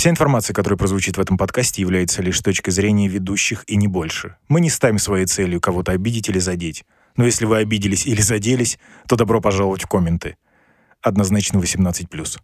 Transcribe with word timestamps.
Вся 0.00 0.08
информация, 0.08 0.54
которая 0.54 0.78
прозвучит 0.78 1.18
в 1.18 1.20
этом 1.20 1.36
подкасте, 1.36 1.82
является 1.82 2.22
лишь 2.22 2.40
точкой 2.40 2.70
зрения 2.70 3.06
ведущих 3.06 3.64
и 3.66 3.76
не 3.76 3.86
больше. 3.86 4.36
Мы 4.48 4.62
не 4.62 4.70
ставим 4.70 4.98
своей 4.98 5.26
целью 5.26 5.60
кого-то 5.60 5.92
обидеть 5.92 6.30
или 6.30 6.38
задеть. 6.38 6.84
Но 7.18 7.26
если 7.26 7.44
вы 7.44 7.58
обиделись 7.58 8.06
или 8.06 8.22
заделись, 8.22 8.78
то 9.06 9.16
добро 9.16 9.42
пожаловать 9.42 9.82
в 9.82 9.88
комменты. 9.88 10.38
Однозначно 11.02 11.58
18+. 11.58 12.38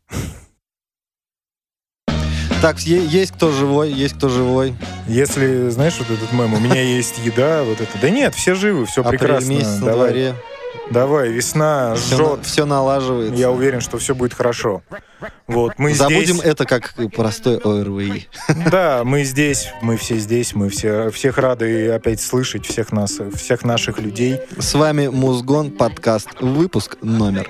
Так, 2.60 2.78
есть 2.80 3.32
кто 3.32 3.50
живой, 3.50 3.90
есть 3.90 4.16
кто 4.18 4.28
живой. 4.28 4.74
Если, 5.08 5.70
знаешь, 5.70 5.96
вот 5.98 6.10
этот 6.10 6.30
мем, 6.34 6.52
у 6.52 6.60
меня 6.60 6.82
есть 6.82 7.24
еда, 7.24 7.64
вот 7.64 7.80
это. 7.80 7.98
Да 8.02 8.10
нет, 8.10 8.34
все 8.34 8.54
живы, 8.54 8.84
все 8.84 9.02
прекрасно. 9.02 9.48
месяц 9.48 9.80
на 9.80 9.92
дворе. 9.92 10.34
Давай, 10.90 11.30
весна 11.30 11.94
жжет. 11.96 12.40
Все, 12.44 12.64
налаживается. 12.64 13.34
Я 13.34 13.50
уверен, 13.50 13.80
что 13.80 13.98
все 13.98 14.14
будет 14.14 14.34
хорошо. 14.34 14.82
Вот, 15.46 15.74
мы 15.78 15.94
Забудем 15.94 16.36
здесь. 16.36 16.44
это 16.44 16.64
как 16.64 16.94
простой 17.14 17.58
ОРВИ. 17.58 18.28
Да, 18.70 19.02
мы 19.04 19.24
здесь, 19.24 19.72
мы 19.82 19.96
все 19.96 20.16
здесь, 20.16 20.54
мы 20.54 20.68
все, 20.68 21.10
всех 21.10 21.38
рады 21.38 21.90
опять 21.90 22.20
слышать, 22.20 22.66
всех 22.66 22.92
нас, 22.92 23.18
всех 23.34 23.64
наших 23.64 23.98
людей. 23.98 24.40
С 24.58 24.74
вами 24.74 25.08
Музгон, 25.08 25.70
подкаст, 25.70 26.28
выпуск 26.40 26.98
номер 27.02 27.48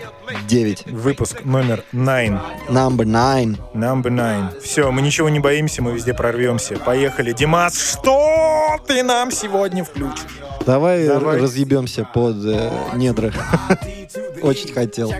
9. 0.48 0.86
Выпуск 0.86 1.44
номер 1.44 1.82
9. 1.92 2.32
Number 2.68 3.04
9. 3.04 3.58
Number 3.74 4.10
9. 4.10 4.62
Все, 4.62 4.90
мы 4.90 5.02
ничего 5.02 5.28
не 5.28 5.40
боимся, 5.40 5.82
мы 5.82 5.92
везде 5.92 6.14
прорвемся. 6.14 6.78
Поехали. 6.78 7.32
Димас, 7.32 7.78
что 7.78 8.76
ты 8.86 9.02
нам 9.02 9.30
сегодня 9.30 9.84
включишь? 9.84 10.26
Давай, 10.64 11.06
Давай. 11.06 11.40
разъебемся 11.40 12.04
под 12.04 12.44
э, 12.44 12.70
недра. 12.94 13.32
Очень 14.42 14.72
хотел. 14.72 15.12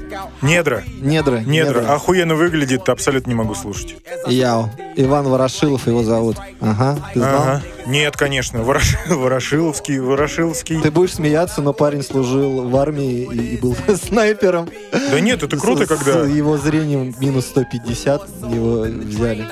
Недра. 0.42 0.84
Недра. 1.00 1.38
Недра. 1.40 1.94
Охуенно 1.94 2.34
выглядит, 2.34 2.88
абсолютно 2.88 3.30
не 3.30 3.34
могу 3.36 3.54
слушать. 3.54 3.96
Яу. 4.26 4.70
Иван 4.96 5.28
Ворошилов 5.28 5.86
его 5.86 6.02
зовут. 6.02 6.36
Ага, 6.60 6.98
ты 7.12 7.20
знал? 7.20 7.42
Ага. 7.42 7.62
Нет, 7.86 8.16
конечно. 8.16 8.58
Ворош- 8.58 8.96
Ворошиловский, 9.14 9.98
Ворошиловский. 9.98 10.80
Ты 10.80 10.90
будешь 10.90 11.14
смеяться, 11.14 11.60
но 11.62 11.72
парень 11.72 12.02
служил 12.02 12.68
в 12.68 12.76
армии 12.76 13.22
и, 13.32 13.54
и 13.54 13.56
был 13.58 13.76
снайпером. 14.02 14.68
Да 14.92 15.20
нет, 15.20 15.42
это 15.42 15.56
круто, 15.56 15.84
С- 15.84 15.88
когда... 15.88 16.24
С 16.24 16.28
его 16.28 16.56
зрением 16.58 17.14
минус 17.20 17.46
150 17.46 18.28
его 18.50 18.80
взяли. 18.82 19.46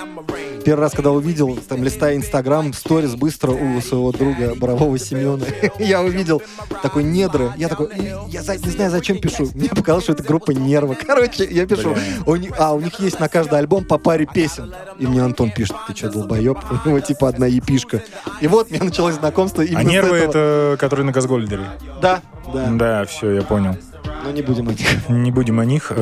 Первый 0.65 0.81
раз, 0.81 0.93
когда 0.93 1.11
увидел, 1.11 1.57
там, 1.69 1.83
листая 1.85 2.17
Инстаграм, 2.17 2.73
сторис 2.73 3.15
быстро 3.15 3.51
у 3.53 3.81
своего 3.81 4.13
друга 4.13 4.55
Борового 4.55 4.99
Семена, 4.99 5.45
я 5.79 6.01
увидел 6.01 6.43
такой 6.83 7.05
недра. 7.05 7.53
Я 7.57 7.69
такой, 7.69 7.89
«М, 7.93 8.29
я 8.29 8.43
за- 8.43 8.57
не 8.57 8.71
знаю, 8.71 8.91
зачем 8.91 9.19
пишу. 9.19 9.51
Мне 9.55 9.69
показалось, 9.69 10.05
что 10.05 10.13
это 10.15 10.23
группа 10.23 10.53
Нервы. 10.53 10.97
Короче, 11.07 11.45
я 11.45 11.67
пишу, 11.67 11.95
у 12.27 12.37
а, 12.59 12.73
у 12.75 12.81
них 12.81 12.99
есть 13.01 13.21
на 13.21 13.29
каждый 13.29 13.59
альбом 13.59 13.85
по 13.85 13.99
паре 13.99 14.27
песен. 14.27 14.73
И 14.99 15.07
мне 15.07 15.23
Антон 15.23 15.51
пишет, 15.51 15.77
ты 15.87 15.95
что, 15.95 16.11
долбоеб? 16.11 16.59
У 16.85 16.89
него 16.89 17.01
типа 17.01 17.29
одна 17.29 17.47
епишка. 17.47 18.03
И 18.41 18.49
вот 18.49 18.71
меня 18.71 18.85
началось 18.85 19.15
знакомство 19.17 19.63
именно 19.63 19.81
А 19.81 19.85
нервы 19.85 20.17
это, 20.17 20.77
которые 20.79 21.05
на 21.05 21.13
Газгольдере. 21.13 21.65
Да, 22.01 22.23
да. 22.53 22.67
Да, 22.71 23.05
все, 23.05 23.33
я 23.33 23.43
понял. 23.43 23.77
Но 24.25 24.31
не 24.31 24.43
будем 24.43 24.69
о 24.69 24.73
них. 24.73 25.09
Не 25.09 25.31
будем 25.31 25.61
о 25.61 25.65
них. 25.65 25.93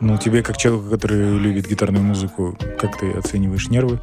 ну, 0.00 0.18
тебе, 0.18 0.42
как 0.42 0.56
человеку, 0.56 0.90
который 0.90 1.38
любит 1.38 1.68
гитарную 1.68 2.04
музыку, 2.04 2.56
как 2.78 2.98
ты 2.98 3.12
оцениваешь 3.12 3.68
нервы? 3.68 4.00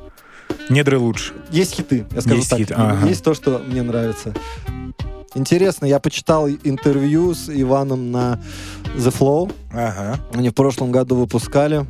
Недры 0.70 0.98
лучше. 0.98 1.34
Есть 1.52 1.76
хиты, 1.76 2.06
я 2.12 2.22
скажу 2.22 2.38
Есть 2.38 2.50
так. 2.50 2.60
хиты, 2.60 2.74
ага. 2.74 3.08
Есть 3.08 3.24
то, 3.24 3.34
что 3.34 3.62
мне 3.66 3.82
нравится. 3.82 4.34
Интересно, 5.36 5.86
я 5.86 6.00
почитал 6.00 6.48
интервью 6.48 7.34
с 7.34 7.50
Иваном 7.50 8.12
на 8.12 8.40
The 8.96 9.12
Flow. 9.18 9.52
Ага. 9.72 10.20
Они 10.34 10.50
в 10.50 10.54
прошлом 10.54 10.92
году 10.92 11.16
выпускали. 11.16 11.86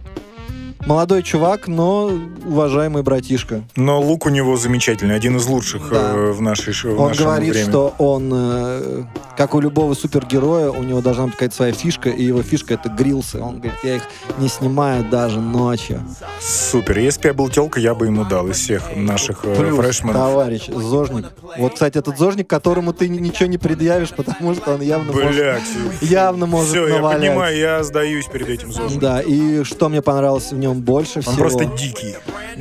Молодой 0.85 1.23
чувак, 1.23 1.67
но 1.69 2.11
уважаемый 2.45 3.03
братишка. 3.03 3.63
Но 3.77 4.01
лук 4.01 4.25
у 4.25 4.29
него 4.29 4.57
замечательный, 4.57 5.15
один 5.15 5.37
из 5.37 5.45
лучших 5.45 5.89
Да. 5.89 6.11
э, 6.13 6.31
в 6.31 6.41
нашей 6.41 6.73
ш- 6.73 6.89
в 6.89 6.99
Он 6.99 7.13
говорит, 7.13 7.53
времени. 7.53 7.69
что 7.69 7.93
он, 7.97 8.29
э, 8.33 9.03
как 9.37 9.55
у 9.55 9.61
любого 9.61 9.93
супергероя, 9.93 10.69
у 10.71 10.83
него 10.83 10.99
должна 11.01 11.25
быть 11.25 11.33
какая-то 11.35 11.55
своя 11.55 11.71
фишка, 11.71 12.09
и 12.09 12.23
его 12.23 12.43
фишка 12.43 12.73
это 12.73 12.89
грилсы. 12.89 13.39
Он 13.39 13.55
говорит, 13.59 13.79
я 13.83 13.95
их 13.95 14.03
не 14.39 14.49
снимаю 14.49 15.05
даже 15.09 15.39
ночью. 15.39 16.01
Супер. 16.41 16.99
Если 16.99 17.21
бы 17.21 17.27
я 17.29 17.33
был 17.33 17.47
телка, 17.49 17.79
я 17.79 17.95
бы 17.95 18.07
ему 18.07 18.25
дал 18.25 18.49
из 18.49 18.57
всех 18.57 18.93
наших 18.93 19.45
э, 19.45 19.55
Плюс, 19.55 19.77
фрешменов. 19.79 20.15
товарищ, 20.17 20.67
зожник. 20.67 21.27
Вот, 21.57 21.75
кстати, 21.75 21.97
этот 21.97 22.17
зожник, 22.17 22.49
которому 22.49 22.91
ты 22.91 23.07
ни- 23.07 23.19
ничего 23.19 23.47
не 23.47 23.57
предъявишь, 23.57 24.09
потому 24.09 24.53
что 24.53 24.73
он 24.73 24.81
явно 24.81 25.13
может, 25.13 25.31
Блять. 25.31 25.61
явно 26.01 26.45
может 26.45 26.69
Все, 26.71 26.87
я 26.87 26.95
навалять. 26.97 27.21
понимаю, 27.21 27.57
я 27.57 27.83
сдаюсь 27.83 28.25
перед 28.27 28.49
этим 28.49 28.73
зожем. 28.73 28.99
Да, 28.99 29.21
и 29.21 29.63
что 29.63 29.87
мне 29.87 30.01
понравилось 30.01 30.51
в 30.51 30.57
нем 30.57 30.72
больше 30.81 31.19
Он 31.19 31.23
всего, 31.23 31.35
просто 31.37 31.65
дикий. 31.65 32.15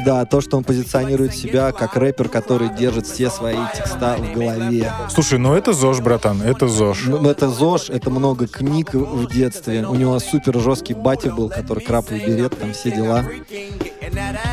да, 0.05 0.25
то, 0.25 0.41
что 0.41 0.57
он 0.57 0.65
позиционирует 0.65 1.35
себя 1.35 1.73
как 1.73 1.97
рэпер, 1.97 2.29
который 2.29 2.69
держит 2.77 3.07
все 3.07 3.31
свои 3.31 3.57
текста 3.75 4.17
в 4.19 4.33
голове. 4.39 4.91
Слушай, 5.11 5.39
ну 5.39 5.55
это 5.55 5.73
ЗОЖ, 5.73 6.01
братан, 6.01 6.43
это 6.43 6.69
ЗОЖ. 6.69 7.05
Ну, 7.07 7.29
это 7.31 7.49
ЗОЖ, 7.49 7.91
это 7.91 8.11
много 8.11 8.47
книг 8.47 8.95
в 8.95 9.27
детстве. 9.33 9.87
У 9.87 9.95
него 9.95 10.19
супер 10.19 10.59
жесткий 10.61 10.95
батя 10.95 11.31
был, 11.31 11.49
который 11.49 11.83
краповый 11.85 12.25
берет, 12.27 12.59
там 12.59 12.73
все 12.73 12.91
дела. 12.91 13.25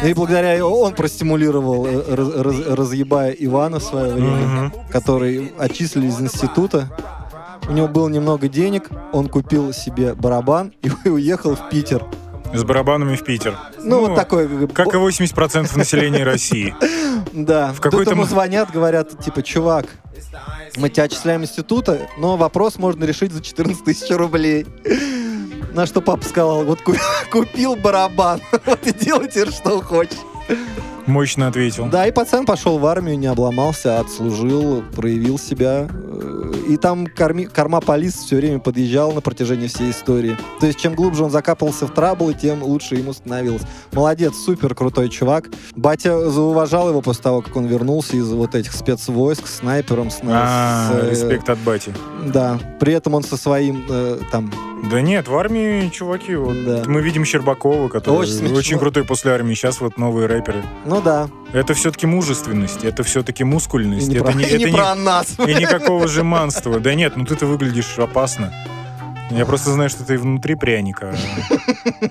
И 0.04 0.14
благодаря 0.14 0.66
он 0.66 0.94
простимулировал, 0.94 1.86
э, 1.86 2.16
раз- 2.16 2.36
раз- 2.36 2.68
разъебая 2.78 3.32
Ивана 3.32 3.80
в 3.80 3.84
свое 3.84 4.14
время, 4.14 4.30
Мгм. 4.48 4.74
который 4.92 5.52
отчислили 5.58 6.08
из 6.08 6.20
института. 6.22 6.90
У 7.68 7.72
него 7.74 7.88
было 7.88 8.08
немного 8.10 8.48
денег, 8.48 8.90
он 9.12 9.28
купил 9.28 9.74
себе 9.74 10.14
барабан 10.16 10.74
и 10.82 10.90
уехал 11.10 11.56
в 11.56 11.70
Питер. 11.70 12.06
С 12.54 12.64
барабанами 12.64 13.16
в 13.16 13.24
Питер. 13.24 13.56
Ну, 13.78 14.00
вот 14.02 14.16
такой... 14.16 14.68
Как 14.70 14.88
и 14.88 14.98
80% 14.98 15.78
населения 15.78 16.24
России. 16.24 16.76
Да. 17.32 17.74
В 17.74 17.82
какой-то 17.82 18.12
ему 18.12 18.24
звонят, 18.24 18.72
говорят, 18.72 19.20
типа, 19.24 19.44
чувак, 19.44 19.86
мы 20.78 20.90
тебя 20.90 21.04
отчисляем 21.04 21.44
института, 21.44 22.08
но 22.18 22.38
вопрос 22.38 22.78
можно 22.78 23.04
решить 23.04 23.32
за 23.32 23.44
14 23.44 23.84
тысяч 23.84 24.10
рублей. 24.10 24.66
На 25.74 25.86
что 25.86 26.02
папа 26.02 26.24
сказал, 26.26 26.64
вот 26.64 26.82
ку- 26.82 26.96
купил 27.32 27.76
барабан, 27.76 28.42
вот 28.66 28.88
и 28.88 28.94
делайте 28.94 29.46
что 29.48 29.82
хочешь. 29.82 30.18
Мощно 31.06 31.48
ответил. 31.48 31.86
Да, 31.88 32.08
и 32.08 32.12
пацан 32.12 32.46
пошел 32.46 32.78
в 32.80 32.86
армию, 32.86 33.18
не 33.20 33.28
обломался, 33.28 34.00
отслужил, 34.00 34.84
проявил 34.96 35.38
себя. 35.38 35.88
И 36.70 36.78
там 36.78 37.08
корми, 37.08 37.46
корма 37.46 37.82
полис 37.82 38.14
все 38.14 38.36
время 38.36 38.60
подъезжал 38.60 39.12
на 39.12 39.22
протяжении 39.22 39.66
всей 39.66 39.90
истории. 39.90 40.38
То 40.60 40.68
есть, 40.68 40.78
чем 40.78 40.94
глубже 40.94 41.24
он 41.24 41.32
закапывался 41.32 41.88
в 41.88 41.94
траблы, 41.96 42.36
тем 42.36 42.62
лучше 42.62 42.94
ему 42.94 43.12
становилось. 43.12 43.64
Молодец, 43.92 44.36
супер 44.36 44.76
крутой 44.76 45.10
чувак. 45.10 45.50
Батя 45.76 46.30
зауважал 46.30 46.90
его 46.90 47.02
после 47.02 47.24
того, 47.24 47.42
как 47.42 47.56
он 47.56 47.66
вернулся 47.66 48.18
из 48.18 48.32
вот 48.32 48.54
этих 48.54 48.74
спецвойск, 48.74 49.48
снайпером. 49.48 50.12
С, 50.12 50.20
А, 50.24 50.92
с, 50.92 51.06
э, 51.06 51.10
респект 51.10 51.50
от 51.50 51.58
бати. 51.58 51.92
Да. 52.28 52.60
При 52.80 52.94
этом 52.94 53.16
он 53.16 53.24
со 53.24 53.36
своим 53.36 53.84
э, 53.90 54.20
там 54.32 54.52
Да 54.84 55.02
нет, 55.02 55.28
в 55.28 55.36
армии 55.36 55.90
чуваки, 55.90 56.36
вот 56.36 56.56
Да. 56.66 56.84
мы 56.88 57.02
видим 57.02 57.26
Щербакова, 57.26 57.90
который 57.90 58.16
Очень 58.20 58.56
очень, 58.56 58.80
крутой 58.80 59.04
после 59.04 59.32
армии. 59.34 59.54
Сейчас 59.54 59.82
вот 59.82 59.98
новые 59.98 60.28
рэперы. 60.28 60.64
Ну 60.86 61.02
да. 61.02 61.30
Это 61.54 61.74
все-таки 61.74 62.06
мужественность, 62.08 62.84
это 62.84 63.04
все-таки 63.04 63.44
И 63.44 63.46
мускульность. 63.46 64.08
не, 64.08 64.16
это 64.16 64.26
про, 64.26 64.34
не, 64.34 64.44
и 64.44 64.48
не 64.48 64.54
это 64.56 64.70
не- 64.70 64.78
про 64.78 64.96
нас. 64.96 65.36
и 65.40 65.54
никакого 65.54 66.08
жеманства. 66.08 66.80
Да 66.80 66.94
нет, 66.96 67.14
ну 67.18 67.26
ты-то 67.26 67.46
выглядишь 67.46 67.98
опасно. 68.00 68.54
Я 69.32 69.46
просто 69.46 69.72
знаю, 69.72 69.90
что 69.90 70.04
ты 70.04 70.18
внутри 70.18 70.56
пряника, 70.56 71.16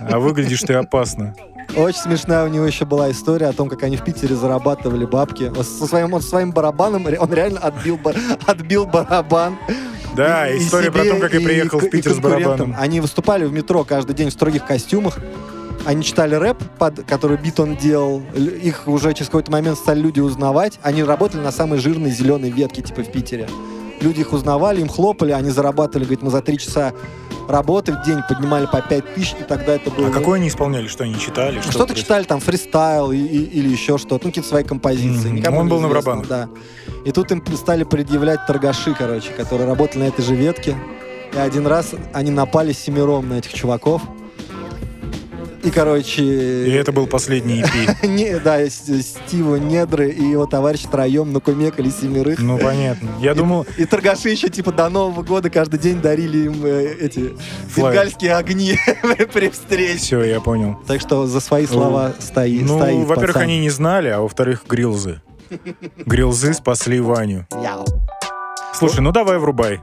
а- 0.09 0.19
выглядишь 0.19 0.61
ты 0.63 0.75
опасно. 0.75 1.35
Очень 1.77 1.99
смешная 2.01 2.45
у 2.45 2.49
него 2.49 2.65
еще 2.65 2.85
была 2.85 3.11
история 3.11 3.47
о 3.47 3.53
том, 3.53 3.69
как 3.69 3.83
они 3.83 3.97
в 3.97 4.05
Питере 4.05 4.35
зарабатывали 4.37 5.05
бабки. 5.05 5.53
Со 5.63 5.87
своим, 5.87 6.15
он 6.15 6.23
со 6.23 6.29
своим 6.29 6.53
барабаном, 6.53 7.07
он 7.19 7.33
реально 7.33 7.61
отбил, 7.61 7.97
бар- 7.99 8.17
отбил 8.47 8.87
барабан. 8.87 9.57
Да, 10.17 10.49
И- 10.49 10.59
и 10.59 10.63
история 10.63 10.91
про 10.91 11.03
себе, 11.03 11.15
то, 11.15 11.21
как 11.21 11.33
я 11.35 11.41
и 11.41 11.45
приехал 11.45 11.79
к- 11.81 11.85
в 11.85 11.91
Питер 11.91 12.13
и 12.13 12.15
с 12.15 12.19
барабаном. 12.19 12.75
Они 12.79 13.01
выступали 13.01 13.45
в 13.45 13.53
метро 13.53 13.85
каждый 13.85 14.15
день 14.15 14.31
в 14.31 14.33
строгих 14.33 14.67
костюмах. 14.67 15.19
Они 15.87 16.03
читали 16.03 16.35
рэп, 16.35 16.59
под, 16.79 17.05
который 17.05 17.37
бит 17.37 17.61
он 17.61 17.77
делал. 17.77 18.23
Их 18.35 18.89
уже 18.89 19.15
через 19.15 19.27
какой-то 19.29 19.51
момент 19.53 19.79
стали 19.79 20.01
люди 20.01 20.21
узнавать. 20.21 20.79
Они 20.83 21.03
работали 21.05 21.41
на 21.41 21.53
самой 21.53 21.79
жирной 21.79 22.11
зеленой 22.11 22.51
ветке, 22.51 22.83
типа 22.83 23.03
в 23.03 23.13
Питере. 23.13 23.49
Люди 24.01 24.21
их 24.21 24.33
узнавали, 24.33 24.81
им 24.81 24.89
хлопали, 24.89 25.33
они 25.33 25.51
зарабатывали, 25.51 26.05
говорит, 26.05 26.23
мы 26.23 26.31
за 26.31 26.41
три 26.41 26.59
часа 26.59 26.93
работы 27.49 27.93
в 27.93 28.03
день 28.05 28.19
поднимали 28.29 28.67
по 28.67 28.81
5 28.83 29.15
тысяч, 29.15 29.35
и 29.41 29.43
тогда 29.45 29.73
это 29.75 29.91
было... 29.91 30.09
А 30.09 30.11
какой 30.11 30.39
они 30.39 30.49
исполняли? 30.49 30.87
Что 30.87 31.05
они 31.05 31.19
читали? 31.19 31.61
Что 31.61 31.73
Что-то 31.73 31.95
проис- 31.95 31.97
читали, 31.99 32.25
там, 32.25 32.41
фристайл 32.41 33.11
и- 33.11 33.17
и- 33.17 33.45
или 33.59 33.69
еще 33.71 33.97
что-то, 33.99 34.25
ну, 34.27 34.31
какие-то 34.31 34.49
свои 34.49 34.65
композиции. 34.65 35.31
Никому 35.31 35.61
Он 35.61 35.69
был 35.69 35.81
на 35.81 35.89
барабанах. 35.89 36.29
Да. 36.29 36.49
И 37.05 37.11
тут 37.13 37.31
им 37.33 37.43
стали 37.57 37.85
предъявлять 37.85 38.47
торгаши, 38.47 38.95
короче, 38.95 39.31
которые 39.31 39.67
работали 39.67 40.01
на 40.03 40.09
этой 40.09 40.23
же 40.25 40.35
ветке. 40.35 40.77
И 41.35 41.39
один 41.39 41.67
раз 41.67 41.93
они 42.13 42.31
напали 42.31 42.73
семером 42.73 43.29
на 43.31 43.35
этих 43.39 43.53
чуваков. 43.55 44.03
И, 45.65 45.71
короче... 45.71 46.23
И 46.23 46.71
это 46.73 46.93
был 46.93 47.07
последний 47.07 47.63
EP. 47.63 48.07
Не, 48.07 48.39
да, 48.39 48.69
Стива 48.69 49.57
Недры 49.57 50.09
и 50.11 50.23
его 50.23 50.47
товарищ 50.47 50.83
втроем 50.85 51.33
накумекали 51.33 51.91
семерых. 51.91 52.39
Ну, 52.39 52.59
понятно. 52.59 53.09
Я 53.21 53.35
думал, 53.35 53.67
И 53.77 53.85
торгаши 53.85 54.29
еще 54.29 54.49
типа 54.49 54.71
до 54.73 54.89
Нового 54.89 55.23
года 55.23 55.51
каждый 55.51 55.81
день 55.81 56.01
дарили 56.01 56.47
им 56.47 56.65
э, 56.65 56.95
эти 57.01 57.33
Флайер. 57.71 57.93
бенгальские 57.93 58.35
огни 58.37 58.77
при 59.33 59.49
встрече. 59.51 59.99
все, 59.99 60.23
я 60.23 60.41
понял. 60.41 60.79
Так 60.87 61.01
что 61.01 61.27
за 61.27 61.41
свои 61.41 61.67
слова 61.67 62.13
стои, 62.21 62.61
Ну, 62.61 62.79
стоит 62.79 63.07
во-первых, 63.07 63.35
пацан. 63.35 63.43
они 63.43 63.59
не 63.59 63.71
знали, 63.71 64.09
а 64.09 64.21
во-вторых, 64.21 64.65
грилзы. 64.69 65.21
Грилзы 66.07 66.55
спасли 66.55 67.01
Ваню. 67.01 67.47
Слушай, 68.75 69.01
ну 69.01 69.11
давай 69.13 69.39
врубай. 69.39 69.81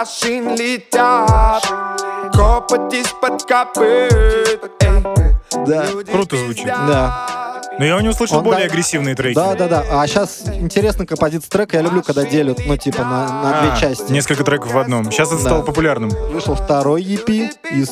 Машин 0.00 0.54
летят, 0.56 1.62
копоть 2.32 2.94
из-под 2.94 3.42
копыт. 3.42 4.72
Да. 5.66 5.84
Круто 6.10 6.38
звучит. 6.38 6.64
Да. 6.64 7.60
Но 7.78 7.84
я 7.84 8.00
не 8.00 8.08
услышал 8.08 8.38
Он 8.38 8.44
более 8.44 8.66
да- 8.66 8.72
агрессивные 8.72 9.14
треки. 9.14 9.34
Да, 9.34 9.54
да, 9.54 9.68
да. 9.68 9.84
А 9.90 10.06
сейчас 10.06 10.44
интересно 10.54 11.04
композиция 11.04 11.50
трека. 11.50 11.76
Я 11.76 11.82
люблю, 11.82 12.02
когда 12.02 12.24
делят, 12.24 12.60
ну, 12.66 12.78
типа, 12.78 13.02
на, 13.02 13.28
на 13.42 13.58
А, 13.58 13.62
две 13.76 13.78
части. 13.88 14.10
Несколько 14.10 14.42
треков 14.42 14.72
в 14.72 14.78
одном. 14.78 15.04
Сейчас 15.12 15.28
это 15.28 15.36
Да. 15.36 15.42
стало 15.50 15.62
популярным. 15.64 16.08
Вышел 16.32 16.54
второй 16.54 17.02
EP. 17.02 17.50
Из... 17.70 17.90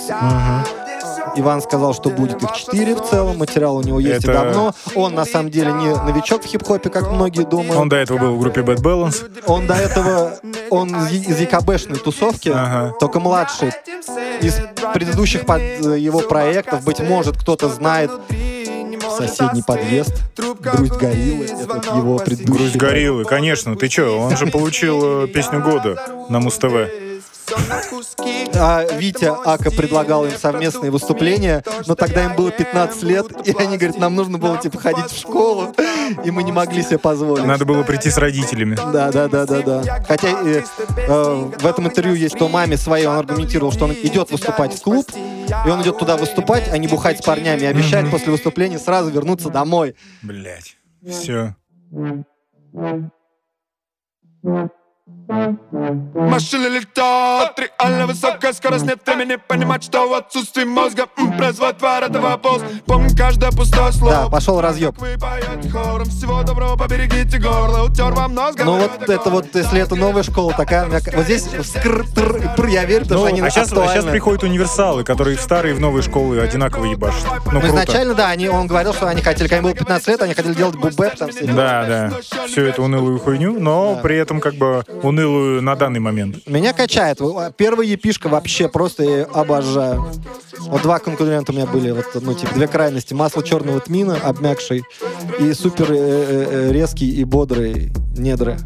Иван 1.38 1.62
сказал, 1.62 1.94
что 1.94 2.11
будет 2.11 2.43
их 2.43 2.52
четыре 2.52 2.94
в 2.94 3.02
целом. 3.08 3.38
Материал 3.38 3.76
у 3.76 3.82
него 3.82 4.00
есть 4.00 4.25
Это- 4.25 4.32
и 4.32 4.35
давно. 4.35 4.75
Он, 4.94 5.14
на 5.14 5.25
самом 5.25 5.50
деле, 5.50 5.73
не 5.73 5.87
новичок 5.94 6.43
в 6.43 6.46
хип-хопе, 6.46 6.90
как 6.90 7.11
многие 7.11 7.44
думают. 7.44 7.76
Он 7.76 7.88
до 7.88 7.96
этого 7.96 8.19
был 8.19 8.37
в 8.37 8.40
группе 8.40 8.61
Bad 8.62 8.82
Balance. 8.82 9.31
Он 9.46 9.67
до 9.67 9.75
этого, 9.75 10.35
он 10.70 10.88
из, 11.08 11.40
ЕКБшной 11.40 11.99
тусовки, 11.99 12.50
Ага. 12.55 12.94
только 13.00 13.20
младший. 13.20 13.73
Из 14.40 14.55
предыдущих 14.94 15.46
под- 15.46 15.61
э, 15.61 15.99
его 15.99 16.20
проектов, 16.20 16.85
быть 16.85 17.00
может, 17.00 17.37
кто-то 17.37 17.69
знает 17.69 18.11
соседний 19.17 19.62
подъезд, 19.62 20.14
грусть 20.61 20.94
гориллы, 20.96 21.44
этот 21.46 21.87
его 21.87 22.19
предыдущий. 22.19 22.52
Грусть 22.58 22.76
гориллы, 22.76 23.25
конечно. 23.25 23.75
Ты 23.76 23.88
чё, 23.88 24.19
он 24.20 24.37
же 24.37 24.46
получил 24.46 25.25
э, 25.25 25.29
песню 25.29 25.61
года 25.62 25.96
на 26.29 26.40
Муз-ТВ. 26.40 27.07
А 28.54 28.84
Витя 28.98 29.32
Ака 29.44 29.70
предлагал 29.70 30.26
им 30.26 30.32
совместные 30.32 30.90
выступления, 30.90 31.62
но 31.86 31.94
тогда 31.94 32.24
им 32.24 32.34
было 32.34 32.50
15 32.50 33.02
лет, 33.02 33.26
и 33.46 33.54
они 33.58 33.76
говорят, 33.76 33.98
нам 33.98 34.14
нужно 34.14 34.38
было 34.38 34.58
типа 34.58 34.78
ходить 34.78 35.10
в 35.10 35.18
школу, 35.18 35.74
и 36.24 36.30
мы 36.30 36.42
не 36.42 36.52
могли 36.52 36.82
себе 36.82 36.98
позволить. 36.98 37.44
Надо 37.44 37.64
было 37.64 37.82
прийти 37.82 38.10
с 38.10 38.18
родителями. 38.18 38.76
Да, 38.76 39.10
да, 39.10 39.28
да, 39.28 39.46
да, 39.46 39.62
да. 39.62 40.04
Хотя 40.06 40.28
э, 40.28 40.62
э, 40.96 41.50
в 41.58 41.66
этом 41.66 41.86
интервью 41.86 42.14
есть, 42.14 42.36
что 42.36 42.48
маме 42.48 42.76
своей 42.76 43.06
он 43.06 43.16
аргументировал, 43.16 43.72
что 43.72 43.84
он 43.84 43.92
идет 43.92 44.30
выступать 44.30 44.74
в 44.74 44.82
клуб, 44.82 45.06
и 45.14 45.70
он 45.70 45.82
идет 45.82 45.98
туда 45.98 46.16
выступать, 46.16 46.68
а 46.72 46.78
не 46.78 46.88
бухать 46.88 47.18
с 47.18 47.22
парнями, 47.22 47.62
и 47.62 47.66
обещает 47.66 48.10
после 48.10 48.32
выступления 48.32 48.78
сразу 48.78 49.10
вернуться 49.10 49.50
домой. 49.50 49.94
Блять. 50.22 50.76
Все. 51.06 51.54
Машины 55.28 56.69
летят, 56.69 57.58
реально 57.58 58.06
высокая 58.06 58.52
скорость, 58.54 58.86
нет 58.86 58.98
времени 59.04 59.36
понимать, 59.36 59.84
что 59.84 60.08
в 60.08 60.14
отсутствии 60.14 60.64
мозга 60.64 61.06
м, 61.19 61.36
производит 61.36 61.78
тварь 61.78 62.04
этого 62.04 62.36
пост. 62.38 62.64
Помню 62.86 63.10
каждое 63.16 63.50
пустое 63.50 63.92
слово. 63.92 64.12
Да, 64.25 64.28
пошел 64.30 64.60
разъеб. 64.60 64.92
Как 64.98 65.00
вы 65.02 65.19
поете 65.19 65.69
хором, 65.70 66.04
всего 66.06 66.42
доброго, 66.44 66.76
поберегите 66.76 67.38
горло, 67.38 67.84
утер 67.84 68.12
вам 68.12 68.34
нос, 68.34 68.54
Ну 68.58 68.78
вот 68.78 69.08
это 69.08 69.28
вот, 69.30 69.54
если 69.54 69.80
это 69.82 69.96
новая 69.96 70.22
школа, 70.22 70.54
такая, 70.54 70.86
у 70.86 70.88
меня 70.88 71.00
к- 71.00 71.14
вот 71.14 71.25
здесь 71.26 71.42
скр, 71.44 72.06
тр, 72.14 72.54
пр, 72.56 72.66
я 72.66 72.84
верю, 72.86 73.02
потому 73.02 73.20
Ну, 73.20 73.26
что 73.26 73.34
они 73.36 73.46
а 73.46 73.50
сейчас, 73.50 73.69
актуальны. 73.69 74.10
приходят 74.10 74.42
универсалы, 74.44 75.04
которые 75.04 75.36
в 75.36 75.40
старые 75.42 75.75
и 75.75 75.76
в 75.76 75.80
новые 75.80 76.02
школы 76.02 76.40
одинаково 76.40 76.86
ебашат. 76.86 77.25
Ну, 77.44 77.52
Ну, 77.52 77.60
круто. 77.60 77.69
изначально, 77.69 78.14
да, 78.14 78.28
они, 78.30 78.48
он 78.48 78.66
говорил, 78.66 78.94
что 78.94 79.06
они 79.08 79.20
хотели, 79.20 79.46
когда 79.48 79.58
им 79.58 79.62
было 79.64 79.75
15 79.75 80.08
лет, 80.08 80.22
они 80.22 80.32
хотели 80.32 80.54
делать 80.54 80.76
бубэп 80.76 81.16
там 81.16 81.28
все. 81.30 81.44
Да, 81.46 81.84
да. 81.86 82.12
Все 82.46 82.64
это 82.66 82.80
унылую 82.82 83.19
хуйню, 83.19 83.58
но 83.60 83.94
Да. 83.96 84.00
при 84.00 84.16
этом 84.16 84.40
как 84.40 84.54
бы 84.54 84.84
унылую 85.18 85.62
на 85.62 85.74
данный 85.74 86.00
момент. 86.00 86.46
Меня 86.46 86.72
качает. 86.72 87.18
Первая 87.56 87.86
епишка 87.86 88.28
вообще 88.28 88.68
просто 88.68 89.02
я 89.02 89.24
обожаю. 89.24 90.06
Вот 90.60 90.82
два 90.82 90.98
конкурента 90.98 91.52
у 91.52 91.54
меня 91.54 91.66
были, 91.66 91.90
вот, 91.90 92.06
ну, 92.20 92.34
типа, 92.34 92.54
две 92.54 92.66
крайности. 92.66 93.14
Масло 93.14 93.42
черного 93.42 93.80
тмина, 93.80 94.16
обмякший, 94.16 94.84
и 95.40 95.52
супер 95.52 95.92
э, 95.92 95.96
э, 95.96 96.46
э, 96.50 96.72
резкий 96.72 97.10
и 97.10 97.24
бодрый 97.24 97.92
недры. 98.16 98.56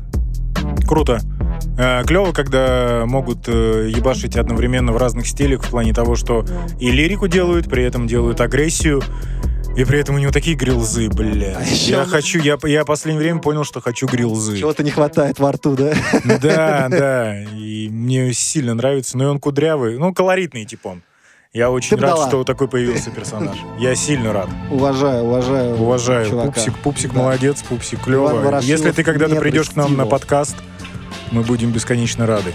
Круто. 0.87 1.21
Клево, 2.07 2.33
когда 2.33 3.05
могут 3.07 3.49
ебашить 3.49 4.37
одновременно 4.37 4.93
в 4.93 4.97
разных 4.97 5.27
стилях 5.27 5.63
в 5.63 5.71
плане 5.71 5.95
того, 5.95 6.17
что 6.17 6.45
и 6.79 6.91
лирику 6.91 7.29
делают, 7.29 7.67
при 7.67 7.83
этом 7.85 8.07
делают 8.07 8.41
агрессию, 8.41 9.03
и 9.77 9.85
при 9.85 9.99
этом 10.01 10.17
у 10.17 10.19
него 10.19 10.31
такие 10.33 10.55
грилзы, 10.57 11.09
бля. 11.09 11.57
А 11.59 11.63
Я 11.65 12.01
он- 12.03 12.07
хочу, 12.09 12.39
я, 12.41 12.59
я 12.65 12.85
последнее 12.85 13.23
время 13.23 13.41
понял, 13.41 13.65
что 13.65 13.81
хочу 13.81 14.07
грилзы. 14.07 14.59
Чего-то 14.59 14.83
не 14.83 14.91
хватает 14.91 15.39
во 15.39 15.53
рту, 15.53 15.75
да? 15.77 15.95
Да, 16.25 16.89
да, 16.91 17.43
и 17.43 17.89
мне 17.91 18.33
сильно 18.35 18.75
нравится. 18.75 19.17
Ну 19.17 19.25
и 19.25 19.27
он 19.29 19.39
кудрявый, 19.41 19.99
ну 19.99 20.13
колоритный 20.13 20.65
тип 20.65 20.85
он. 20.87 21.03
Я 21.55 21.71
очень 21.71 21.97
Ты 21.99 22.03
рад, 22.03 22.15
дала. 22.15 22.29
что 22.29 22.45
такой 22.45 22.67
появился 22.69 23.11
персонаж. 23.11 23.57
Я 23.79 23.95
сильно 23.95 24.33
рад. 24.33 24.49
Уважаю, 24.71 25.25
уважаю. 25.25 25.75
Уважаю. 25.77 26.29
чувака. 26.31 26.51
Пупсик, 26.53 26.79
Пупсик 26.79 27.13
Да. 27.13 27.19
молодец, 27.21 27.63
Пупсик 27.63 28.01
клево. 28.01 28.59
Если 28.63 28.91
ты 28.91 29.03
когда-то 29.05 29.37
придешь 29.37 29.69
к 29.71 29.77
нам 29.77 29.95
на 29.97 30.07
подкаст, 30.07 30.57
мы 31.31 31.43
будем 31.43 31.71
бесконечно 31.71 32.27
рады. 32.27 32.53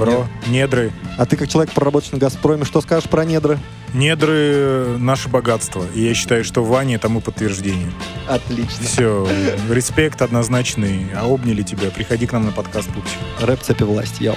Бро, 0.00 0.26
недры. 0.46 0.92
А 1.18 1.26
ты 1.26 1.36
как 1.36 1.48
человек, 1.48 1.74
проработавший 1.74 2.14
на 2.14 2.20
«Газпроме», 2.20 2.64
что 2.64 2.80
скажешь 2.80 3.08
про 3.10 3.26
недры? 3.26 3.58
Недры 3.92 4.32
э,— 4.34 4.96
наше 4.98 5.28
богатство. 5.28 5.84
И 5.94 6.00
я 6.00 6.14
считаю, 6.14 6.42
что 6.42 6.64
Ваня 6.64 6.98
тому 6.98 7.20
подтверждение. 7.20 7.92
Отлично. 8.26 8.82
Все, 8.82 9.28
респект 9.68 10.22
однозначный. 10.22 11.06
А 11.14 11.26
обняли 11.26 11.62
тебя. 11.62 11.90
Приходи 11.90 12.26
к 12.26 12.32
нам 12.32 12.46
на 12.46 12.52
подкаст, 12.52 12.88
Пупсик. 12.88 13.18
Рэп 13.42 13.60
цепи 13.60 13.82
власть, 13.82 14.22
yo. 14.22 14.36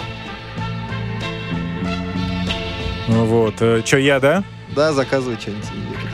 Ну 3.08 3.26
Вот. 3.26 3.86
Че, 3.86 4.00
я, 4.00 4.20
да? 4.20 4.44
Да, 4.76 4.92
заказывай 4.92 5.38
что-нибудь. 5.40 5.66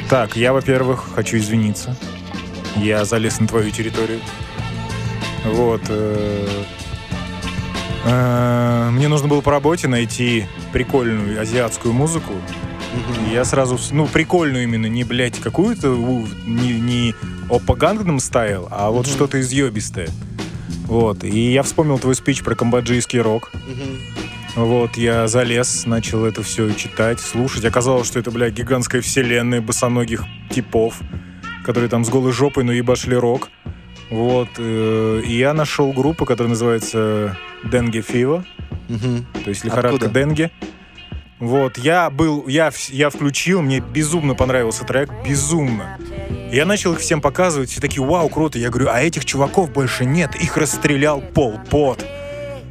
Так, 0.10 0.36
я, 0.36 0.54
во-первых, 0.54 1.10
хочу 1.16 1.38
извиниться. 1.38 1.96
Я 2.76 3.04
залез 3.04 3.40
на 3.40 3.48
твою 3.48 3.72
территорию. 3.72 4.20
Вот. 5.46 5.82
Э, 8.06 8.90
Мне 8.92 9.08
нужно 9.08 9.28
было 9.28 9.42
по 9.42 9.52
работе 9.52 9.88
найти 9.88 10.46
прикольную 10.74 11.42
азиатскую 11.42 11.94
музыку. 11.94 12.34
И 13.28 13.34
я 13.34 13.46
сразу, 13.46 13.78
ну, 13.92 14.08
прикольную 14.08 14.64
именно, 14.64 14.88
не, 14.88 15.04
блядь, 15.04 15.40
какую-то, 15.40 15.96
не, 16.46 16.80
не 16.80 17.16
Опа 17.50 17.76
Гангнам 17.76 18.20
стайл, 18.20 18.68
а 18.72 18.90
вот 18.90 19.08
что-то 19.08 19.38
из 19.38 19.52
ёбистое. 19.52 20.10
Вот. 20.86 21.24
И 21.24 21.52
я 21.52 21.64
вспомнил 21.64 22.00
твой 22.00 22.16
спич 22.16 22.44
про 22.44 22.56
камбоджийский 22.56 23.20
рок. 23.20 23.52
Вот, 24.56 24.98
я 24.98 25.28
залез, 25.28 25.86
начал 25.86 26.26
это 26.26 26.42
все 26.42 26.72
читать, 26.74 27.20
слушать. 27.20 27.64
Оказалось, 27.66 28.08
что 28.08 28.20
это, 28.20 28.32
бля, 28.32 28.50
гигантская 28.50 29.02
вселенная 29.02 29.62
босоногих 29.62 30.26
типов, 30.50 31.00
которые 31.64 31.90
там 31.90 32.04
с 32.04 32.10
голой 32.10 32.32
жопой, 32.32 32.64
но 32.64 32.72
ебашли 32.72 33.16
рок. 33.16 33.50
Вот, 34.10 34.50
э, 34.58 35.22
и 35.24 35.38
я 35.38 35.54
нашел 35.54 35.92
группу, 35.94 36.26
которая 36.26 36.50
называется 36.50 37.38
Dengue 37.64 38.06
Fever, 38.06 38.44
то 39.44 39.50
есть 39.50 39.64
лихорадка 39.64 40.06
Откуда? 40.06 40.20
Денге. 40.20 40.52
Вот, 41.40 41.78
я 41.78 42.10
был, 42.10 42.48
я, 42.48 42.72
я 42.90 43.10
включил, 43.10 43.62
мне 43.62 43.80
безумно 43.80 44.36
понравился 44.36 44.84
трек, 44.84 45.10
безумно. 45.26 45.98
Я 46.52 46.66
начал 46.66 46.94
их 46.94 47.00
всем 47.00 47.22
показывать, 47.22 47.70
все 47.70 47.80
такие, 47.80 48.04
вау, 48.04 48.28
круто. 48.28 48.58
Я 48.60 48.70
говорю, 48.70 48.90
а 48.90 49.00
этих 49.00 49.24
чуваков 49.24 49.72
больше 49.72 50.04
нет, 50.04 50.36
их 50.36 50.58
расстрелял 50.58 51.22
Пол 51.22 51.60
Пот. 51.70 52.06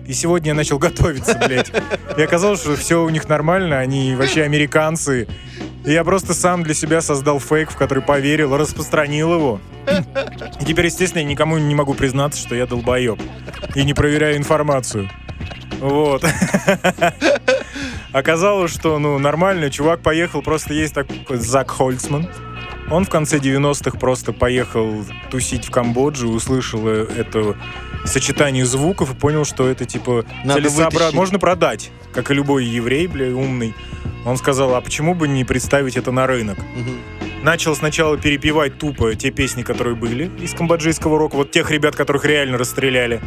И 0.08 0.14
сегодня 0.14 0.48
я 0.48 0.54
начал 0.54 0.78
готовиться, 0.78 1.38
блядь. 1.46 1.70
И 2.16 2.22
оказалось, 2.22 2.60
что 2.60 2.76
все 2.76 3.04
у 3.04 3.10
них 3.10 3.28
нормально, 3.28 3.78
они 3.78 4.14
вообще 4.14 4.42
американцы. 4.42 5.28
И 5.84 5.92
я 5.92 6.02
просто 6.02 6.32
сам 6.32 6.62
для 6.62 6.72
себя 6.72 7.02
создал 7.02 7.38
фейк, 7.40 7.70
в 7.70 7.76
который 7.76 8.02
поверил, 8.02 8.56
распространил 8.56 9.34
его. 9.34 9.60
И 10.60 10.64
теперь, 10.64 10.86
естественно, 10.86 11.20
я 11.20 11.28
никому 11.28 11.58
не 11.58 11.74
могу 11.74 11.92
признаться, 11.92 12.40
что 12.40 12.54
я 12.54 12.66
долбоеб. 12.66 13.20
И 13.74 13.84
не 13.84 13.92
проверяю 13.92 14.38
информацию. 14.38 15.10
Вот. 15.78 16.24
Оказалось, 18.12 18.72
что, 18.72 18.98
ну, 18.98 19.18
нормально, 19.18 19.70
чувак 19.70 20.00
поехал, 20.00 20.40
просто 20.40 20.72
есть 20.72 20.94
такой 20.94 21.36
Зак 21.36 21.70
Хольцман. 21.70 22.30
Он 22.90 23.04
в 23.04 23.10
конце 23.10 23.36
90-х 23.36 23.98
просто 23.98 24.32
поехал 24.32 25.04
тусить 25.30 25.66
в 25.66 25.70
Камбоджу, 25.70 26.28
услышал 26.28 26.80
э, 26.88 27.06
это 28.08 28.12
сочетание 28.12 28.64
звуков 28.64 29.12
и 29.12 29.14
понял, 29.14 29.44
что 29.44 29.68
это, 29.68 29.84
типа, 29.84 30.24
Надо 30.44 30.68
вытащить. 30.68 31.14
Можно 31.14 31.38
продать, 31.38 31.90
как 32.12 32.30
и 32.30 32.34
любой 32.34 32.64
еврей, 32.64 33.06
бля, 33.06 33.34
умный. 33.34 33.74
Он 34.24 34.36
сказал, 34.36 34.74
а 34.74 34.80
почему 34.80 35.14
бы 35.14 35.28
не 35.28 35.44
представить 35.44 35.96
это 35.96 36.10
на 36.10 36.26
рынок? 36.26 36.58
Начал 37.42 37.76
сначала 37.76 38.16
перепевать 38.18 38.78
тупо 38.78 39.14
те 39.14 39.30
песни, 39.30 39.62
которые 39.62 39.94
были 39.94 40.30
из 40.42 40.54
камбоджийского 40.54 41.18
рока, 41.18 41.36
вот 41.36 41.50
тех 41.50 41.70
ребят, 41.70 41.94
которых 41.94 42.24
реально 42.24 42.58
расстреляли. 42.58 43.20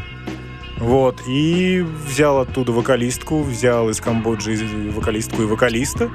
Вот, 0.78 1.22
и 1.28 1.86
взял 2.08 2.40
оттуда 2.40 2.72
вокалистку, 2.72 3.44
взял 3.44 3.90
из 3.92 4.02
Камбоджи 4.02 4.58
вокалистку 4.92 5.44
и 5.44 5.46
вокалиста. 5.46 6.10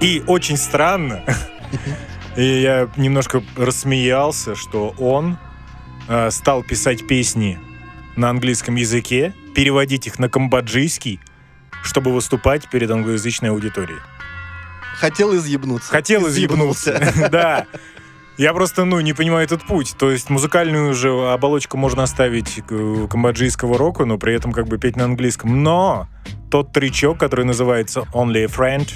И 0.00 0.22
очень 0.26 0.56
странно, 0.56 1.22
и 2.36 2.42
я 2.42 2.88
немножко 2.96 3.42
рассмеялся, 3.54 4.54
что 4.54 4.94
он 4.98 5.36
э, 6.08 6.30
стал 6.30 6.62
писать 6.62 7.06
песни 7.06 7.58
на 8.16 8.30
английском 8.30 8.76
языке, 8.76 9.34
переводить 9.54 10.06
их 10.06 10.18
на 10.18 10.28
камбоджийский, 10.28 11.20
чтобы 11.82 12.12
выступать 12.12 12.68
перед 12.70 12.90
англоязычной 12.90 13.50
аудиторией. 13.50 14.00
Хотел 14.98 15.34
изъебнуться. 15.34 15.90
Хотел 15.90 16.28
изъебнуться, 16.28 17.28
да. 17.30 17.66
Я 18.38 18.54
просто, 18.54 18.84
ну, 18.84 19.00
не 19.00 19.12
понимаю 19.12 19.44
этот 19.44 19.66
путь. 19.66 19.94
То 19.98 20.10
есть 20.10 20.30
музыкальную 20.30 20.94
же 20.94 21.10
оболочку 21.10 21.76
можно 21.76 22.02
оставить 22.02 22.62
камбоджийского 22.66 23.76
рока, 23.76 24.04
но 24.04 24.16
при 24.16 24.34
этом 24.34 24.52
как 24.52 24.68
бы 24.68 24.78
петь 24.78 24.96
на 24.96 25.04
английском. 25.04 25.62
Но 25.62 26.08
тот 26.50 26.72
тречок, 26.72 27.18
который 27.18 27.44
называется 27.44 28.04
Only 28.12 28.44
a 28.44 28.46
Friend, 28.46 28.88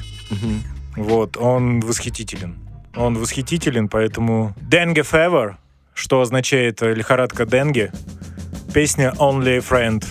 вот, 0.96 1.36
он 1.36 1.80
восхитителен. 1.80 2.58
Он 2.94 3.18
восхитителен, 3.18 3.88
поэтому 3.88 4.54
Dengue 4.60 5.02
Fever, 5.02 5.56
что 5.92 6.22
означает 6.22 6.80
лихорадка 6.80 7.44
Денге, 7.44 7.92
песня 8.76 9.14
Only 9.16 9.66
Friend. 9.66 10.04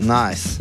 Nice. 0.00 0.60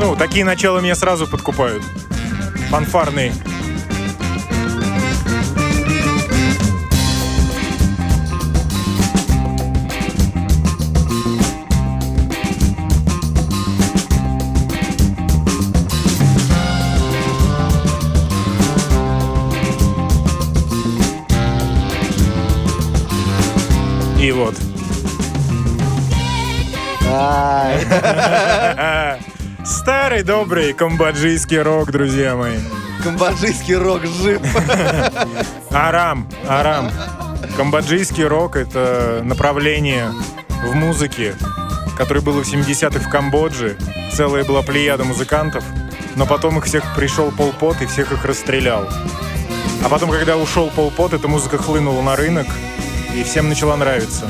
Ну, 0.00 0.16
такие 0.16 0.44
начала 0.44 0.80
меня 0.80 0.96
сразу 0.96 1.28
подкупают. 1.28 1.84
Фанфарные. 2.70 3.32
И 24.24 24.32
вот. 24.32 24.54
Старый 29.66 30.22
добрый 30.22 30.72
камбоджийский 30.72 31.60
рок, 31.60 31.92
друзья 31.92 32.34
мои. 32.34 32.56
Камбоджийский 33.02 33.74
рок 33.74 34.06
жив. 34.06 34.40
Арам, 35.70 36.26
арам. 36.48 36.90
Камбоджийский 37.58 38.24
рок— 38.24 38.56
это 38.58 39.20
направление 39.22 40.10
в 40.48 40.74
музыке, 40.74 41.34
которое 41.98 42.22
было 42.22 42.42
в 42.42 42.50
70-х 42.50 43.00
в 43.00 43.10
Камбодже. 43.10 43.76
Целая 44.10 44.44
была 44.44 44.62
плеяда 44.62 45.04
музыкантов, 45.04 45.64
но 46.16 46.24
потом 46.24 46.56
их 46.56 46.64
всех 46.64 46.82
пришел 46.96 47.30
Пол 47.30 47.52
Пот 47.52 47.82
и 47.82 47.86
всех 47.86 48.10
их 48.10 48.24
расстрелял. 48.24 48.88
А 49.84 49.90
потом, 49.90 50.10
когда 50.10 50.38
ушел 50.38 50.70
Пол 50.70 50.90
Пот, 50.90 51.12
эта 51.12 51.28
музыка 51.28 51.58
хлынула 51.58 52.00
на 52.00 52.16
рынок, 52.16 52.46
и 53.14 53.22
всем 53.22 53.48
начала 53.48 53.76
нравиться. 53.76 54.26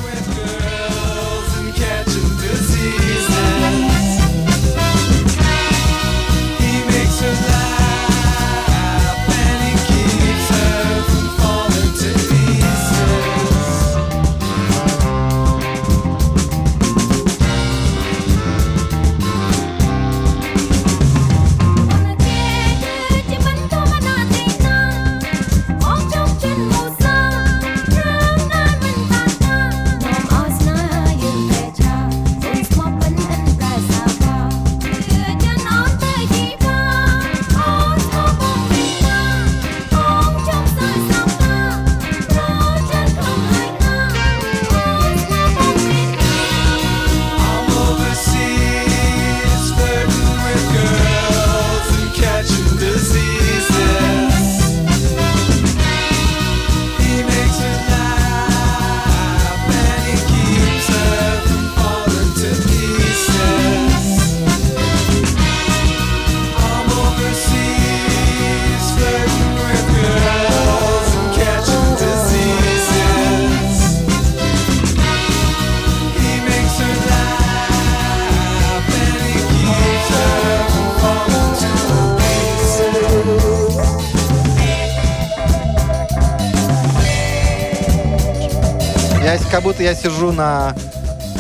Я 89.84 89.94
сижу 89.94 90.32
на 90.32 90.74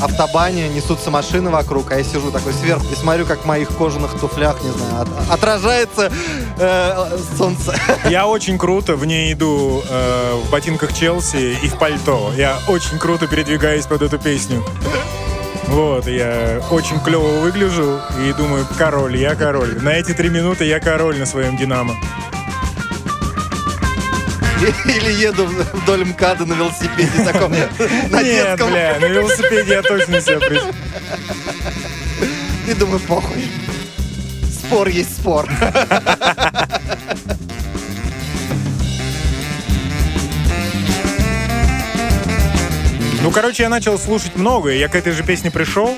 автобане, 0.02 0.68
несутся 0.68 1.10
машины 1.10 1.48
вокруг, 1.48 1.90
а 1.92 1.96
я 1.96 2.04
сижу 2.04 2.30
такой 2.30 2.52
сверху 2.52 2.84
и 2.92 2.94
смотрю, 2.94 3.24
как 3.24 3.38
в 3.40 3.46
моих 3.46 3.70
кожаных 3.70 4.20
туфлях, 4.20 4.62
не 4.62 4.70
знаю, 4.70 5.00
от- 5.00 5.30
отражается 5.30 6.12
э, 6.58 7.18
солнце. 7.38 7.74
Я 8.10 8.26
очень 8.26 8.58
круто 8.58 8.96
в 8.96 9.06
ней 9.06 9.32
иду 9.32 9.82
э, 9.88 10.40
в 10.44 10.50
ботинках 10.50 10.92
Челси 10.92 11.56
и 11.62 11.68
в 11.70 11.78
пальто. 11.78 12.32
Я 12.36 12.58
очень 12.68 12.98
круто 12.98 13.26
передвигаюсь 13.26 13.86
под 13.86 14.02
эту 14.02 14.18
песню. 14.18 14.62
Вот, 15.68 16.06
я 16.06 16.60
очень 16.70 17.00
клево 17.00 17.40
выгляжу 17.40 17.98
и 18.22 18.34
думаю, 18.34 18.66
король, 18.76 19.16
я 19.16 19.34
король. 19.34 19.80
На 19.82 19.94
эти 19.94 20.12
три 20.12 20.28
минуты 20.28 20.66
я 20.66 20.80
король 20.80 21.18
на 21.18 21.24
своем 21.24 21.56
Динамо. 21.56 21.94
Или 24.84 25.12
еду 25.12 25.46
вдоль 25.46 26.04
МКАДа 26.04 26.46
на 26.46 26.54
велосипеде 26.54 27.24
таком, 27.24 27.52
на 27.52 28.22
детском. 28.22 28.70
бля, 28.70 28.98
на 29.00 29.06
велосипеде 29.06 29.72
я 29.74 29.82
точно 29.82 30.20
себя 30.20 30.40
при... 30.40 30.60
И 32.70 32.74
думаю, 32.74 33.00
похуй. 33.00 33.46
Спор 34.50 34.88
есть 34.88 35.16
спор. 35.16 35.48
Ну, 43.22 43.30
короче, 43.30 43.62
я 43.62 43.70
начал 43.70 43.98
слушать 43.98 44.36
много, 44.36 44.70
и 44.70 44.78
я 44.78 44.88
к 44.88 44.94
этой 44.94 45.12
же 45.12 45.22
песне 45.22 45.50
пришел. 45.50 45.96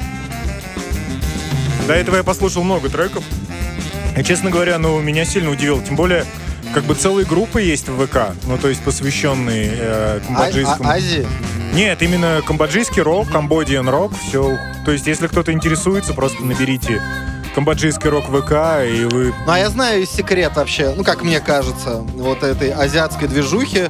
До 1.88 1.92
этого 1.92 2.16
я 2.16 2.22
послушал 2.22 2.62
много 2.62 2.88
треков. 2.88 3.24
И, 4.16 4.22
честно 4.22 4.50
говоря, 4.50 4.78
ну, 4.78 5.00
меня 5.00 5.24
сильно 5.24 5.50
удивило. 5.50 5.82
Тем 5.82 5.96
более, 5.96 6.24
как 6.74 6.84
бы 6.84 6.94
целые 6.94 7.26
группы 7.26 7.62
есть 7.62 7.88
в 7.88 8.06
ВК, 8.06 8.34
ну, 8.44 8.58
то 8.58 8.68
есть 8.68 8.82
посвященные 8.82 9.70
э, 9.76 10.20
А- 10.20 10.20
камбоджийскому... 10.26 10.88
а- 10.88 10.92
Азии? 10.92 11.26
Нет, 11.72 12.00
именно 12.02 12.40
камбоджийский 12.46 13.02
рок, 13.02 13.30
камбодиан 13.30 13.88
рок, 13.88 14.12
все. 14.16 14.58
То 14.84 14.92
есть, 14.92 15.06
если 15.06 15.26
кто-то 15.26 15.52
интересуется, 15.52 16.14
просто 16.14 16.42
наберите 16.44 17.02
камбоджийский 17.54 18.08
рок 18.10 18.26
ВК, 18.26 18.52
и 18.86 19.04
вы... 19.10 19.34
Ну, 19.46 19.52
а 19.52 19.58
я 19.58 19.68
знаю 19.70 20.06
секрет 20.06 20.52
вообще, 20.56 20.92
ну, 20.96 21.04
как 21.04 21.22
мне 21.22 21.40
кажется, 21.40 21.96
вот 22.14 22.42
этой 22.42 22.70
азиатской 22.70 23.28
движухи. 23.28 23.88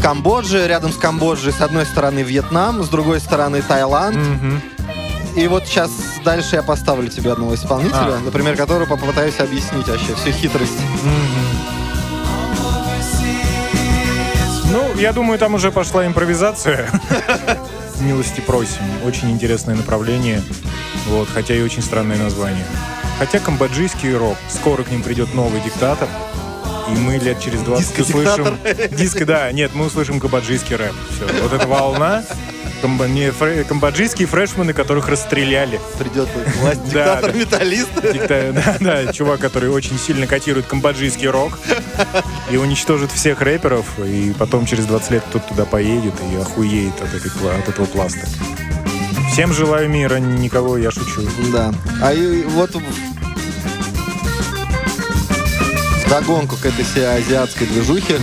Камбоджа, 0.00 0.66
рядом 0.66 0.92
с 0.92 0.96
Камбоджей, 0.96 1.52
с 1.52 1.60
одной 1.60 1.86
стороны 1.86 2.20
Вьетнам, 2.20 2.82
с 2.82 2.88
другой 2.88 3.20
стороны 3.20 3.62
Таиланд. 3.62 4.16
Мгм. 4.16 4.60
И 5.36 5.46
вот 5.48 5.66
сейчас 5.66 5.90
дальше 6.24 6.56
я 6.56 6.62
поставлю 6.62 7.08
тебе 7.08 7.32
одного 7.32 7.54
исполнителя, 7.54 8.16
А. 8.16 8.20
например, 8.22 8.56
которого 8.56 8.86
попытаюсь 8.96 9.38
объяснить 9.40 9.88
вообще 9.88 10.14
всю 10.14 10.30
хитрость. 10.30 10.78
Ну, 14.70 14.94
я 14.98 15.12
думаю, 15.12 15.38
там 15.38 15.54
уже 15.54 15.70
пошла 15.70 16.06
импровизация. 16.06 16.88
Милости 18.00 18.40
просим. 18.40 18.82
Очень 19.04 19.30
интересное 19.30 19.74
направление. 19.74 20.42
Вот, 21.08 21.28
хотя 21.32 21.54
и 21.54 21.62
очень 21.62 21.82
странное 21.82 22.16
название. 22.18 22.64
Хотя 23.18 23.38
камбоджийский 23.38 24.14
рок. 24.14 24.36
Скоро 24.48 24.82
к 24.82 24.90
ним 24.90 25.02
придет 25.02 25.34
новый 25.34 25.60
диктатор. 25.60 26.08
И 26.88 26.92
мы 26.94 27.16
лет 27.18 27.40
через 27.40 27.60
20 27.60 27.98
услышим... 28.00 28.58
Диско, 28.90 29.24
да. 29.24 29.52
Нет, 29.52 29.72
мы 29.74 29.86
услышим 29.86 30.20
кабаджийский 30.20 30.76
рэп. 30.76 30.94
Все. 31.10 31.42
Вот 31.42 31.52
эта 31.52 31.66
волна. 31.66 32.24
Комба- 32.82 33.08
не, 33.08 33.28
фре- 33.30 33.62
камбоджийские 33.64 34.26
фрешмены, 34.26 34.72
которых 34.72 35.08
расстреляли. 35.08 35.80
Придет 35.98 36.28
власть 36.60 36.84
диктатор-металлист. 36.84 37.90
Дикта- 38.02 38.52
Да, 38.80 39.04
да, 39.04 39.12
чувак, 39.12 39.38
который 39.40 39.70
очень 39.70 39.98
сильно 39.98 40.26
котирует 40.26 40.66
камбоджийский 40.66 41.28
рок 41.28 41.58
и 42.50 42.56
уничтожит 42.56 43.12
всех 43.12 43.40
рэперов, 43.40 43.86
и 44.04 44.34
потом 44.38 44.66
через 44.66 44.86
20 44.86 45.10
лет 45.12 45.22
кто-то 45.30 45.48
туда 45.48 45.64
поедет 45.64 46.14
и 46.32 46.36
охуеет 46.40 46.94
от, 47.00 47.14
этой, 47.14 47.30
от 47.58 47.68
этого 47.68 47.86
пласта. 47.86 48.26
Всем 49.32 49.52
желаю 49.54 49.88
мира, 49.88 50.16
никого 50.16 50.76
я 50.76 50.90
шучу. 50.90 51.22
Да. 51.52 51.72
А 52.02 52.12
и 52.12 52.42
вот 52.42 52.72
догонку 56.08 56.56
к 56.56 56.66
этой 56.66 56.84
всей 56.84 57.06
азиатской 57.06 57.66
движухе. 57.66 58.18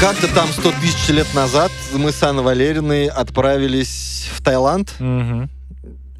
Как-то 0.00 0.32
там 0.34 0.48
100 0.48 0.72
тысяч 0.80 1.08
лет 1.08 1.26
назад 1.34 1.72
мы 1.94 2.12
с 2.12 2.22
Анной 2.22 2.42
Валериной 2.42 3.06
отправились 3.06 4.28
в 4.34 4.42
Таиланд. 4.42 4.94
Мгм. 4.98 5.50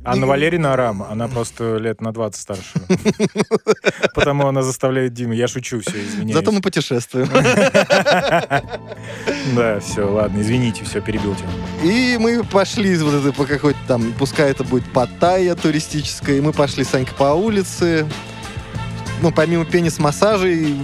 Анна 0.02 0.26
Валерьевна 0.26 0.72
Арам, 0.72 1.02
она 1.02 1.26
просто 1.26 1.78
лет 1.78 2.00
на 2.00 2.12
20 2.12 2.40
старше. 2.40 2.72
Потому 4.14 4.46
она 4.46 4.62
заставляет 4.62 5.12
Диму. 5.14 5.32
Я 5.32 5.48
шучу, 5.48 5.80
все, 5.80 6.00
извиняюсь. 6.00 6.34
Зато 6.34 6.52
мы 6.52 6.60
путешествуем. 6.60 7.28
Да, 9.54 9.78
все, 9.80 10.02
ладно, 10.02 10.40
извините, 10.40 10.84
все, 10.84 11.00
перебил 11.00 11.34
тебя. 11.36 11.48
И 11.84 12.16
мы 12.18 12.42
пошли 12.44 12.96
вот 12.98 13.14
это 13.14 13.32
по 13.32 13.46
какой-то 13.46 13.78
там, 13.86 14.12
пускай 14.18 14.50
это 14.50 14.64
будет 14.64 14.84
Паттайя 14.92 15.54
туристическая, 15.54 16.36
и 16.36 16.40
мы 16.40 16.52
пошли 16.52 16.82
с 16.82 16.92
Анькой 16.94 17.14
по 17.14 17.32
улице. 17.34 18.06
Ну, 19.22 19.32
помимо 19.32 19.64
пенис-массажей, 19.64 20.76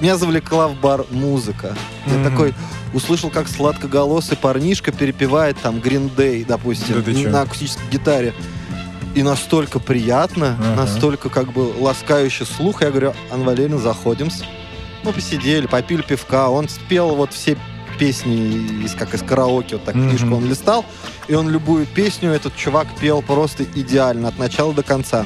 меня 0.00 0.16
завлекла 0.16 0.68
в 0.68 0.74
бар 0.80 1.04
музыка. 1.10 1.76
Я 2.06 2.14
Мгм. 2.14 2.24
такой 2.30 2.54
услышал, 2.94 3.28
как 3.30 3.48
сладкоголосый 3.48 4.36
парнишка 4.36 4.92
перепевает 4.92 5.58
там 5.60 5.76
Green 5.76 6.10
Day, 6.14 6.44
допустим, 6.46 7.02
Да 7.04 7.30
на 7.30 7.42
акустической 7.42 7.86
гитаре. 7.90 8.34
И 9.14 9.22
настолько 9.22 9.78
приятно, 9.78 10.56
Ага. 10.58 10.82
настолько 10.82 11.28
как 11.28 11.52
бы 11.52 11.72
ласкающий 11.78 12.46
слух. 12.46 12.82
Я 12.82 12.90
говорю, 12.90 13.14
Анна 13.30 13.44
Валерьевна, 13.44 13.78
заходим. 13.78 14.28
Мы 15.04 15.12
посидели, 15.12 15.66
попили 15.66 16.02
пивка. 16.02 16.48
Он 16.48 16.68
спел 16.68 17.14
вот 17.14 17.32
все 17.32 17.56
песни 17.98 18.84
из 18.84 18.92
как 18.94 19.14
из 19.14 19.22
караоке, 19.22 19.76
вот 19.76 19.84
так 19.84 19.94
книжку 19.94 20.34
он 20.34 20.46
листал, 20.46 20.84
и 21.28 21.34
он 21.34 21.48
любую 21.48 21.86
песню 21.86 22.30
этот 22.30 22.54
чувак 22.54 22.86
пел 23.00 23.22
просто 23.22 23.64
идеально, 23.64 24.28
от 24.28 24.38
начала 24.38 24.74
до 24.74 24.82
конца. 24.82 25.24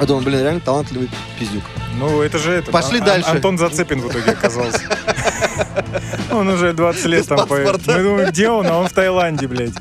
Я 0.00 0.06
думаю, 0.06 0.24
блин, 0.24 0.40
реально 0.40 0.60
талантливый 0.60 1.08
пиздюк. 1.38 1.62
Ну, 1.98 2.22
это 2.22 2.38
же 2.38 2.52
это. 2.52 2.70
Пошли 2.72 2.98
Ан- 2.98 3.04
дальше. 3.04 3.30
Антон 3.30 3.58
Зацепин 3.58 4.00
в 4.00 4.10
итоге 4.10 4.32
оказался. 4.32 4.80
Он 6.30 6.48
уже 6.48 6.72
20 6.72 7.04
лет 7.06 7.26
там 7.26 7.46
поет. 7.46 7.86
Мы 7.86 8.02
думаем, 8.02 8.30
где 8.30 8.48
он, 8.48 8.66
а 8.66 8.78
он 8.78 8.88
в 8.88 8.92
Таиланде, 8.92 9.46
блядь. 9.46 9.74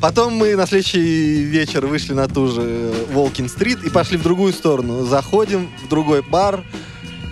Потом 0.00 0.34
мы 0.34 0.54
на 0.54 0.66
следующий 0.66 1.42
вечер 1.42 1.86
вышли 1.86 2.12
на 2.12 2.28
ту 2.28 2.48
же 2.48 2.92
Волкин-стрит 3.10 3.82
и 3.84 3.90
пошли 3.90 4.16
в 4.16 4.22
другую 4.22 4.52
сторону. 4.52 5.04
Заходим 5.04 5.70
в 5.84 5.88
другой 5.88 6.22
бар, 6.22 6.62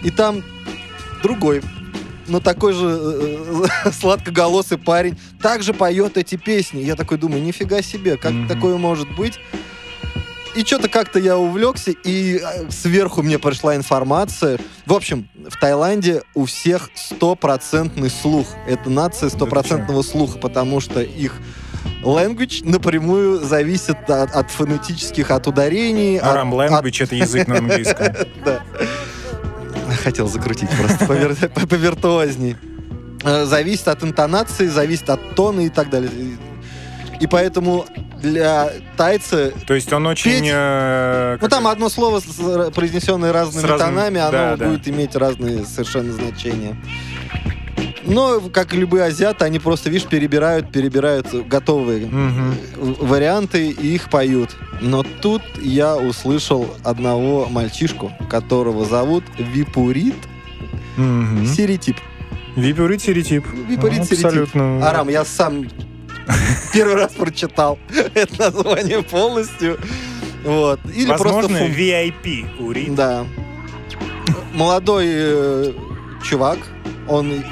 и 0.02 0.10
там 0.10 0.42
другой, 1.22 1.62
но 2.26 2.40
такой 2.40 2.72
же 2.72 2.86
э, 2.86 3.90
сладкоголосый 3.92 4.78
парень 4.78 5.16
также 5.40 5.74
поет 5.74 6.16
эти 6.16 6.36
песни. 6.36 6.80
Я 6.80 6.96
такой 6.96 7.18
думаю, 7.18 7.42
нифига 7.42 7.82
себе, 7.82 8.16
как 8.16 8.32
такое 8.48 8.76
может 8.78 9.14
быть? 9.14 9.38
И 10.56 10.64
что-то 10.64 10.88
как-то 10.88 11.18
я 11.18 11.36
увлекся, 11.36 11.90
и 11.90 12.38
э, 12.42 12.70
сверху 12.70 13.22
мне 13.22 13.38
пришла 13.38 13.76
информация. 13.76 14.58
В 14.86 14.94
общем, 14.94 15.28
в 15.48 15.60
Таиланде 15.60 16.22
у 16.34 16.46
всех 16.46 16.88
стопроцентный 16.94 18.08
слух. 18.08 18.46
Это 18.66 18.88
нация 18.88 19.28
стопроцентного 19.28 20.00
слуха, 20.02 20.38
потому 20.38 20.80
что 20.80 21.02
их 21.02 21.34
language 22.02 22.62
напрямую 22.68 23.44
зависит 23.44 24.08
от, 24.08 24.34
от 24.34 24.50
фонетических, 24.50 25.30
от 25.30 25.46
ударений. 25.46 26.16
от- 26.18 26.24
Арам 26.24 26.54
от- 26.54 26.70
language— 26.70 27.02
это 27.04 27.14
язык 27.16 27.46
на 27.48 27.58
английском. 27.58 28.06
да. 28.44 28.62
Хотел 30.02 30.26
закрутить 30.28 30.70
просто 30.70 31.04
повиртуозней. 31.66 32.56
Э, 33.24 33.44
Зависит 33.44 33.88
от 33.88 34.02
интонации, 34.02 34.68
зависит 34.68 35.10
от 35.10 35.34
тона 35.34 35.60
и 35.60 35.68
так 35.68 35.90
далее. 35.90 36.10
И 37.20 37.26
поэтому 37.26 37.86
для 38.30 38.70
тайца... 38.96 39.52
То 39.66 39.74
есть 39.74 39.92
он 39.92 40.06
очень... 40.06 40.30
Петь. 40.42 40.50
э, 40.52 41.38
Ну, 41.40 41.48
там 41.48 41.66
одно 41.66 41.88
слово, 41.88 42.20
произнесенное 42.70 43.32
разными 43.32 43.64
С 43.66 43.68
разным- 43.68 43.88
тонами, 43.94 44.20
оно 44.20 44.30
да, 44.32 44.56
да. 44.56 44.68
будет 44.68 44.86
иметь 44.88 45.14
разные 45.16 45.64
совершенно 45.64 46.12
значения. 46.12 46.76
Но, 48.04 48.40
как 48.52 48.72
и 48.72 48.76
любые 48.76 49.04
азиаты, 49.04 49.44
они 49.44 49.58
просто, 49.58 49.90
видишь, 49.90 50.06
перебирают, 50.08 50.70
перебирают 50.70 51.26
готовые 51.48 52.06
Мгм. 52.06 52.54
варианты 53.00 53.70
и 53.70 53.94
их 53.94 54.10
поют. 54.10 54.56
Но 54.80 55.02
тут 55.02 55.42
я 55.60 55.96
услышал 55.96 56.68
одного 56.84 57.46
мальчишку, 57.48 58.12
которого 58.30 58.84
зовут 58.84 59.24
Випурит 59.38 60.14
Мгм. 60.96 61.46
Сиритип. 61.46 61.96
Випурит 62.54 63.00
стереотип. 63.02 63.44
Випурит 63.68 64.04
Сиритип. 64.04 64.26
Абсолютно. 64.26 64.86
Арам, 64.86 65.08
я 65.08 65.24
сам 65.24 65.66
первый 66.72 66.94
раз 66.96 67.12
прочитал 67.14 67.78
это 68.14 68.38
название 68.52 69.02
полностью. 69.02 69.78
Вот. 70.44 70.80
Или 70.94 71.08
Возможно, 71.10 71.48
просто 71.48 71.64
фун- 71.64 71.74
VIP 71.76 72.46
урит. 72.60 72.94
Да. 72.94 73.24
Молодой 74.54 75.06
э, 75.08 75.72
чувак, 76.24 76.58
он 77.08 77.44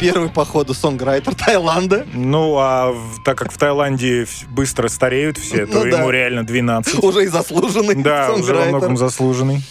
первый, 0.00 0.28
походу, 0.28 0.74
сонграйтер 0.74 1.34
Таиланда. 1.34 2.04
Ну, 2.12 2.56
а 2.58 2.92
в- 2.92 3.22
так 3.24 3.38
как 3.38 3.52
в 3.52 3.56
Таиланде 3.56 4.26
быстро 4.50 4.88
стареют 4.88 5.38
все, 5.38 5.66
то 5.66 5.84
Ну 5.84 5.90
да. 5.90 5.98
ему 5.98 6.10
реально 6.10 6.44
12. 6.44 7.02
Уже 7.02 7.24
и 7.24 7.26
заслуженный 7.28 7.94
Да, 8.02 8.32
уже 8.34 8.54
во 8.54 8.64
многом 8.66 8.96
заслуженный. 8.96 9.62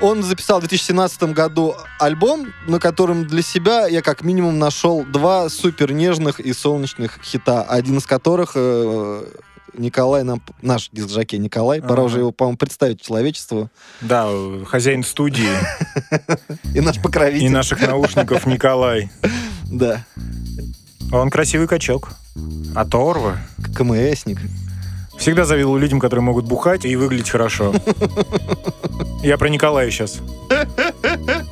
Он 0.00 0.22
записал 0.22 0.58
в 0.58 0.60
2017 0.62 1.22
году 1.32 1.74
альбом, 1.98 2.52
на 2.66 2.78
котором 2.78 3.26
для 3.26 3.42
себя 3.42 3.86
я 3.86 4.02
как 4.02 4.22
минимум 4.22 4.58
нашел 4.58 5.04
два 5.04 5.48
супер 5.48 5.92
нежных 5.92 6.38
и 6.38 6.52
солнечных 6.52 7.18
хита, 7.22 7.62
один 7.62 7.96
из 7.98 8.04
которых 8.06 8.52
э, 8.56 9.24
Николай, 9.78 10.22
нам, 10.22 10.42
наш 10.60 10.90
диск-жокей 10.92 11.38
Николай, 11.38 11.80
пора 11.80 11.94
Ага. 11.94 12.02
уже 12.02 12.18
его, 12.18 12.30
по-моему, 12.30 12.58
представить 12.58 13.00
человечеству, 13.00 13.70
Да, 14.02 14.28
хозяин 14.66 15.02
студии 15.02 15.48
и 16.74 16.80
наш 16.80 17.00
покровитель. 17.00 17.46
и 17.46 17.48
наших 17.48 17.80
наушников 17.86 18.46
Николай. 18.46 19.10
Да, 19.68 20.04
Он 21.12 21.28
красивый 21.28 21.66
качок. 21.66 22.10
Оторва. 22.76 23.38
КМСник. 23.74 24.38
Всегда 25.18 25.44
завидовал 25.44 25.76
людям, 25.78 25.98
которые 25.98 26.22
могут 26.22 26.44
бухать 26.44 26.84
и 26.84 26.94
выглядеть 26.94 27.30
хорошо. 27.30 27.74
Я 29.22 29.38
про 29.38 29.48
Николая 29.48 29.90
сейчас. 29.90 30.20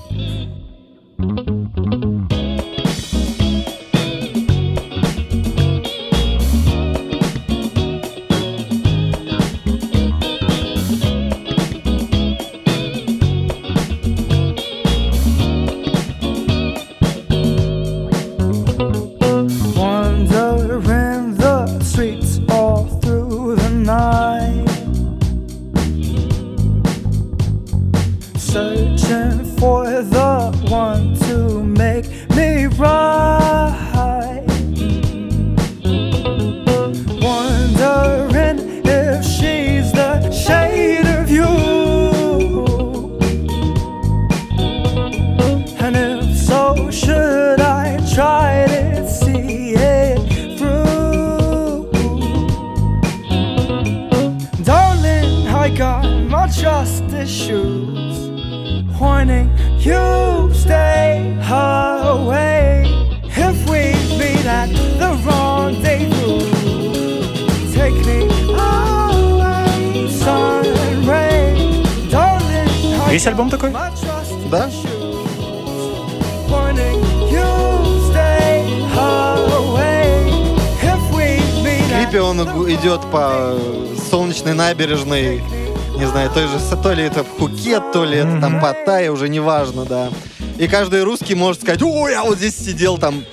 то 86.85 86.93
ли 86.93 87.03
это 87.05 87.25
Пхукет, 87.25 87.93
то 87.93 88.05
ли 88.05 88.19
это 88.19 88.39
там 88.43 88.61
Паттайя, 88.61 89.11
уже 89.11 89.31
неважно, 89.31 89.87
да. 89.87 90.11
И 90.59 90.69
каждый 90.69 91.03
русский 91.03 91.35
может 91.35 91.63
сказать, 91.63 91.81
ой, 91.83 92.13
я 92.13 92.23
вот 92.23 92.37
здесь 92.37 92.59
сидел, 92.59 92.99
там, 92.99 93.25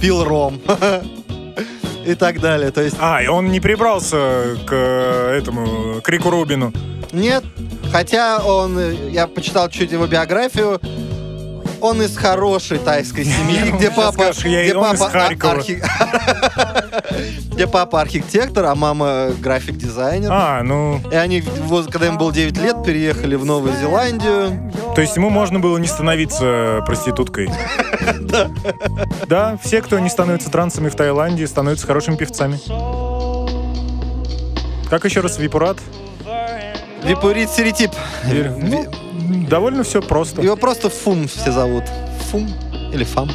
пил 0.00 0.22
ром. 0.22 0.60
И 2.06 2.14
так 2.14 2.40
далее. 2.40 2.70
То 2.70 2.82
есть, 2.82 2.96
А, 3.00 3.20
и 3.20 3.26
он 3.26 3.50
не 3.50 3.58
прибрался 3.60 4.56
к 4.64 4.72
э, 4.72 5.38
этому, 5.38 6.00
к 6.00 6.08
Рику 6.08 6.30
Рубину. 6.30 6.72
нет, 7.12 7.44
хотя 7.92 8.38
он, 8.38 8.78
э, 8.78 9.10
я 9.10 9.26
почитал 9.26 9.68
чуть 9.68 9.90
его 9.90 10.06
биографию, 10.06 10.80
он 11.80 12.02
из 12.02 12.16
хорошей 12.16 12.78
тайской 12.78 13.24
семьи, 13.24 13.72
где 13.76 13.90
папа, 13.90 14.32
где 14.32 14.74
папа 14.74 15.10
где 17.52 17.66
папа 17.66 18.00
архитектор, 18.00 18.64
а 18.66 18.74
мама 18.74 19.30
график-дизайнер. 19.38 20.30
А, 20.32 20.62
ну, 20.62 21.00
И 21.10 21.14
они, 21.14 21.42
когда 21.90 22.06
им 22.06 22.18
было 22.18 22.32
9 22.32 22.56
лет, 22.58 22.82
переехали 22.84 23.34
в 23.34 23.44
Новую 23.44 23.74
Зеландию. 23.76 24.72
то 24.94 25.00
есть 25.00 25.16
ему 25.16 25.30
можно 25.30 25.60
было 25.60 25.78
не 25.78 25.88
становиться 25.88 26.82
проституткой. 26.86 27.50
Да. 28.20 28.50
Да, 29.26 29.58
все, 29.62 29.82
кто 29.82 29.98
не 29.98 30.08
становится 30.08 30.50
трансами 30.50 30.88
в 30.88 30.94
Таиланде, 30.94 31.46
становятся 31.46 31.86
хорошими 31.86 32.16
певцами. 32.16 32.58
Как 34.88 35.04
еще 35.04 35.20
раз 35.20 35.38
Випурат? 35.38 35.78
Випурит 37.02 37.50
Серетип. 37.50 37.90
Ну, 38.24 38.86
довольно 39.48 39.82
все 39.82 40.00
просто. 40.00 40.42
Его 40.42 40.56
просто 40.56 40.88
Фум 40.90 41.28
все 41.28 41.52
зовут. 41.52 41.84
Фум 42.30 42.48
или 42.92 43.04
Фам. 43.04 43.30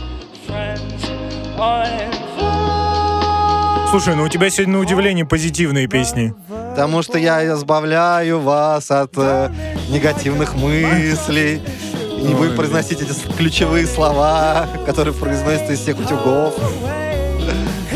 Слушай, 3.90 4.16
ну 4.16 4.24
у 4.24 4.30
тебя 4.30 4.50
сегодня 4.50 4.74
на 4.74 4.80
удивление 4.82 5.26
позитивные 5.26 5.88
песни. 5.88 6.34
Потому 6.72 7.02
что 7.02 7.18
я 7.18 7.46
избавляю 7.54 8.42
вас 8.42 8.92
от 8.92 9.14
э, 9.16 9.50
негативных 9.90 10.56
мыслей. 10.56 11.62
И 12.22 12.34
вы 12.34 12.50
произносите 12.50 13.06
эти 13.06 13.14
ключевые 13.38 13.88
слова, 13.88 14.68
которые 14.86 15.14
произносятся 15.14 15.74
из 15.74 15.80
всех 15.80 15.98
утюгов. 15.98 16.56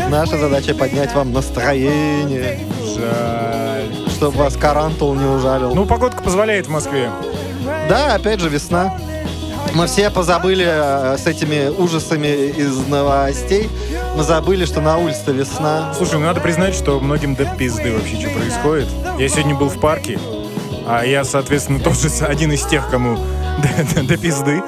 Наша 0.10 0.38
задача 0.38 0.74
поднять 0.74 1.14
вам 1.14 1.34
настроение, 1.34 2.60
Жаль. 2.96 4.10
чтобы 4.12 4.38
вас 4.38 4.56
карантул 4.56 5.14
не 5.16 5.26
ужалил. 5.26 5.76
Ну, 5.76 5.86
погодка 5.86 6.24
позволяет 6.24 6.68
в 6.68 6.70
Москве. 6.70 7.12
Да, 7.90 8.16
опять 8.16 8.40
же, 8.40 8.50
весна. 8.50 8.98
Мы 9.74 9.88
все 9.88 10.10
позабыли 10.10 10.66
э, 10.68 11.18
с 11.18 11.28
этими 11.28 11.68
ужасами 11.70 12.28
из 12.52 12.78
новостей. 12.88 13.70
Мы 14.16 14.24
забыли, 14.24 14.66
что 14.66 14.82
на 14.82 14.98
улице 14.98 15.32
весна. 15.32 15.94
Слушай, 15.96 16.16
ну 16.16 16.22
надо 16.26 16.40
признать, 16.40 16.74
что 16.74 17.00
многим 17.00 17.36
до 17.36 17.46
пизды 17.46 17.92
вообще, 17.94 18.20
что 18.20 18.30
происходит. 18.30 18.88
Я 19.20 19.28
сегодня 19.30 19.56
был 19.56 19.70
в 19.70 19.80
парке, 19.80 20.18
а 20.88 21.04
я, 21.04 21.24
соответственно, 21.24 21.80
тоже 21.84 22.08
один 22.22 22.52
из 22.52 22.64
тех, 22.66 22.90
кому 22.90 23.16
до, 23.58 23.96
до- 23.96 24.08
до 24.08 24.18
пизды. 24.18 24.62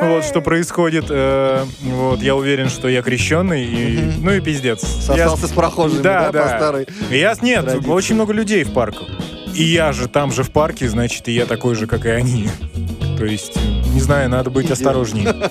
Вот, 0.00 0.24
что 0.24 0.40
происходит. 0.40 1.06
э, 1.08 1.64
вот, 1.82 2.20
я 2.20 2.34
уверен, 2.36 2.68
что 2.68 2.88
я 2.88 3.00
крещенный, 3.02 3.64
и, 3.64 4.12
ну 4.20 4.32
и 4.32 4.40
пиздец. 4.40 4.82
Я- 5.08 5.28
Сосался 5.28 5.46
с 5.48 5.50
прохожими, 5.52 6.02
да, 6.02 6.30
по 6.32 6.48
старой 6.48 6.86
Я, 7.10 7.34
нет, 7.40 7.64
традиции. 7.64 7.88
очень 7.90 8.14
много 8.16 8.32
людей 8.32 8.64
в 8.64 8.72
парках. 8.72 9.08
И 9.54 9.62
я 9.62 9.92
же 9.92 10.08
там 10.08 10.32
же 10.32 10.42
в 10.42 10.50
парке, 10.50 10.88
значит, 10.88 11.28
и 11.28 11.32
я 11.32 11.46
такой 11.46 11.74
же, 11.74 11.86
как 11.86 12.06
и 12.06 12.10
они. 12.10 12.48
То 13.16 13.24
есть, 13.24 13.56
не 13.92 14.00
знаю, 14.00 14.28
надо 14.28 14.50
быть 14.50 14.70
осторожнее. 14.70 15.50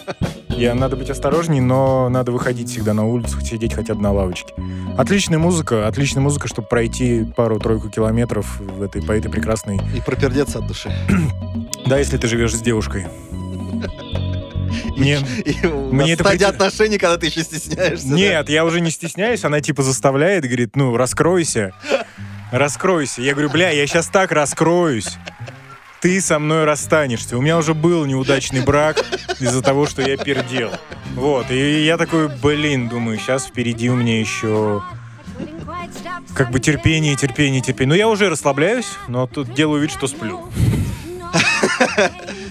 Я 0.49 0.75
надо 0.75 0.95
быть 0.95 1.09
осторожней, 1.09 1.61
но 1.61 2.09
надо 2.09 2.31
выходить 2.31 2.69
всегда 2.69 2.93
на 2.93 3.05
улицу, 3.05 3.39
сидеть 3.41 3.73
хотя 3.73 3.95
бы 3.95 4.01
на 4.01 4.11
лавочке. 4.11 4.53
Отличная 4.97 5.39
музыка, 5.39 5.87
отличная 5.87 6.21
музыка, 6.21 6.47
чтобы 6.47 6.67
пройти 6.67 7.25
пару-тройку 7.35 7.89
километров 7.89 8.59
в 8.59 8.81
этой, 8.83 9.01
по 9.01 9.13
этой 9.13 9.31
прекрасной... 9.31 9.79
и 9.95 10.01
пропердеться 10.01 10.59
от 10.59 10.67
души. 10.67 10.91
Да, 11.85 11.97
если 11.97 12.17
ты 12.17 12.27
живешь 12.27 12.55
с 12.55 12.61
девушкой. 12.61 13.07
Мне... 14.97 15.19
И 15.45 15.67
Мне 15.67 16.13
это 16.13 16.23
стадия 16.23 16.47
прит- 16.47 16.55
отношений, 16.61 16.97
когда 16.97 17.17
ты 17.17 17.25
еще 17.25 17.43
стесняешься. 17.43 18.07
да? 18.07 18.15
Нет, 18.15 18.49
я 18.49 18.63
уже 18.63 18.79
не 18.79 18.89
стесняюсь, 18.89 19.43
она 19.43 19.59
типа 19.59 19.83
заставляет, 19.83 20.45
говорит, 20.45 20.75
ну, 20.75 20.95
раскройся. 20.95 21.73
Раскройся. 22.53 23.23
Я 23.23 23.31
говорю, 23.31 23.49
бля, 23.49 23.71
я 23.71 23.87
сейчас 23.87 24.05
так 24.05 24.31
раскроюсь. 24.31 25.17
Ты 26.01 26.21
со 26.21 26.37
мной 26.37 26.65
расстанешься. 26.65 27.35
У 27.35 27.41
меня 27.41 27.57
уже 27.57 27.73
был 27.73 28.05
неудачный 28.05 28.61
брак 28.61 29.03
из-за 29.39 29.63
того, 29.63 29.87
что 29.87 30.03
я 30.03 30.17
пердел. 30.17 30.69
Вот, 31.15 31.49
и 31.49 31.83
я 31.83 31.97
такой, 31.97 32.27
блин, 32.27 32.89
думаю, 32.89 33.17
сейчас 33.17 33.47
впереди 33.47 33.89
у 33.89 33.95
меня 33.95 34.19
еще 34.19 34.83
как 36.35 36.51
бы 36.51 36.59
терпение, 36.59 37.15
терпение, 37.15 37.59
терпение. 37.59 37.89
Ну, 37.89 37.95
я 37.95 38.07
уже 38.07 38.29
расслабляюсь, 38.29 38.91
но 39.07 39.25
тут 39.25 39.51
делаю 39.55 39.81
вид, 39.81 39.89
что 39.89 40.05
сплю. 40.05 40.47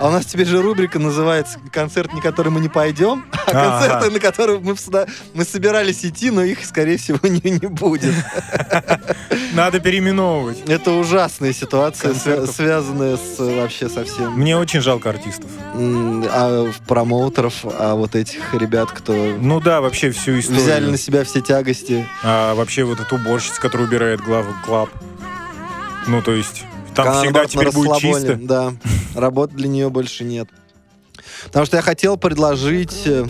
А 0.00 0.08
у 0.08 0.10
нас 0.10 0.24
теперь 0.24 0.46
же 0.46 0.62
рубрика 0.62 0.98
называется 0.98 1.58
«Концерт, 1.70 2.12
на 2.14 2.22
который 2.22 2.48
мы 2.50 2.60
не 2.60 2.68
пойдем», 2.70 3.24
а 3.46 3.50
концерты, 3.52 4.10
на 4.10 4.18
которые 4.18 4.58
мы, 4.58 4.74
всегда- 4.74 5.06
мы 5.34 5.44
собирались 5.44 6.04
идти, 6.06 6.30
но 6.30 6.42
их, 6.42 6.64
скорее 6.64 6.96
всего, 6.96 7.18
не, 7.28 7.40
не 7.50 7.66
будет. 7.66 8.14
Надо 9.52 9.78
переименовывать. 9.80 10.58
Это 10.68 10.92
ужасная 10.92 11.52
ситуация, 11.52 12.12
свя- 12.14 12.46
связанная 12.50 13.16
с 13.16 13.38
вообще 13.38 13.88
совсем 13.88 14.32
Мне 14.38 14.56
очень 14.56 14.80
жалко 14.80 15.10
артистов. 15.10 15.50
а, 15.74 16.70
промоутеров, 16.86 17.54
а 17.64 17.94
вот 17.94 18.14
этих 18.14 18.54
ребят, 18.54 18.90
кто 18.92 19.12
Ну 19.12 19.60
да, 19.60 19.80
вообще 19.80 20.10
всю 20.12 20.38
историю. 20.38 20.62
взяли 20.62 20.86
на 20.90 20.96
себя 20.96 21.24
все 21.24 21.40
тягости. 21.40 22.06
А 22.22 22.54
вообще 22.54 22.84
вот 22.84 23.00
эта 23.00 23.14
уборщица, 23.14 23.60
которая 23.60 23.86
убирает 23.86 24.20
главу 24.20 24.52
клаб. 24.64 24.88
Ну, 26.06 26.22
то 26.22 26.32
есть, 26.32 26.64
там 26.94 27.08
Она, 27.08 27.22
всегда 27.22 27.46
теперь 27.46 27.70
будет 27.72 27.96
чисто. 27.98 28.36
Да, 28.40 28.72
работы 29.14 29.54
для 29.54 29.68
нее 29.68 29.88
больше 29.90 30.24
нет. 30.24 30.48
Потому 31.46 31.64
что 31.66 31.76
я 31.76 31.82
хотел 31.82 32.16
предложить 32.16 33.02
э, 33.06 33.24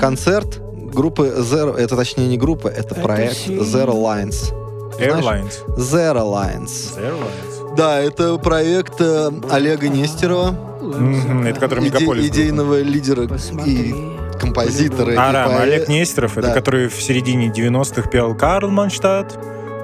концерт 0.00 0.60
группы 0.92 1.34
Zero, 1.38 1.76
это 1.76 1.96
точнее 1.96 2.26
не 2.28 2.38
группа, 2.38 2.68
это 2.68 2.94
проект 2.94 3.46
Zero 3.46 3.94
Lines. 3.94 4.52
Airlines. 4.98 5.52
Zero 5.76 6.22
Lines. 6.24 6.96
Airlines. 6.98 7.74
Да, 7.76 7.98
это 8.00 8.36
проект 8.38 9.00
э, 9.00 9.30
Олега 9.50 9.88
Нестерова, 9.88 10.50
Мгм, 10.84 11.46
Это 11.46 11.60
который 11.60 11.84
иде- 11.88 11.94
Мегаполис. 11.94 12.26
идейного 12.28 12.80
лидера 12.82 13.24
и 13.64 13.94
композитора. 14.38 15.12
и 15.14 15.16
Арам, 15.16 15.52
поэ- 15.52 15.60
Олег 15.62 15.88
Нестеров, 15.88 16.36
это 16.36 16.48
Да. 16.48 16.54
который 16.54 16.88
в 16.88 17.00
середине 17.02 17.48
90-х 17.48 18.08
пел 18.10 18.34
Карл 18.36 18.68
Манштадт. 18.70 19.38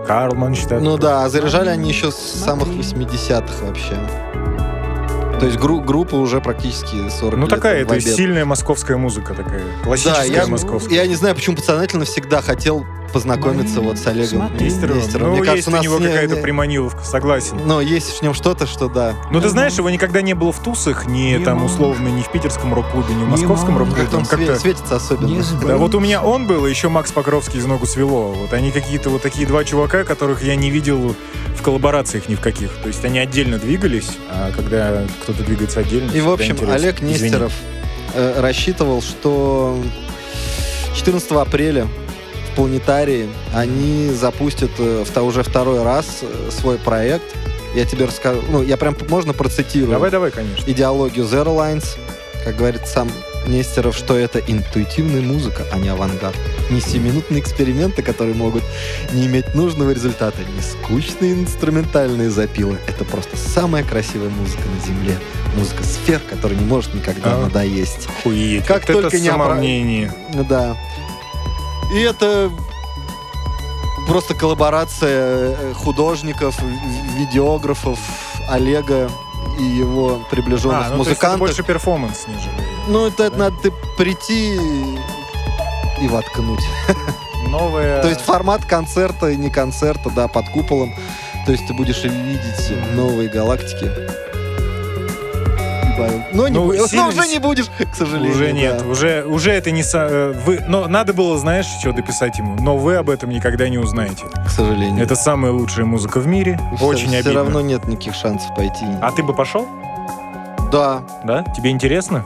Карл 0.06 0.34
Манштадт. 0.34 0.82
Ну 0.82 0.96
да, 0.98 1.28
заряжали 1.28 1.68
они 1.68 1.88
еще 1.88 2.10
с 2.10 2.16
самых 2.16 2.68
80-х 2.68 3.64
вообще. 3.64 3.96
То 5.38 5.46
есть 5.46 5.58
гру- 5.58 5.80
группа 5.80 6.16
уже 6.16 6.40
практически 6.40 7.08
40 7.08 7.34
Ну, 7.38 7.46
лет 7.46 7.50
такая, 7.50 7.84
в 7.84 7.88
то 7.88 7.94
есть 7.94 8.06
обед. 8.08 8.16
сильная 8.16 8.44
московская 8.44 8.96
музыка 8.98 9.32
такая. 9.34 9.60
Да, 9.62 9.84
Классическая 9.84 10.26
я, 10.30 10.46
московская. 10.46 10.94
я 10.94 11.06
не 11.06 11.14
знаю, 11.14 11.34
почему 11.34 11.56
подсознательно 11.56 12.04
всегда 12.04 12.42
хотел 12.42 12.84
познакомиться 13.12 13.80
вот 13.80 13.98
с 13.98 14.06
Олегом 14.06 14.50
Нестеровым. 14.58 14.98
Нестеровым. 15.02 15.32
Ну, 15.34 15.38
Мне 15.38 15.44
кажется, 15.46 15.56
есть 15.56 15.68
у 15.68 15.70
у 15.70 15.74
нас 15.74 15.84
него 15.84 15.98
не- 15.98 16.06
какая-то 16.06 16.36
не- 16.36 16.42
приманиловка, 16.42 17.04
согласен. 17.04 17.60
Но 17.66 17.80
есть 17.80 18.18
в 18.18 18.22
нем 18.22 18.34
что-то, 18.34 18.66
что 18.66 18.88
да. 18.88 19.14
Ну, 19.30 19.40
ты 19.40 19.48
знаешь, 19.48 19.74
его 19.74 19.90
никогда 19.90 20.22
не 20.22 20.34
было 20.34 20.52
в 20.52 20.62
тусах, 20.62 21.06
ни 21.06 21.42
там 21.44 21.64
условно, 21.64 22.08
ни 22.08 22.22
в 22.22 22.30
питерском 22.30 22.72
рок-клубе, 22.74 23.14
ни 23.14 23.24
в 23.24 23.28
московском 23.28 23.76
рок-клубе. 23.78 24.02
Как-то 24.02 24.18
он 24.18 24.26
как-то 24.26 24.56
светится 24.56 24.96
особенно. 24.96 25.42
Да, 25.66 25.76
вот 25.76 25.94
у 25.94 26.00
меня 26.00 26.22
он 26.22 26.46
был, 26.46 26.66
и 26.66 26.70
еще 26.70 26.88
Макс 26.88 27.12
Покровский 27.12 27.58
из 27.58 27.66
«Ногу 27.66 27.86
свело». 27.86 28.32
Вот 28.32 28.52
они 28.52 28.70
какие-то 28.70 29.10
вот 29.10 29.22
такие 29.22 29.46
два 29.46 29.64
чувака, 29.64 30.04
которых 30.04 30.42
я 30.42 30.56
не 30.56 30.70
видел 30.70 31.14
в 31.56 31.62
коллаборациях 31.62 32.28
ни 32.28 32.34
в 32.34 32.40
каких. 32.40 32.70
То 32.82 32.88
есть 32.88 33.04
они 33.04 33.18
отдельно 33.18 33.58
двигались, 33.58 34.10
а 34.30 34.50
когда 34.52 35.04
кто-то 35.22 35.42
двигается 35.42 35.80
отдельно... 35.80 36.10
И, 36.12 36.20
в 36.20 36.30
общем, 36.30 36.52
интересно. 36.52 36.74
Олег 36.74 36.96
Извини. 37.02 37.24
Нестеров 37.24 37.52
э, 38.14 38.40
рассчитывал, 38.40 39.02
что 39.02 39.78
14 40.94 41.30
апреля 41.32 41.86
планетарии 42.60 43.26
они 43.54 44.10
запустят 44.10 44.70
э, 44.78 45.20
уже 45.22 45.42
второй 45.42 45.82
раз 45.82 46.18
э, 46.20 46.50
свой 46.50 46.76
проект. 46.76 47.24
Я 47.74 47.86
тебе 47.86 48.04
расскажу, 48.04 48.42
ну, 48.50 48.62
я 48.62 48.76
прям 48.76 48.94
можно 49.08 49.32
процитирую 49.32 49.92
Давай, 49.92 50.10
давай, 50.10 50.30
конечно. 50.30 50.70
идеологию 50.70 51.24
Zero 51.24 51.56
Lines, 51.56 51.86
как 52.44 52.56
говорит 52.56 52.86
сам 52.86 53.10
Нестеров, 53.46 53.96
что 53.96 54.14
это 54.18 54.40
интуитивная 54.40 55.22
музыка, 55.22 55.64
а 55.72 55.78
не 55.78 55.88
авангард. 55.88 56.36
Не 56.68 56.82
семиминутные 56.82 57.40
эксперименты, 57.40 58.02
которые 58.02 58.34
могут 58.34 58.62
не 59.14 59.26
иметь 59.26 59.54
нужного 59.54 59.92
результата, 59.92 60.36
не 60.54 60.60
скучные 60.60 61.32
инструментальные 61.32 62.28
запилы. 62.28 62.76
Это 62.86 63.06
просто 63.06 63.38
самая 63.38 63.84
красивая 63.84 64.28
музыка 64.28 64.64
на 64.68 64.86
Земле. 64.86 65.16
Музыка 65.56 65.82
сфер, 65.82 66.20
которая 66.28 66.58
не 66.58 66.66
может 66.66 66.92
никогда 66.92 67.36
А. 67.36 67.40
надоесть. 67.40 68.06
Хуеть. 68.22 68.66
Как 68.66 68.86
вот 68.86 68.92
только 68.92 69.08
это 69.08 69.20
не 69.20 69.28
опра- 69.28 69.48
самомнение. 69.48 70.12
Ну 70.34 70.44
Да. 70.44 70.76
И 71.92 71.98
это 72.00 72.50
просто 74.06 74.34
коллаборация 74.34 75.56
э, 75.56 75.72
художников, 75.74 76.56
видеографов, 77.16 77.98
Олега 78.48 79.10
и 79.58 79.62
его 79.62 80.20
приближенных 80.30 80.86
А, 80.86 80.96
ну, 80.96 81.04
то 81.04 81.10
есть 81.10 81.18
это 81.18 81.28
музыкантов. 81.28 81.38
больше 81.40 81.62
перформанс, 81.62 82.26
нежели... 82.26 82.52
Ну, 82.88 83.06
это, 83.06 83.24
это 83.24 83.36
надо 83.36 83.56
ты 83.56 83.72
прийти 83.96 84.54
и 86.00 86.08
воткнуть. 86.08 86.64
Новое... 87.48 88.02
То 88.02 88.08
есть 88.08 88.20
формат 88.20 88.64
концерта 88.64 89.28
и 89.28 89.36
не 89.36 89.50
концерта, 89.50 90.10
да, 90.10 90.28
под 90.28 90.48
куполом. 90.48 90.94
То 91.46 91.52
есть 91.52 91.66
ты 91.66 91.74
будешь 91.74 92.02
видеть 92.04 92.94
новые 92.94 93.28
галактики. 93.28 93.90
Но, 96.32 96.48
не 96.48 96.54
Ну, 96.54 96.70
бу- 96.72 96.76
но 96.78 96.86
сильно- 96.86 97.08
уже 97.08 97.26
не 97.28 97.38
будешь, 97.38 97.66
к 97.68 97.94
сожалению. 97.94 98.32
Уже 98.34 98.52
нет, 98.52 98.78
да. 98.78 98.86
уже, 98.88 99.24
уже 99.24 99.50
это 99.52 99.70
не... 99.70 99.82
со- 99.82 100.06
э, 100.10 100.32
Вы, 100.46 100.60
но 100.68 100.88
надо 100.88 101.12
было, 101.12 101.38
знаешь, 101.38 101.66
что 101.80 101.92
дописать 101.92 102.38
ему, 102.38 102.56
но 102.60 102.76
вы 102.76 102.96
об 102.96 103.10
этом 103.10 103.30
никогда 103.30 103.68
не 103.68 103.78
узнаете. 103.78 104.24
К 104.46 104.50
сожалению. 104.50 105.02
Это 105.02 105.14
самая 105.16 105.52
лучшая 105.52 105.84
музыка 105.86 106.20
в 106.20 106.26
мире, 106.26 106.58
Всё- 106.76 106.86
очень 106.86 107.08
Все 107.08 107.18
обидно. 107.18 107.34
равно 107.34 107.60
нет 107.60 107.86
никаких 107.86 108.14
шансов 108.14 108.54
пойти. 108.54 108.84
А 109.02 109.10
ты 109.12 109.22
бы 109.22 109.34
пошел? 109.34 109.66
Да, 110.72 111.02
Да? 111.24 111.44
Тебе 111.56 111.70
интересно? 111.70 112.24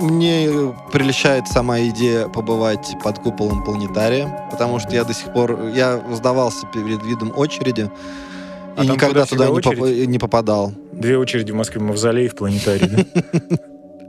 мне 0.00 0.48
прельщает 0.90 1.46
сама 1.46 1.78
идея 1.82 2.26
побывать 2.26 2.96
под 3.04 3.20
куполом 3.20 3.62
планетария, 3.62 4.48
потому 4.50 4.80
что 4.80 4.90
я 4.90 5.04
до 5.04 5.14
сих 5.14 5.32
пор, 5.32 5.68
я 5.74 6.00
сдавался 6.12 6.66
перед 6.66 7.04
видом 7.04 7.32
очереди, 7.36 7.88
А 8.76 8.82
и 8.82 8.88
никогда 8.88 9.26
туда 9.26 9.46
не, 9.48 9.60
поп- 9.60 9.76
не 10.08 10.18
попадал. 10.18 10.72
Две 11.02 11.18
очереди 11.18 11.50
в 11.50 11.56
Москве, 11.56 11.80
мавзолей 11.80 12.28
в 12.28 12.36
планетарии, 12.36 12.86
да? 12.86 13.56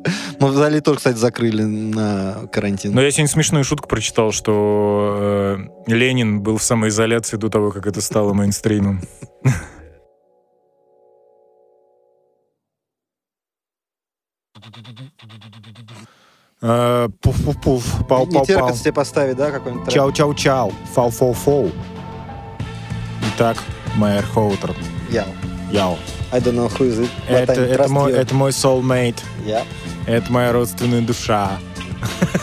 Мавзолей 0.40 0.80
тоже, 0.80 0.98
кстати, 0.98 1.18
закрыли 1.18 1.64
на 1.64 2.48
карантин. 2.52 2.94
Но 2.94 3.02
я 3.02 3.10
сегодня 3.10 3.30
смешную 3.30 3.64
шутку 3.64 3.88
прочитал, 3.88 4.32
что 4.32 5.58
э, 5.88 5.92
Ленин 5.92 6.42
был 6.42 6.58
в 6.58 6.64
самоизоляции 6.64 7.38
до 7.38 7.50
того, 7.50 7.72
как 7.72 7.88
это 7.88 8.00
стало 8.00 8.34
мейнстримом. 8.34 9.02
Э, 16.66 17.10
Пуф-пуф-пуф, 17.22 17.84
не 18.00 18.06
пау-пау-пау. 18.08 18.46
терпится 18.46 18.84
тебе 18.84 18.94
поставить, 18.94 19.36
да, 19.36 19.52
какой-нибудь? 19.52 19.94
Чау-чау-чау, 19.94 20.72
фау-фау-фау. 20.96 21.72
Итак, 23.36 23.58
Mayer 23.98 24.24
Hawthorne, 24.24 24.76
Я. 25.10 25.26
yeah. 25.74 25.98
I 26.34 26.40
don't 26.40 26.56
know 26.56 26.68
who 26.68 26.86
is 26.90 27.00
it. 27.00 27.10
Это, 27.30 27.54
это, 27.62 27.88
мой, 27.90 28.12
you. 28.12 28.16
это 28.16 28.34
мой 28.34 28.50
soulmate. 28.52 29.20
Я. 29.46 29.64
Это 30.08 30.32
моя 30.32 30.52
родственная 30.52 31.02
душа. 31.02 31.52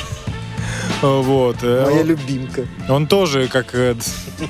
Вот. 1.03 1.57
э, 1.63 1.85
Моя 1.87 2.03
любимка. 2.03 2.67
Он 2.89 3.07
тоже 3.07 3.49
как... 3.49 3.75
э, 3.75 3.95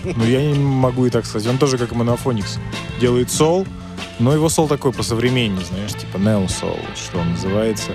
Ну, 0.05 0.25
я 0.25 0.43
не 0.45 0.59
могу 0.59 1.07
и 1.07 1.11
так 1.11 1.25
сказать. 1.25 1.47
Он 1.49 1.59
тоже 1.59 1.79
как 1.79 1.93
Монофоникс. 1.93 2.59
Делает 3.01 3.31
сол, 3.31 3.67
но 4.19 4.35
его 4.35 4.49
сол 4.49 4.67
такой 4.67 4.93
по-современнее, 4.93 5.65
знаешь, 5.65 5.93
типа 5.93 6.17
Neo 6.17 6.47
Soul, 6.49 6.79
что 6.97 7.19
он 7.19 7.31
называется. 7.33 7.93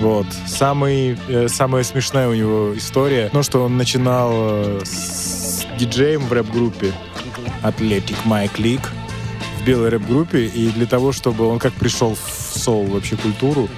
Вот. 0.00 0.26
Самый, 0.46 1.18
э, 1.28 1.48
самая 1.48 1.82
смешная 1.82 2.28
у 2.28 2.34
него 2.34 2.72
история, 2.76 3.30
ну, 3.32 3.42
что 3.42 3.64
он 3.64 3.76
начинал 3.76 4.30
э, 4.32 4.80
с 4.84 5.66
диджеем 5.76 6.20
в 6.26 6.32
рэп-группе 6.32 6.92
Athletic 7.64 8.16
Mike 8.26 8.56
League 8.58 8.86
белой 9.68 9.90
рэп-группе, 9.90 10.46
и 10.46 10.70
для 10.70 10.86
того, 10.86 11.12
чтобы 11.12 11.44
он 11.44 11.58
как 11.58 11.74
пришел 11.74 12.14
в 12.14 12.58
соул 12.58 12.86
вообще 12.86 13.16
культуру, 13.16 13.68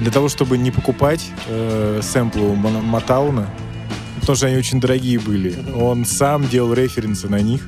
для 0.00 0.12
того, 0.12 0.28
чтобы 0.28 0.56
не 0.56 0.70
покупать 0.70 1.28
э, 1.48 2.00
сэмплы 2.04 2.42
у 2.42 2.54
Матауна, 2.54 3.50
потому 4.20 4.36
что 4.36 4.46
они 4.46 4.56
очень 4.56 4.80
дорогие 4.80 5.18
были, 5.18 5.56
он 5.74 6.04
сам 6.04 6.48
делал 6.48 6.72
референсы 6.72 7.28
на 7.28 7.40
них, 7.40 7.62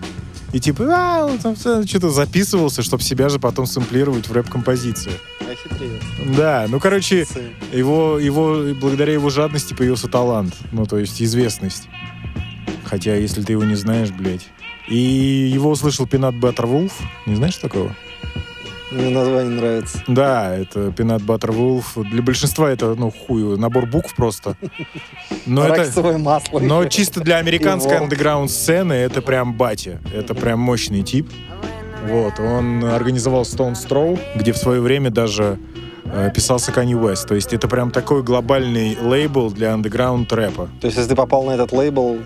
и 0.53 0.61
типа, 0.61 0.85
а, 0.89 1.25
он 1.27 1.39
там 1.39 1.57
что-то 1.57 2.11
записывался, 2.11 2.83
чтобы 2.83 3.03
себя 3.03 3.29
же 3.29 3.41
потом 3.41 3.67
сэмплировать 3.67 4.29
в 4.29 4.33
хитрее. 5.57 6.01
Да, 6.37 6.67
ну, 6.69 6.79
короче, 6.79 7.27
его, 7.73 8.21
его, 8.21 8.75
благодаря 8.81 9.13
его 9.13 9.29
жадности 9.29 9.75
появился 9.75 10.07
талант, 10.07 10.55
ну, 10.71 10.87
то 10.87 10.99
есть 10.99 11.21
известность. 11.21 11.89
Хотя, 12.85 13.17
если 13.17 13.43
ты 13.43 13.55
его 13.55 13.65
не 13.65 13.75
знаешь, 13.75 14.11
блядь. 14.13 14.47
И 14.89 14.97
его 14.97 15.71
услышал 15.71 16.07
Peanut 16.07 16.39
Butter 16.39 16.65
Wolf. 16.65 16.93
Не 17.27 17.35
знаешь 17.37 17.57
такого? 17.57 17.95
Мне 18.93 19.11
название 19.11 19.51
нравится. 19.51 19.99
Да, 20.07 20.57
это 20.57 20.89
Peanut 20.89 21.25
Butter 21.27 21.51
Wolf. 21.51 22.09
Для 22.09 22.23
большинства 22.23 22.71
это, 22.71 22.95
ну, 22.95 23.11
хуй, 23.11 23.59
набор 23.59 23.87
букв 23.87 24.15
просто. 24.15 24.57
Но 25.45 25.67
это... 25.67 26.19
Масло. 26.19 26.61
Но 26.61 26.85
чисто 26.87 27.21
для 27.21 27.39
американской 27.39 27.99
андеграунд 27.99 28.51
сцены 28.51 28.93
это 28.93 29.23
прям 29.23 29.55
батя. 29.55 30.01
Это 30.15 30.35
прям 30.35 30.61
мощный 30.61 31.03
тип. 31.03 31.29
Вот, 32.09 32.39
он 32.39 32.85
организовал 32.85 33.43
Stone 33.43 33.73
Throw, 33.73 34.21
где 34.37 34.53
в 34.53 34.57
свое 34.57 34.81
время 34.81 35.11
даже 35.11 35.59
э, 36.05 36.31
писался 36.33 36.71
Kanye 36.71 36.93
West. 36.93 37.27
То 37.27 37.35
есть 37.35 37.53
это 37.53 37.67
прям 37.67 37.91
такой 37.91 38.23
глобальный 38.23 38.97
лейбл 39.01 39.51
для 39.51 39.75
андеграунд 39.75 40.33
рэпа. 40.33 40.69
То 40.81 40.87
есть, 40.87 40.97
если 40.97 41.11
ты 41.11 41.17
попал 41.17 41.43
на 41.43 41.51
этот 41.51 41.73
лейбл, 41.73 42.21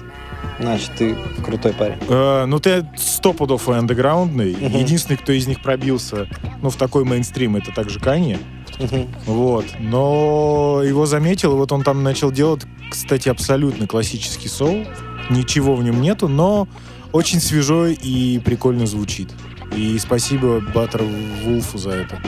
значит, 0.58 0.90
ты 0.96 1.16
крутой 1.44 1.72
парень. 1.72 1.98
Э, 2.08 2.44
ну, 2.46 2.60
ты 2.60 2.86
сто 2.96 3.32
пудов 3.32 3.68
и 3.68 3.72
андеграундный. 3.72 4.52
Мгм. 4.52 4.78
Единственный, 4.78 5.16
кто 5.16 5.32
из 5.32 5.46
них 5.46 5.62
пробился, 5.62 6.28
ну, 6.62 6.70
в 6.70 6.76
такой 6.76 7.04
мейнстрим, 7.04 7.56
это 7.56 7.72
также 7.72 8.00
Канье. 8.00 8.38
Мгм. 8.78 9.08
Вот. 9.26 9.66
Но 9.78 10.82
его 10.84 11.06
заметил, 11.06 11.52
и 11.52 11.56
вот 11.56 11.72
он 11.72 11.82
там 11.82 12.02
начал 12.02 12.30
делать, 12.30 12.62
кстати, 12.90 13.28
абсолютно 13.28 13.86
классический 13.86 14.48
соул. 14.48 14.86
Ничего 15.28 15.76
в 15.76 15.82
нем 15.82 16.00
нету, 16.00 16.28
но 16.28 16.66
очень 17.12 17.40
свежо 17.40 17.86
и 17.86 18.38
прикольно 18.38 18.86
звучит. 18.86 19.30
И 19.76 19.98
спасибо 19.98 20.60
Баттер 20.74 21.04
Вулфу 21.44 21.78
за 21.78 21.90
это. 21.90 22.20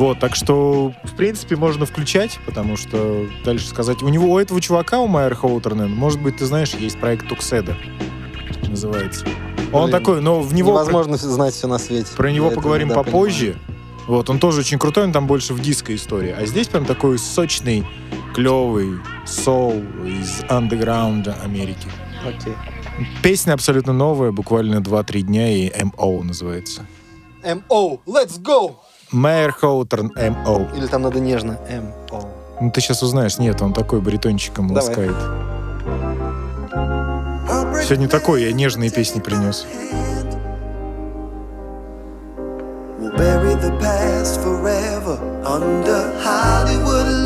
Вот, 0.00 0.18
так 0.18 0.34
что, 0.34 0.94
в 1.04 1.14
принципе, 1.14 1.56
можно 1.56 1.84
включать, 1.84 2.38
потому 2.46 2.78
что 2.78 3.26
дальше 3.44 3.66
сказать... 3.66 4.02
У 4.02 4.08
него, 4.08 4.32
у 4.32 4.38
этого 4.38 4.58
чувака, 4.58 4.98
у 4.98 5.06
Майер 5.06 5.34
Хоутернен, 5.34 5.90
может 5.90 6.22
быть, 6.22 6.38
ты 6.38 6.46
знаешь, 6.46 6.72
есть 6.72 6.98
проект 6.98 7.28
Тукседа, 7.28 7.76
называется. 8.66 9.26
Он 9.74 9.90
Блин, 9.90 9.98
такой, 9.98 10.22
но 10.22 10.40
в 10.40 10.54
него... 10.54 10.70
Невозможно 10.70 11.18
знать 11.18 11.52
все 11.52 11.68
на 11.68 11.78
свете. 11.78 12.08
Про 12.16 12.32
него 12.32 12.46
Я 12.46 12.52
это, 12.52 12.62
поговорим 12.62 12.88
да, 12.88 12.94
попозже. 12.94 13.56
Вот, 14.06 14.30
он 14.30 14.38
тоже 14.38 14.60
очень 14.60 14.78
крутой, 14.78 15.04
он 15.04 15.12
там 15.12 15.26
больше 15.26 15.52
в 15.52 15.60
диско 15.60 15.94
истории. 15.94 16.30
А 16.34 16.46
здесь 16.46 16.68
прям 16.68 16.86
такой 16.86 17.18
сочный, 17.18 17.86
клевый 18.34 19.00
соул 19.26 19.84
из 20.06 20.42
андеграунда 20.48 21.36
Америки. 21.44 21.86
понимаю. 22.22 22.38
Окей. 22.38 22.54
Песня 23.22 23.52
абсолютно 23.52 23.92
новая, 23.92 24.32
буквально 24.32 24.76
2-3 24.76 25.20
дня, 25.20 25.52
и 25.52 25.70
M.O. 25.84 26.22
называется. 26.22 26.86
M.O. 27.42 28.00
Let's 28.06 28.40
go! 28.40 28.76
Mayer 29.12 29.52
Hawthorne 29.52 30.12
M.O.. 30.14 30.68
Или 30.76 30.86
там 30.86 31.02
надо 31.02 31.20
нежно. 31.20 31.58
M.O. 31.68 32.28
Ну, 32.60 32.70
ты 32.70 32.80
сейчас 32.80 33.02
узнаешь. 33.02 33.38
Нет, 33.38 33.60
он 33.62 33.72
такой 33.72 34.00
баритончиком 34.00 34.68
Давай. 34.68 34.84
ласкает. 34.84 35.16
Сегодня 37.84 38.08
такой 38.08 38.44
я 38.44 38.52
нежные 38.52 38.90
песни 38.90 39.20
принес. 39.20 39.66
We'll 43.00 43.16
bury 43.16 43.54
the 43.54 43.72
past 43.80 44.40
forever 44.42 45.18
under 45.44 46.12
Hollywood 46.22 47.19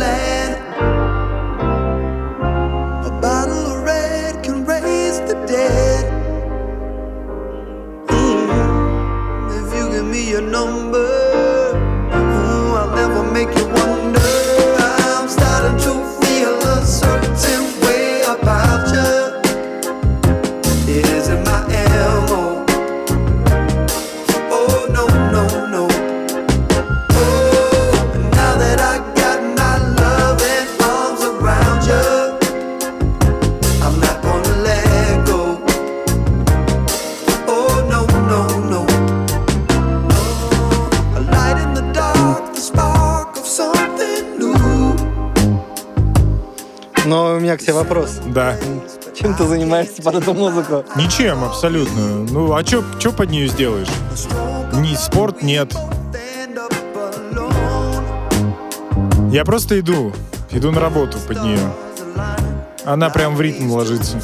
занимаешься 49.75 50.03
под 50.03 50.15
эту 50.15 50.35
музыку? 50.35 50.85
Ничем 50.97 51.45
абсолютно. 51.45 52.03
Ну, 52.31 52.53
а 52.55 52.65
что 52.65 52.83
под 53.13 53.31
нее 53.31 53.49
сделаешь? 53.49 53.89
Ни 54.75 54.95
спорт 54.95 55.43
нет. 55.43 55.75
Я 59.31 59.45
просто 59.45 59.81
иду. 59.81 60.13
Иду 60.51 60.71
на 60.71 60.81
работу 60.81 61.19
под 61.27 61.43
нее. 61.43 61.59
Она 62.85 63.11
прям 63.11 63.35
в 63.35 63.41
ритм 63.41 63.73
ложится. 63.73 64.21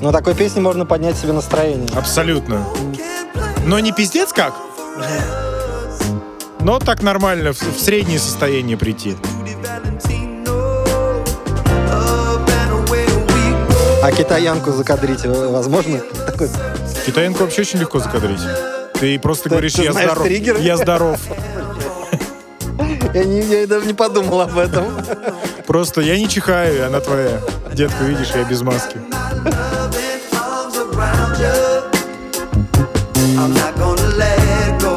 Ну, 0.00 0.10
такой 0.10 0.34
песни 0.34 0.60
можно 0.60 0.84
поднять 0.84 1.16
себе 1.16 1.32
настроение. 1.32 1.88
Абсолютно. 1.94 2.64
Но 3.64 3.78
не 3.78 3.92
пиздец 3.92 4.32
как. 4.32 4.54
Но 6.58 6.78
так 6.78 7.02
нормально, 7.02 7.52
в, 7.52 7.60
в 7.60 7.80
среднее 7.80 8.18
состояние 8.18 8.76
прийти. 8.76 9.16
А 14.02 14.10
китаянку 14.10 14.72
закадрить 14.72 15.24
э, 15.24 15.28
возможно? 15.48 16.00
Такой, 16.26 16.48
Китаянку 17.06 17.44
вообще 17.44 17.60
очень 17.60 17.78
легко 17.78 18.00
закадрить. 18.00 18.40
Ты 18.98 19.18
просто 19.20 19.48
говоришь, 19.48 19.74
ты 19.74 19.84
я 19.84 19.92
знаешь 19.92 20.10
здоров. 20.10 20.26
триггер? 20.26 20.56
Я 20.58 20.76
здоров. 20.76 21.20
я, 23.14 23.24
не, 23.24 23.40
я 23.42 23.66
даже 23.68 23.86
не 23.86 23.94
подумал 23.94 24.40
об 24.40 24.58
этом. 24.58 24.86
Просто 25.66 26.00
я 26.00 26.18
не 26.18 26.28
чихаю, 26.28 26.86
она 26.86 26.98
твоя. 27.00 27.40
Детка, 27.72 28.02
видишь, 28.04 28.30
я 28.34 28.42
без 28.44 28.62
маски. 28.62 28.98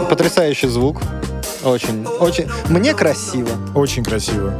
Потрясающий 0.10 0.68
звук. 0.68 0.98
Очень, 1.63 2.06
очень. 2.06 2.50
Мне 2.70 2.94
красиво. 2.94 3.50
Очень 3.74 4.04
красиво. 4.04 4.54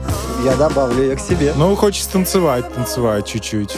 Я 0.44 0.56
добавлю 0.56 1.04
ее 1.04 1.16
к 1.16 1.20
себе. 1.20 1.54
Ну, 1.56 1.76
хочется 1.76 2.12
танцевать, 2.12 2.74
танцевать 2.74 3.26
чуть-чуть. 3.28 3.76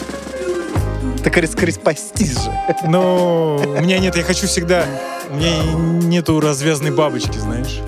Так 1.27 1.43
раскрепостись 1.43 2.41
же. 2.41 2.51
Но 2.85 3.57
у 3.57 3.81
меня 3.81 3.99
нет, 3.99 4.15
я 4.15 4.23
хочу 4.23 4.47
всегда... 4.47 4.85
У 5.29 5.35
меня 5.35 5.61
нету 6.07 6.39
развязной 6.39 6.91
бабочки, 6.91 7.37
знаешь, 7.37 7.81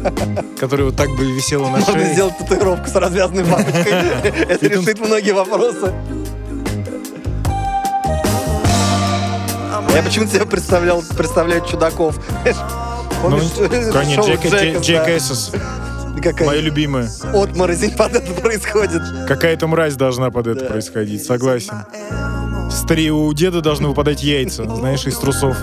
которая 0.60 0.88
вот 0.88 0.97
так 0.97 1.08
бы 1.12 1.23
висела 1.23 1.69
на 1.69 1.78
Можно 1.78 1.93
шее. 1.93 2.13
сделать 2.13 2.38
татуировку 2.38 2.89
с 2.89 2.95
развязанной 2.95 3.45
бабочкой. 3.45 3.93
Это 4.49 4.67
решит 4.67 4.99
многие 4.99 5.32
вопросы. 5.32 5.93
Я 9.95 10.04
почему-то 10.04 10.34
себе 10.34 10.45
представлял, 10.45 11.02
представляю 11.17 11.65
чудаков. 11.65 12.19
Ну, 12.43 13.21
Помнишь, 13.21 13.93
конечно, 13.93 14.23
шоу 14.36 14.82
Джек, 14.82 15.06
да? 15.06 15.17
Эссес, 15.17 15.54
моя 15.54 16.21
Какая 16.21 16.60
любимая. 16.60 17.10
отморозень 17.34 17.95
под 17.95 18.15
это 18.15 18.34
происходит. 18.34 19.02
Какая-то 19.30 19.65
мразь 19.67 19.95
должна 19.95 20.30
под 20.30 20.47
это 20.47 20.65
происходить, 20.65 21.23
согласен. 21.23 21.86
Стари, 22.69 23.12
у 23.12 23.34
деда 23.34 23.62
должны 23.62 23.88
выпадать 23.88 24.23
яйца, 24.23 24.63
знаешь, 24.63 25.05
из 25.05 25.17
трусов. 25.17 25.58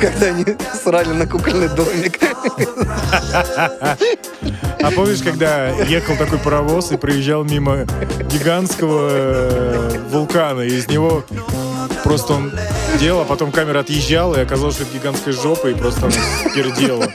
Когда 0.00 0.26
они 0.26 0.44
срали 0.82 1.12
на 1.12 1.26
кукольный 1.26 1.68
домик. 1.68 2.18
А 4.82 4.90
помнишь, 4.90 5.22
когда 5.22 5.68
ехал 5.68 6.16
такой 6.16 6.38
паровоз 6.38 6.90
и 6.90 6.96
проезжал 6.96 7.44
мимо 7.44 7.86
гигантского 8.32 9.08
э, 9.12 9.98
вулкана, 10.10 10.62
и 10.62 10.74
из 10.74 10.88
него 10.88 11.24
просто 12.02 12.32
он 12.32 12.52
делал, 12.98 13.20
а 13.20 13.24
потом 13.24 13.52
камера 13.52 13.80
отъезжала, 13.80 14.36
и 14.36 14.40
оказалось, 14.40 14.74
что 14.74 14.84
это 14.84 14.94
гигантская 14.98 15.34
жопа, 15.34 15.68
и 15.68 15.74
просто 15.74 16.06
она 16.06 16.16
пердела. 16.52 17.06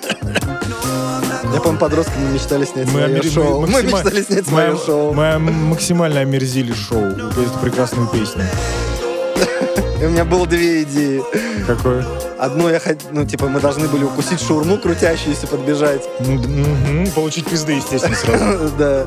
Я, 1.53 1.61
помню, 1.61 1.79
подростками 1.79 2.31
мечтали 2.33 2.65
снять 2.65 2.85
Мы, 2.87 2.91
свое 2.91 3.05
омер- 3.07 3.33
шоу. 3.33 3.61
Мы 3.61 3.67
максима- 3.67 3.83
мечтали 4.03 4.21
снять 4.23 4.45
мы- 4.45 4.51
свое 4.51 4.77
шоу. 4.77 5.13
мы 5.13 5.39
максимально 5.39 6.19
омерзили 6.21 6.73
шоу. 6.73 7.01
Вот 7.01 7.37
эту 7.37 7.59
прекрасную 7.61 8.07
песню. 8.07 8.43
И 10.01 10.05
у 10.05 10.09
меня 10.09 10.25
было 10.25 10.45
две 10.45 10.83
идеи. 10.83 11.23
Какое? 11.65 12.05
Одну 12.37 12.69
я 12.69 12.79
хотел, 12.79 13.07
ну, 13.11 13.25
типа, 13.25 13.47
мы 13.47 13.59
должны 13.59 13.87
были 13.87 14.03
укусить 14.03 14.39
шаурму 14.39 14.77
крутящуюся, 14.77 15.47
подбежать. 15.47 16.03
Мгм, 16.19 17.07
Получить 17.15 17.47
пизды, 17.47 17.73
естественно, 17.73 18.15
сразу. 18.15 18.71
Да. 18.77 19.05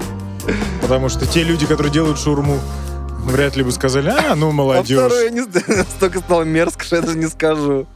Потому 0.82 1.08
что 1.08 1.26
те 1.26 1.44
люди, 1.44 1.66
которые 1.66 1.92
делают 1.92 2.18
шурму, 2.18 2.58
вряд 3.24 3.54
ли 3.56 3.62
бы 3.62 3.70
сказали, 3.70 4.08
а, 4.10 4.34
ну, 4.34 4.48
А 4.48 4.52
молодежь. 4.52 4.98
второе 4.98 5.24
я 5.26 5.30
не 5.30 5.42
знаю, 5.42 5.64
настолько 5.68 6.18
стало 6.20 6.42
мерзко, 6.42 6.82
что 6.84 6.96
я 6.96 7.02
даже 7.02 7.16
не 7.18 7.28
скажу. 7.28 7.86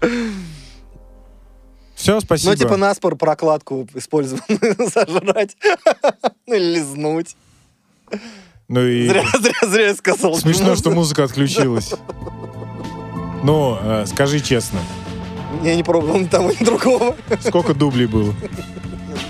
Все, 1.95 2.21
спасибо. 2.21 2.51
Ну, 2.53 2.57
типа, 2.57 2.77
наспор 2.77 3.17
прокладку 3.17 3.89
использованную 3.95 4.77
зажрать. 4.93 5.57
Ну, 6.47 6.55
или 6.55 6.77
лизнуть. 6.79 7.37
Ну 8.69 8.81
и 8.87 9.09
Зря, 9.09 9.25
зря, 9.41 9.69
зря 9.69 9.87
я 9.89 9.95
сказал. 9.95 10.35
смешно, 10.37 10.75
что 10.77 10.91
музыка 10.91 11.25
отключилась. 11.25 11.93
Э, 13.47 14.07
скажи 14.07 14.41
честно, 14.41 14.79
Я 15.63 15.77
не 15.77 15.83
пробовал 15.83 16.19
ни 16.19 16.25
того, 16.25 16.51
ни 16.51 16.65
другого. 16.65 17.15
сколько 17.41 17.75
дублей 17.75 18.07
было? 18.07 18.35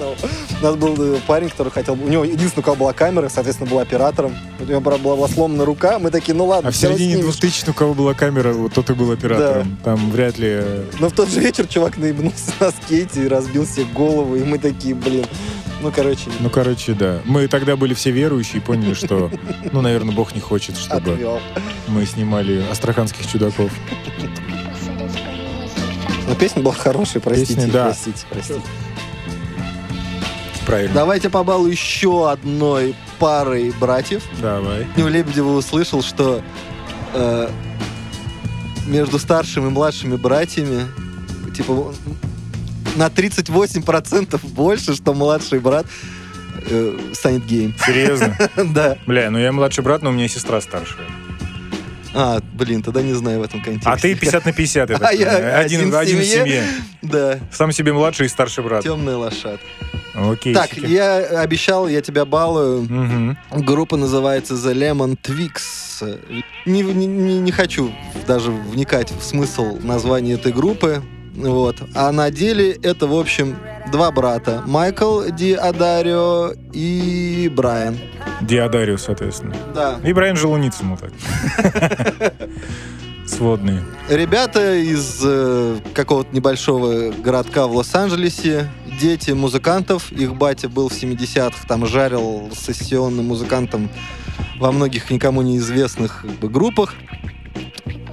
Знал. 0.04 0.16
У 0.60 0.64
нас 0.64 0.76
был 0.76 1.14
э, 1.16 1.18
парень, 1.26 1.48
который 1.48 1.70
хотел... 1.70 1.94
У 1.94 2.08
него 2.08 2.24
единственное, 2.24 2.62
у 2.62 2.64
кого 2.64 2.76
была 2.76 2.92
камера, 2.92 3.28
соответственно, 3.28 3.70
был 3.70 3.78
оператором. 3.78 4.34
У 4.60 4.64
него 4.64 4.80
правда, 4.80 5.02
была 5.02 5.28
сломана 5.28 5.64
рука. 5.64 5.98
Мы 5.98 6.10
такие, 6.10 6.34
ну 6.34 6.46
ладно, 6.46 6.68
А 6.68 6.72
в 6.72 6.76
середине 6.76 7.14
снимешь. 7.14 7.34
2000 7.36 7.70
у 7.70 7.74
кого 7.74 7.94
была 7.94 8.14
камера, 8.14 8.52
вот 8.52 8.72
тот 8.74 8.90
и 8.90 8.94
был 8.94 9.10
оператором. 9.12 9.76
Там 9.84 10.10
вряд 10.10 10.38
ли... 10.38 10.48
э, 10.50 10.84
Но 11.00 11.08
в 11.08 11.12
тот 11.12 11.28
же 11.28 11.40
вечер 11.40 11.66
чувак 11.66 11.96
наебнулся 11.96 12.52
на 12.60 12.70
скейте 12.70 13.24
и 13.24 13.28
разбил 13.28 13.66
себе 13.66 13.86
голову. 13.86 14.36
И 14.36 14.44
мы 14.44 14.58
такие, 14.58 14.94
блин. 14.94 15.24
Ну, 15.80 15.90
короче, 15.94 16.30
Ну, 16.40 16.48
короче, 16.48 16.92
да. 16.94 17.20
Мы 17.26 17.46
тогда 17.48 17.76
были 17.76 17.92
все 17.94 18.10
верующие 18.10 18.58
и 18.58 18.60
поняли, 18.60 18.94
что, 18.94 19.30
ну, 19.72 19.82
наверное, 19.82 20.14
Бог 20.14 20.34
не 20.34 20.40
хочет, 20.40 20.76
чтобы 20.78 21.12
отвел. 21.12 21.40
мы 21.88 22.06
снимали 22.06 22.62
астраханских 22.70 23.26
чудаков. 23.30 23.70
Но 26.26 26.34
песня 26.36 26.62
была 26.62 26.74
хорошая, 26.74 27.20
простите, 27.22 27.54
Песня, 27.56 27.72
да. 27.72 27.84
простите, 27.86 28.24
простите. 28.30 28.60
Правильно. 30.66 30.94
Давайте 30.94 31.30
побалу 31.30 31.66
еще 31.66 32.30
одной 32.30 32.94
парой 33.18 33.72
братьев. 33.78 34.22
Давай. 34.40 34.86
У 34.96 35.06
Лебедева 35.06 35.50
услышал, 35.52 36.02
что 36.02 36.42
э, 37.12 37.48
между 38.86 39.18
старшими 39.18 39.66
и 39.66 39.70
младшими 39.70 40.16
братьями 40.16 40.86
типа 41.54 41.92
на 42.96 43.06
38% 43.08 44.40
больше, 44.54 44.94
что 44.94 45.14
младший 45.14 45.60
брат 45.60 45.86
э, 46.68 46.98
станет 47.12 47.44
геем. 47.46 47.74
Серьезно? 47.84 48.36
Да. 48.56 48.96
Бля, 49.06 49.30
ну 49.30 49.38
я 49.38 49.52
младший 49.52 49.84
брат, 49.84 50.02
но 50.02 50.10
у 50.10 50.12
меня 50.12 50.28
сестра 50.28 50.60
старшая. 50.60 51.06
А, 52.16 52.40
блин, 52.52 52.82
тогда 52.82 53.02
не 53.02 53.12
знаю 53.12 53.40
в 53.40 53.42
этом 53.42 53.60
контексте. 53.60 53.90
А 53.90 53.96
ты 53.96 54.14
50 54.14 54.44
на 54.46 54.52
50, 54.52 54.90
я 54.90 54.98
так 54.98 55.08
А 55.10 55.12
я 55.12 55.58
один, 55.58 55.92
один 55.94 56.18
в 56.20 56.24
семье. 56.24 56.44
семье. 56.44 56.64
Да, 57.02 57.38
Сам 57.52 57.72
себе 57.72 57.92
младший 57.92 58.26
и 58.26 58.28
старший 58.28 58.62
брат. 58.62 58.84
темная 58.84 59.16
лошадка. 59.16 59.66
Окей. 60.14 60.54
Так, 60.54 60.76
я 60.76 61.16
обещал, 61.40 61.88
я 61.88 62.00
тебя 62.00 62.24
балую. 62.24 62.82
Мгм. 62.82 63.36
Группа 63.50 63.96
называется 63.96 64.54
The 64.54 64.72
Lemon 64.74 65.18
Twix. 65.20 66.20
Не, 66.66 66.82
не, 66.82 67.06
не- 67.06 67.52
хочу 67.52 67.92
даже 68.26 68.50
вникать 68.50 69.10
в 69.12 69.22
смысл 69.22 69.78
названия 69.82 70.34
этой 70.34 70.52
группы. 70.52 71.02
Вот. 71.34 71.76
А 71.94 72.12
на 72.12 72.30
деле 72.30 72.72
это, 72.72 73.06
в 73.08 73.14
общем, 73.18 73.56
два 73.90 74.10
брата. 74.12 74.62
Майкл 74.66 75.22
Ди 75.30 75.52
Адарио 75.54 76.52
и 76.72 77.50
Брайан. 77.54 77.98
Диадариус, 78.40 79.02
соответственно. 79.02 79.54
Да. 79.74 80.00
И 80.04 80.12
Брайан 80.12 80.36
Желуницему 80.36 80.96
так. 80.96 81.12
Сводные. 83.26 83.82
Ребята 84.08 84.74
из 84.74 85.20
э, 85.24 85.78
какого-то 85.94 86.34
небольшого 86.34 87.10
городка 87.10 87.66
в 87.66 87.74
Лос-Анджелесе. 87.76 88.68
Дети 89.00 89.32
музыкантов. 89.32 90.12
Их 90.12 90.34
батя 90.34 90.68
был 90.68 90.88
в 90.88 90.92
70-х, 90.92 91.66
там 91.66 91.86
жарил 91.86 92.50
сессионным 92.56 93.26
музыкантом 93.26 93.88
во 94.58 94.72
многих 94.72 95.10
никому 95.10 95.42
неизвестных 95.42 96.22
как 96.22 96.30
бы, 96.38 96.48
группах. 96.48 96.94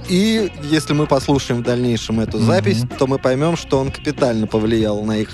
И 0.08 0.50
если 0.64 0.92
мы 0.92 1.06
послушаем 1.06 1.60
в 1.60 1.64
дальнейшем 1.64 2.20
эту 2.20 2.38
Мгм. 2.38 2.46
запись, 2.46 2.82
то 2.98 3.06
мы 3.06 3.18
поймем, 3.18 3.56
что 3.56 3.78
он 3.78 3.90
капитально 3.90 4.46
повлиял 4.46 5.02
на 5.04 5.18
их 5.18 5.30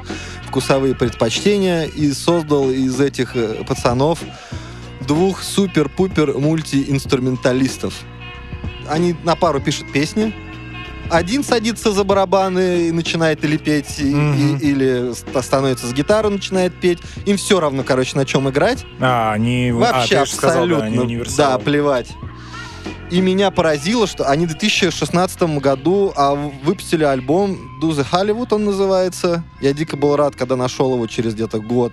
вкусовые 0.46 0.94
предпочтения 0.94 1.84
и 1.84 2.12
создал 2.12 2.70
из 2.70 3.00
этих 3.00 3.34
э, 3.34 3.64
пацанов 3.66 4.20
двух 5.06 5.42
супер-пупер 5.42 6.38
мультиинструменталистов. 6.38 7.94
Они 8.88 9.14
на 9.24 9.34
пару 9.37 9.61
пишут 9.61 9.90
песни. 9.92 10.34
Один 11.11 11.42
садится 11.42 11.90
за 11.92 12.05
барабаны 12.05 12.88
и 12.88 12.92
начинает 12.92 13.42
или 13.44 13.57
петь, 13.57 13.99
и- 13.99 14.14
Мгм. 14.14 14.57
и- 14.57 14.59
или 14.62 15.12
ст- 15.14 15.42
становится 15.44 15.87
с 15.87 15.92
гитары, 15.94 16.29
начинает 16.29 16.75
петь. 16.79 16.99
Им 17.25 17.37
все 17.38 17.61
равно, 17.61 17.83
короче, 17.83 18.16
на 18.16 18.27
чем 18.27 18.49
играть. 18.51 18.85
А, 19.01 19.33
они... 19.33 19.73
Вообще 19.73 20.18
а, 20.18 20.27
же 20.27 20.33
сказал, 20.33 20.66
да, 20.66 20.77
абсолютно. 20.77 21.03
они 21.03 21.23
да, 21.37 21.59
плевать. 21.59 22.09
И 23.11 23.23
меня 23.23 23.51
поразило, 23.51 24.07
что 24.07 24.29
они 24.29 24.44
в 24.44 24.51
2016 24.51 25.59
году 25.61 26.12
а, 26.14 26.35
выпустили 26.35 27.05
альбом 27.05 27.57
Do 27.83 27.90
the 27.92 28.07
Hollywood, 28.11 28.49
он 28.55 28.66
называется. 28.66 29.42
Я 29.63 29.73
дико 29.73 29.96
был 29.96 30.15
рад, 30.15 30.37
когда 30.37 30.56
нашел 30.56 30.92
его 30.94 31.06
через 31.06 31.33
где-то 31.35 31.59
год 31.61 31.92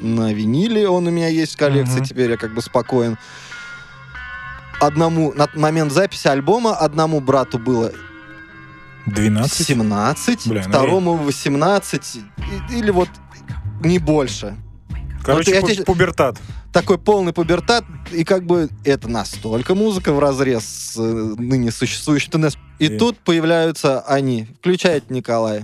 на 0.00 0.32
виниле. 0.32 0.88
Он 0.88 1.04
у 1.08 1.10
меня 1.10 1.26
есть 1.26 1.54
в 1.54 1.58
коллекции, 1.58 1.96
Мгм. 1.96 2.04
теперь 2.04 2.30
я 2.30 2.36
как 2.36 2.54
бы 2.54 2.62
спокоен. 2.62 3.18
Одному, 4.80 5.32
на 5.32 5.48
момент 5.54 5.90
записи 5.90 6.28
альбома, 6.28 6.74
одному 6.76 7.20
брату 7.20 7.58
было 7.58 7.90
12? 9.06 9.66
17, 9.66 10.46
Бля, 10.48 10.62
ну 10.64 10.68
второму 10.68 11.16
18, 11.16 12.16
и- 12.70 12.78
или 12.78 12.90
вот 12.90 13.08
не 13.82 13.98
больше. 13.98 14.56
Короче, 15.24 15.50
Вот 15.52 15.54
я 15.56 15.60
пу- 15.68 15.74
тебе- 15.74 15.84
пубертат. 15.84 16.38
такой 16.72 16.98
полный 16.98 17.32
пубертат, 17.32 17.84
и 18.12 18.24
как 18.24 18.44
бы 18.46 18.68
это 18.84 19.08
настолько 19.08 19.74
музыка 19.74 20.12
в 20.12 20.18
разрез 20.18 20.64
с 20.64 20.96
э, 20.98 21.02
ныне 21.38 21.70
существующим 21.72 22.30
тенденциям. 22.32 22.64
И 22.78 22.86
И- 22.86 22.98
тут 22.98 23.18
появляются 23.18 24.00
они. 24.00 24.46
Включает 24.60 25.10
Николай. 25.10 25.62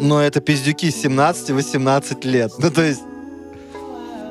Но 0.00 0.22
это 0.22 0.40
пиздюки 0.40 0.86
17-18 0.86 2.26
лет. 2.26 2.52
Ну, 2.58 2.70
то 2.70 2.82
есть... 2.82 3.00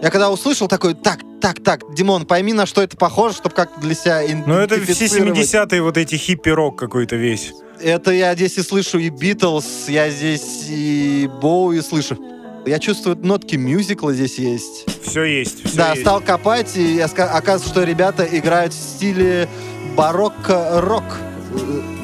Я 0.01 0.09
когда 0.09 0.31
услышал 0.31 0.67
такой, 0.67 0.93
так, 0.93 1.19
так, 1.41 1.61
так, 1.61 1.93
Димон, 1.93 2.25
пойми, 2.25 2.53
на 2.53 2.65
что 2.65 2.81
это 2.81 2.97
похоже, 2.97 3.35
чтобы 3.35 3.53
как-то 3.53 3.79
для 3.81 3.93
себя 3.93 4.21
Ну, 4.45 4.55
это 4.55 4.75
все 4.75 4.93
идентифицировать. 4.93 5.53
70-е 5.53 5.81
вот 5.81 5.97
эти 5.97 6.15
хиппи-рок 6.15 6.77
какой-то 6.79 7.17
весь. 7.17 7.53
Это 7.81 8.11
я 8.11 8.33
здесь 8.35 8.57
и 8.57 8.61
слышу 8.61 8.97
и 8.97 9.09
Битлз, 9.09 9.89
я 9.89 10.09
здесь 10.09 10.65
и 10.69 11.29
Боуи 11.41 11.81
слышу. 11.81 12.17
Я 12.65 12.79
чувствую, 12.79 13.17
нотки 13.17 13.55
мюзикла 13.55 14.13
здесь 14.13 14.37
есть. 14.37 14.85
Все 15.03 15.23
есть, 15.23 15.65
все 15.65 15.77
да, 15.77 15.91
есть. 15.91 16.01
стал 16.01 16.21
копать, 16.21 16.75
и 16.75 16.99
оказывается, 16.99 17.69
что 17.69 17.83
ребята 17.83 18.27
играют 18.29 18.73
в 18.73 18.77
стиле 18.77 19.47
барокко-рок, 19.95 21.03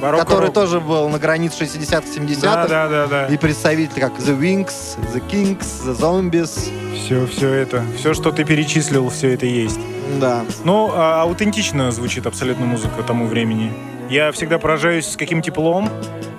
Барокко 0.01 0.25
который 0.25 0.45
рок. 0.47 0.53
тоже 0.53 0.79
был 0.79 1.09
на 1.09 1.19
границе 1.19 1.63
60-х, 1.65 2.03
70-х. 2.15 2.41
Да, 2.41 2.67
да, 2.67 2.87
да, 2.87 3.07
да. 3.07 3.27
И 3.27 3.37
представители 3.37 3.99
как 3.99 4.13
The 4.19 4.37
Wings, 4.39 4.97
The 5.13 5.23
Kings, 5.29 5.65
The 5.85 5.97
Zombies. 5.99 6.71
Все, 6.95 7.25
все 7.27 7.51
это. 7.53 7.83
Все, 7.97 8.13
что 8.13 8.31
ты 8.31 8.43
перечислил, 8.43 9.09
все 9.09 9.33
это 9.33 9.45
есть. 9.45 9.79
Да. 10.19 10.43
Ну, 10.63 10.91
а 10.93 11.21
аутентично 11.23 11.91
звучит 11.91 12.25
абсолютно 12.25 12.65
музыка 12.65 13.03
тому 13.03 13.27
времени. 13.27 13.71
Я 14.09 14.31
всегда 14.31 14.59
поражаюсь 14.59 15.07
с 15.07 15.17
каким 15.17 15.41
теплом. 15.41 15.89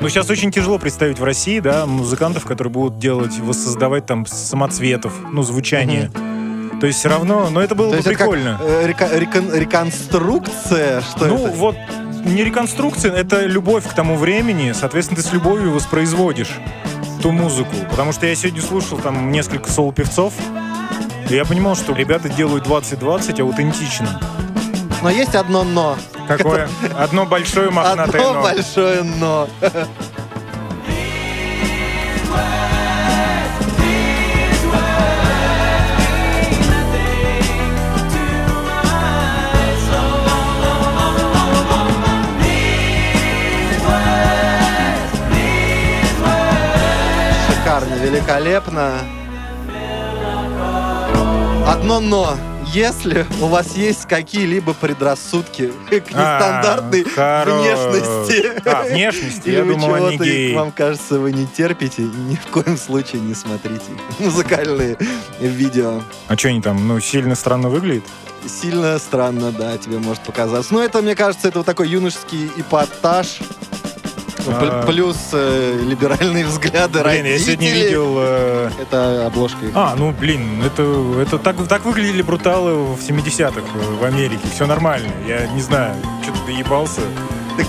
Но 0.01 0.09
сейчас 0.11 0.29
очень 0.31 0.51
тяжело 0.53 0.79
представить 0.79 1.19
в 1.19 1.25
России, 1.25 1.59
да, 1.59 1.87
музыкантов, 1.87 2.45
которые 2.45 2.71
будут 2.73 2.99
делать, 2.99 3.39
воссоздавать 3.39 4.05
там 4.07 4.27
самоцветов, 4.27 5.13
ну, 5.33 5.43
звучание. 5.43 6.11
То 6.81 6.87
есть 6.87 6.99
все 6.99 7.09
равно, 7.09 7.49
но 7.51 7.63
это 7.63 7.75
было 7.75 7.89
То 7.91 7.95
бы 7.97 8.01
это 8.01 8.11
как, 8.11 8.19
прикольно. 8.19 8.61
э, 8.63 8.87
река- 8.87 9.09
рекон- 9.19 9.51
реконструкция, 9.55 11.01
что 11.01 11.27
Ну, 11.27 11.47
это? 11.47 11.57
вот 11.57 11.77
не 12.25 12.45
реконструкция, 12.45 13.13
это 13.13 13.47
любовь 13.47 13.85
к 13.89 13.95
тому 13.95 14.17
времени. 14.17 14.73
Соответственно, 14.73 15.21
ты 15.21 15.29
с 15.29 15.33
любовью 15.33 15.73
воспроизводишь 15.73 16.59
ту 17.23 17.33
музыку. 17.33 17.75
Потому 17.91 18.13
что 18.13 18.27
я 18.27 18.35
сегодня 18.35 18.63
слушал 18.63 18.99
там 18.99 19.31
несколько 19.31 19.71
соло-певцов, 19.71 20.33
и 21.29 21.35
я 21.35 21.45
понимал, 21.45 21.77
что 21.77 21.93
ребята 21.93 22.29
делают 22.29 22.67
20-20 22.67 23.41
аутентично. 23.41 24.21
Но 25.03 25.11
есть 25.11 25.35
одно 25.35 25.65
но. 25.65 25.97
Какое? 26.27 26.69
Одно 26.99 27.27
большое 27.27 27.71
мохнатое 27.71 28.21
Одно 28.21 28.33
но. 28.35 28.43
большое 28.43 29.03
но. 29.03 29.49
Великолепно. 48.07 49.01
Одно 51.67 52.01
но. 52.01 52.37
Если 52.73 53.25
у 53.41 53.47
вас 53.47 53.77
есть 53.77 54.07
какие-либо 54.07 54.75
предрассудки 54.75 55.73
к 55.89 56.11
нестандартной 56.11 57.07
А, 57.17 57.45
внешности, 57.45 58.69
А, 58.69 58.83
внешности, 58.83 59.49
или 59.49 59.75
чего-то, 59.75 60.59
вам 60.59 60.73
кажется, 60.73 61.19
вы 61.19 61.33
не 61.33 61.47
терпите, 61.47 62.03
ни 62.03 62.35
в 62.35 62.47
коем 62.51 62.77
случае 62.77 63.23
не 63.23 63.35
смотрите 63.35 63.85
музыкальные 64.19 64.99
видео. 65.41 66.03
А 66.29 66.37
что 66.37 66.49
они 66.49 66.61
там, 66.61 66.87
ну, 66.87 66.99
сильно 67.01 67.35
странно 67.37 67.69
выглядит? 67.69 68.05
Сильно 68.47 68.99
странно, 68.99 69.53
да, 69.53 69.79
тебе 69.79 69.99
может 69.99 70.23
показаться. 70.23 70.75
Но 70.75 70.83
это, 70.83 71.03
мне 71.03 71.15
кажется, 71.15 71.49
это 71.49 71.59
вот 71.59 71.67
такой 71.67 71.89
юношеский 71.89 72.51
эпатаж. 72.57 73.39
А. 74.53 74.85
Плюс 74.87 75.17
э, 75.33 75.81
либеральные 75.83 76.45
взгляды 76.45 77.03
Блин, 77.03 77.27
я 77.27 77.39
сегодня 77.39 77.71
видел... 77.71 78.15
э, 78.19 78.71
Это 78.81 79.27
обложка. 79.27 79.59
А, 79.75 79.95
ну, 79.97 80.13
блин, 80.13 80.63
это, 80.65 80.83
это 81.21 81.39
так, 81.39 81.57
так 81.69 81.85
выглядели 81.85 82.23
бруталы 82.23 82.75
в 82.95 82.99
70-х 83.01 83.63
в 84.01 84.05
Америке. 84.05 84.43
Все 84.53 84.67
нормально. 84.67 85.09
Я 85.27 85.47
не 85.49 85.61
знаю, 85.61 85.95
что-то 86.23 86.39
доебался. 86.47 87.01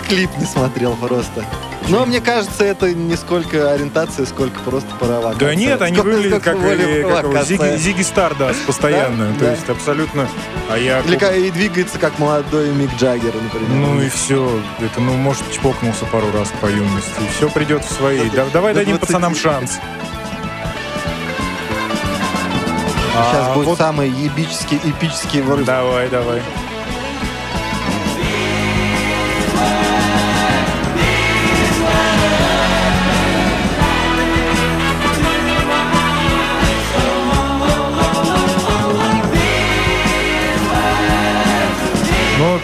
Клип 0.07 0.29
не 0.37 0.45
смотрел 0.45 0.95
просто. 0.95 1.43
Но 1.89 2.05
мне 2.05 2.19
кажется, 2.19 2.65
это 2.65 2.93
не 2.93 3.15
сколько 3.15 3.71
ориентация, 3.71 4.25
сколько 4.25 4.59
просто 4.59 4.89
провокация. 4.99 5.39
Да 5.49 5.55
нет, 5.55 5.81
они 5.81 5.95
Сколько- 5.97 6.15
выглядят 6.15 6.43
как, 6.43 6.59
более 6.59 7.01
э, 7.07 7.21
как. 7.21 7.45
Зиги, 7.45 7.77
Зиги 7.77 8.01
Стардаст 8.01 8.65
постоянно. 8.65 9.27
Да? 9.33 9.33
То 9.39 9.45
Да. 9.45 9.51
есть 9.51 9.69
абсолютно... 9.69 10.27
А 10.69 10.77
я... 10.77 10.99
Или 10.99 11.47
и 11.47 11.51
двигается 11.51 11.97
как 11.97 12.19
молодой 12.19 12.71
Мик 12.71 12.89
Джаггер, 12.99 13.33
например. 13.35 13.69
Ну 13.69 14.01
и 14.01 14.09
все. 14.09 14.59
Это, 14.79 14.99
ну, 14.99 15.13
может, 15.13 15.49
чпокнулся 15.51 16.05
пару 16.05 16.29
раз 16.33 16.51
по 16.59 16.65
юности. 16.65 17.11
Все 17.37 17.49
придет 17.49 17.85
в 17.85 17.91
свои. 17.91 18.29
До- 18.29 18.35
Да- 18.35 18.45
давай 18.51 18.73
дадим 18.73 18.97
20. 18.97 19.07
пацанам 19.07 19.33
шанс. 19.35 19.79
Сейчас 23.13 23.47
А, 23.47 23.53
будет 23.55 23.65
вот- 23.67 23.77
самый 23.77 24.09
ебический, 24.09 24.77
эпический 24.83 25.41
вырыв. 25.41 25.65
Давай, 25.65 26.07
давай. 26.09 26.41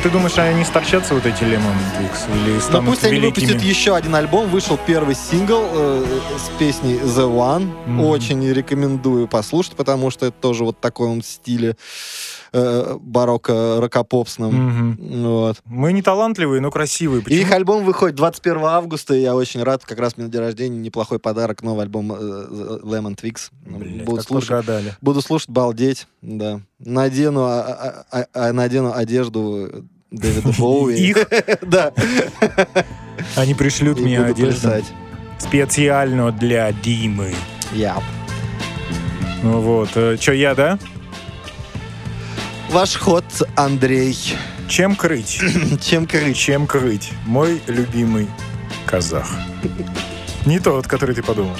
Ты 0.03 0.09
думаешь, 0.09 0.37
они 0.37 0.65
сторчатся, 0.65 1.13
вот 1.13 1.25
эти 1.25 1.43
Lemon 1.43 1.73
Twigs? 1.97 2.43
Или 2.45 2.53
Ну 2.55 2.59
станут 2.59 2.89
пусть 2.89 3.03
они 3.05 3.13
великими? 3.19 3.45
выпустят 3.45 3.61
еще 3.61 3.95
один 3.95 4.13
альбом. 4.15 4.49
Вышел 4.49 4.77
первый 4.85 5.15
сингл 5.15 5.61
э, 5.71 6.05
с 6.37 6.59
песней 6.59 6.95
The 6.97 7.25
One. 7.33 7.71
Мгм. 7.87 8.01
Очень 8.01 8.45
рекомендую 8.51 9.29
послушать, 9.29 9.75
потому 9.75 10.11
что 10.11 10.25
это 10.25 10.35
тоже 10.41 10.65
вот 10.65 10.81
такой 10.81 11.07
в 11.21 11.23
стиле 11.23 11.77
э, 12.51 12.97
барокко 12.99 13.77
рокопопсном. 13.79 14.53
Мгм. 14.53 15.23
Вот. 15.23 15.57
Мы 15.65 15.93
не 15.93 16.01
талантливые, 16.01 16.59
но 16.59 16.69
красивые. 16.69 17.21
И 17.21 17.23
Почему? 17.23 17.41
их 17.41 17.51
альбом 17.53 17.85
выходит 17.85 18.17
21 18.17 18.63
августа, 18.65 19.13
и 19.15 19.21
я 19.21 19.35
очень 19.35 19.63
рад, 19.63 19.85
как 19.85 19.99
раз 19.99 20.17
мне 20.17 20.25
на 20.25 20.31
день 20.31 20.41
рождения 20.41 20.77
неплохой 20.77 21.17
подарок, 21.19 21.63
новый 21.63 21.83
альбом 21.83 22.11
э, 22.11 22.15
Lemon 22.83 23.15
Twigs. 23.15 23.51
Блядь, 23.65 24.03
Буду 24.03 24.21
слушать, 24.21 24.49
подгадали. 24.49 24.95
буду 25.01 25.21
слушать, 25.21 25.49
балдеть, 25.49 26.07
да. 26.21 26.59
Надену, 26.79 27.43
а- 27.45 28.05
а- 28.11 28.25
а- 28.33 28.51
надену 28.51 28.91
одежду 28.93 29.85
Дэвида 30.13 30.53
Боуи. 30.57 30.95
Их? 30.95 31.17
Да. 31.61 31.91
Они 33.35 33.53
пришлют 33.53 33.99
мне 33.99 34.19
одежду 34.19 34.71
специально 35.39 36.31
для 36.31 36.71
Димы. 36.71 37.33
Я. 37.73 38.01
Ну 39.41 39.59
Вот. 39.59 39.89
Че, 40.19 40.33
я, 40.33 40.55
да? 40.55 40.79
Ваш 42.69 42.95
ход, 42.95 43.25
Андрей. 43.55 44.17
Чем 44.67 44.95
крыть? 44.95 45.41
Чем 45.81 46.07
крыть? 46.07 46.37
Чем 46.37 46.67
крыть? 46.67 47.11
Мой 47.25 47.61
любимый 47.67 48.27
казах. 48.85 49.27
Не 50.45 50.59
тот, 50.59 50.87
который 50.87 51.15
ты 51.15 51.23
подумал. 51.23 51.55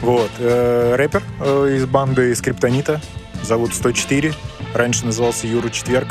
Вот. 0.00 0.30
э, 0.38 0.94
рэпер 0.96 1.22
э, 1.40 1.76
из 1.76 1.86
банды 1.86 2.34
Скриптонита. 2.34 3.00
Зовут 3.42 3.74
104. 3.74 4.32
Раньше 4.74 5.04
назывался 5.06 5.46
Юра 5.46 5.68
Четверг. 5.70 6.08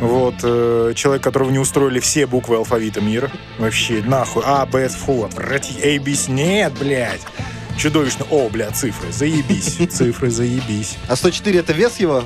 Вот. 0.00 0.34
э, 0.42 0.92
человек, 0.96 1.22
которого 1.22 1.50
не 1.50 1.58
устроили 1.58 2.00
все 2.00 2.26
буквы 2.26 2.56
алфавита 2.56 3.00
мира. 3.00 3.30
Вообще, 3.58 4.02
нахуй. 4.02 4.42
А, 4.46 4.64
Б, 4.66 4.88
фу, 4.88 5.24
отврати. 5.24 5.74
A, 5.82 6.00
B, 6.00 6.14
С. 6.14 6.28
Нет, 6.28 6.72
блядь. 6.78 7.20
Чудовищно. 7.76 8.26
О, 8.30 8.48
бля, 8.48 8.70
цифры. 8.70 9.10
Заебись. 9.12 9.76
Цифры, 9.90 10.30
заебись. 10.30 10.96
А 11.08 11.16
104 11.16 11.60
это 11.60 11.72
вес 11.72 11.98
его? 11.98 12.24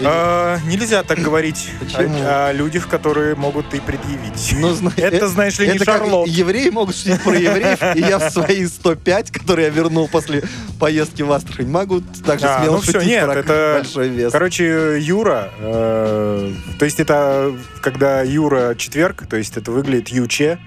Или- 0.00 0.08
А, 0.08 0.58
нельзя 0.66 1.02
так 1.02 1.18
говорить 1.28 1.68
Почему? 1.78 2.16
о, 2.22 2.48
о 2.48 2.52
людях, 2.52 2.88
которые 2.88 3.34
могут 3.34 3.72
и 3.74 3.80
предъявить. 3.80 4.54
Ну, 4.58 4.70
зна- 4.74 4.92
Это, 4.96 5.28
знаешь 5.28 5.58
ли, 5.58 5.68
не 5.68 5.78
Шарлот. 5.78 6.26
евреи 6.28 6.70
могут 6.70 6.96
шутить 6.96 7.22
про 7.22 7.38
евреев, 7.38 7.96
и 7.96 8.00
я 8.00 8.18
в 8.18 8.30
свои 8.32 8.66
105, 8.66 9.30
которые 9.30 9.66
я 9.68 9.72
вернул 9.72 10.08
после 10.08 10.42
поездки 10.78 11.22
в 11.22 11.30
Астрахань, 11.32 11.68
могу 11.68 12.00
также 12.24 12.46
А, 12.46 12.60
смело 12.60 12.76
ну 12.76 12.82
шутить 12.82 13.06
нет, 13.06 13.24
про 13.26 13.40
это- 13.40 13.72
большой 13.82 14.08
вес. 14.08 14.32
Короче, 14.32 14.98
Юра, 15.00 15.50
э, 15.58 16.52
то 16.78 16.84
есть 16.84 16.98
это 17.00 17.54
когда 17.82 18.22
Юра 18.22 18.74
четверг, 18.76 19.26
то 19.28 19.36
есть 19.36 19.56
это 19.56 19.70
выглядит 19.70 20.08
Юче, 20.08 20.58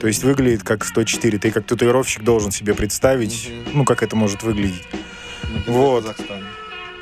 то 0.00 0.06
есть 0.06 0.22
выглядит 0.24 0.62
как 0.62 0.84
104. 0.84 1.38
Ты 1.38 1.50
как 1.50 1.64
татуировщик 1.64 2.22
должен 2.22 2.52
себе 2.52 2.74
представить, 2.74 3.48
Мгм. 3.50 3.78
ну, 3.78 3.84
как 3.84 4.02
это 4.02 4.14
может 4.16 4.42
выглядеть. 4.42 4.84
Например, 5.42 5.64
вот. 5.80 6.02
Казахстан. 6.02 6.44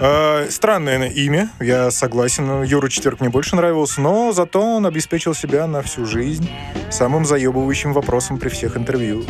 Э, 0.00 0.46
Странное 0.50 1.08
имя, 1.08 1.50
я 1.60 1.90
согласен. 1.90 2.62
Юра 2.62 2.88
Четверг 2.88 3.20
мне 3.20 3.30
больше 3.30 3.56
нравился, 3.56 4.00
но 4.00 4.32
зато 4.32 4.60
он 4.60 4.86
обеспечил 4.86 5.34
себя 5.34 5.66
на 5.66 5.82
всю 5.82 6.04
жизнь 6.04 6.48
самым 6.90 7.24
заебывающим 7.24 7.92
вопросом 7.92 8.38
при 8.38 8.48
всех 8.48 8.76
интервью. 8.76 9.24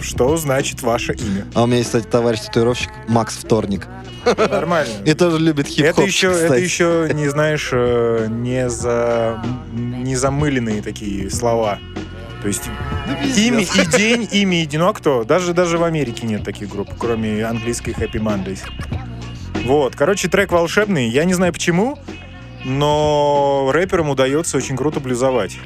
Что 0.00 0.36
значит 0.36 0.82
ваше 0.82 1.14
имя? 1.14 1.44
А 1.54 1.64
у 1.64 1.66
меня 1.66 1.78
есть, 1.78 1.88
кстати, 1.88 2.06
товарищ-татуировщик 2.06 2.90
Макс 3.08 3.36
Вторник. 3.36 3.88
Нормально. 4.36 4.92
И 5.04 5.12
тоже 5.14 5.38
любит 5.38 5.66
хип-хоп, 5.66 5.98
Это 5.98 6.02
еще, 6.02 6.30
это 6.30 6.54
еще, 6.54 7.10
не 7.12 7.28
знаешь, 7.28 7.70
э, 7.72 8.28
не, 8.30 8.68
за, 8.68 9.42
не 9.72 10.14
замыленные 10.14 10.82
такие 10.82 11.28
слова. 11.30 11.78
То 12.42 12.46
есть 12.48 12.62
имя 13.36 13.62
и 13.62 13.96
день, 13.96 14.28
имя 14.30 14.62
и 14.62 14.66
день. 14.66 14.78
Ну 14.78 14.88
а 14.88 14.94
кто? 14.94 15.24
Даже, 15.24 15.52
даже 15.52 15.78
в 15.78 15.82
Америке 15.82 16.26
нет 16.26 16.44
таких 16.44 16.68
групп, 16.68 16.90
кроме 16.96 17.44
английской 17.44 17.90
Happy 17.90 18.20
Mondays. 18.22 18.60
Вот, 19.64 19.96
короче, 19.96 20.28
трек 20.28 20.52
волшебный. 20.52 21.08
Я 21.08 21.24
не 21.24 21.34
знаю 21.34 21.52
почему, 21.52 21.98
но 22.64 23.70
рэперам 23.72 24.10
удается 24.10 24.56
очень 24.56 24.76
круто 24.76 25.00
блюзовать. 25.00 25.58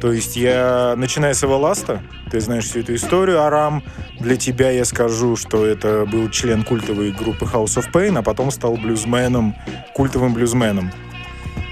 То 0.00 0.12
есть 0.12 0.36
я, 0.36 0.94
начиная 0.96 1.34
с 1.34 1.42
Эвеласта, 1.44 2.02
ты 2.30 2.40
знаешь 2.40 2.64
всю 2.64 2.80
эту 2.80 2.94
историю, 2.94 3.40
Арам, 3.40 3.82
для 4.20 4.36
тебя 4.36 4.70
я 4.70 4.84
скажу, 4.84 5.36
что 5.36 5.64
это 5.64 6.04
был 6.04 6.28
член 6.30 6.62
культовой 6.62 7.12
группы 7.12 7.46
House 7.46 7.78
of 7.78 7.90
Pain, 7.92 8.18
а 8.18 8.22
потом 8.22 8.50
стал 8.50 8.76
блюзменом, 8.76 9.54
культовым 9.94 10.34
блюзменом. 10.34 10.90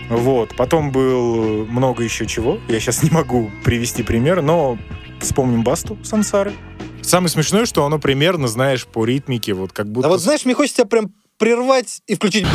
Вот. 0.09 0.55
Потом 0.57 0.93
был 0.93 1.67
много 1.67 2.03
еще 2.05 2.27
чего. 2.27 2.59
Я 2.69 2.81
сейчас 2.81 3.03
не 3.03 3.11
могу 3.11 3.51
привести 3.65 4.03
пример, 4.03 4.43
но 4.43 4.79
вспомним 5.21 5.63
Басту 5.63 5.99
Сансары. 6.03 6.53
Самое 7.03 7.29
смешное, 7.29 7.67
что 7.67 7.85
оно 7.85 7.99
примерно, 7.99 8.49
знаешь, 8.49 8.87
по 8.87 9.05
ритмике, 9.05 9.55
вот 9.55 9.73
как 9.73 9.91
будто... 9.91 10.07
А 10.07 10.11
вот 10.11 10.21
знаешь, 10.21 10.45
мне 10.45 10.55
хочется 10.55 10.83
тебя 10.83 10.89
прям 10.89 11.13
прервать 11.39 12.01
и 12.07 12.15
включить... 12.15 12.47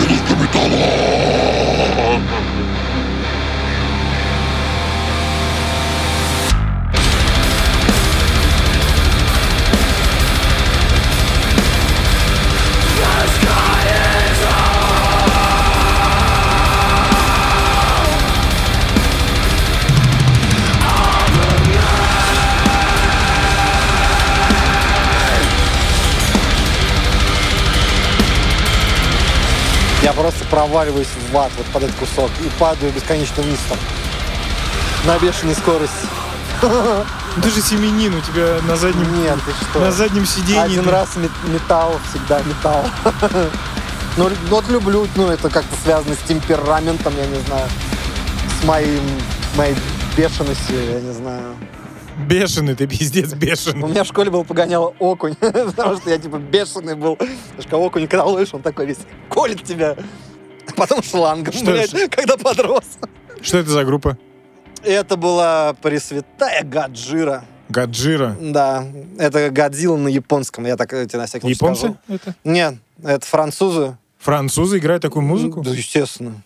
Я 30.08 30.14
просто 30.14 30.46
проваливаюсь 30.46 31.10
в 31.34 31.38
ад 31.38 31.52
вот 31.58 31.66
под 31.66 31.84
этот 31.84 31.98
кусок 31.98 32.32
и 32.40 32.48
падаю 32.58 32.94
бесконечно 32.94 33.44
вниз 33.44 33.60
там. 33.68 33.78
На 35.06 35.20
бешеной 35.20 35.54
скорости. 35.54 36.08
Ты 37.44 37.50
же 37.50 37.62
семенин, 37.62 38.16
у 38.16 38.22
тебя 38.22 38.60
на 38.66 38.78
заднем, 38.78 39.22
Нет, 39.22 39.38
ты 39.46 39.52
что? 39.66 39.80
на 39.80 39.92
заднем 39.92 40.26
сиденье... 40.26 40.64
Один 40.64 40.88
раз 40.88 41.18
мет- 41.18 41.50
металл, 41.54 42.00
всегда 42.10 42.42
металл. 42.44 42.86
Ну, 44.16 44.32
вот 44.48 44.70
люблю, 44.70 45.06
ну, 45.18 45.28
это 45.28 45.50
как-то 45.50 45.76
связано 45.84 46.16
с 46.16 46.26
темпераментом, 46.26 47.14
я 47.18 47.26
не 47.28 47.46
знаю, 47.46 47.68
с 48.62 48.64
моим, 48.64 49.04
моей 49.58 49.76
бешеностью, 50.16 50.86
я 50.90 51.02
не 51.02 51.14
знаю. 51.14 51.54
Бешеный, 52.28 52.76
ты 52.76 52.88
пиздец 52.88 53.34
У 53.34 53.36
бешеный. 53.36 53.88
меня 53.88 54.04
в 54.04 54.08
школе 54.08 54.32
был 54.32 54.44
погонял 54.44 54.96
окунь, 55.00 55.36
потому 55.40 55.98
что 55.98 56.10
я, 56.10 56.18
типа, 56.18 56.38
бешеный 56.38 56.96
был. 56.96 57.16
Потому 57.16 57.62
что 57.62 57.78
окунь, 57.78 58.08
когда 58.08 58.26
ловишь, 58.26 58.54
он 58.54 58.62
такой 58.62 58.88
весь 58.88 58.98
колет 59.30 59.64
тебя. 59.64 59.96
А 60.68 60.72
Потом 60.76 61.04
шлангом, 61.04 61.54
Что 61.54 61.66
блядь, 61.66 61.92
ж- 61.92 62.10
когда 62.10 62.36
подрос. 62.38 62.84
Что 63.42 63.60
это 63.60 63.70
за 63.70 63.86
группа? 63.86 64.18
Это 64.84 65.16
была 65.16 65.74
Пресвятая 65.82 66.64
Гаджира. 66.64 67.46
Гаджира. 67.70 68.36
Да, 68.40 68.86
это 69.20 69.50
Годзилла 69.50 69.98
на 69.98 70.08
японском, 70.08 70.66
я 70.66 70.76
так 70.78 70.90
тебе 70.90 71.20
на 71.20 71.26
всякий 71.28 71.54
случай 71.54 71.56
Японцы 71.56 71.80
скажу. 71.80 71.98
это? 72.08 72.36
Нет, 72.44 72.76
это 73.04 73.26
французы. 73.26 73.98
Французы 74.20 74.80
играют 74.80 75.02
такую 75.04 75.24
музыку? 75.24 75.62
Да, 75.62 75.72
естественно. 75.72 76.42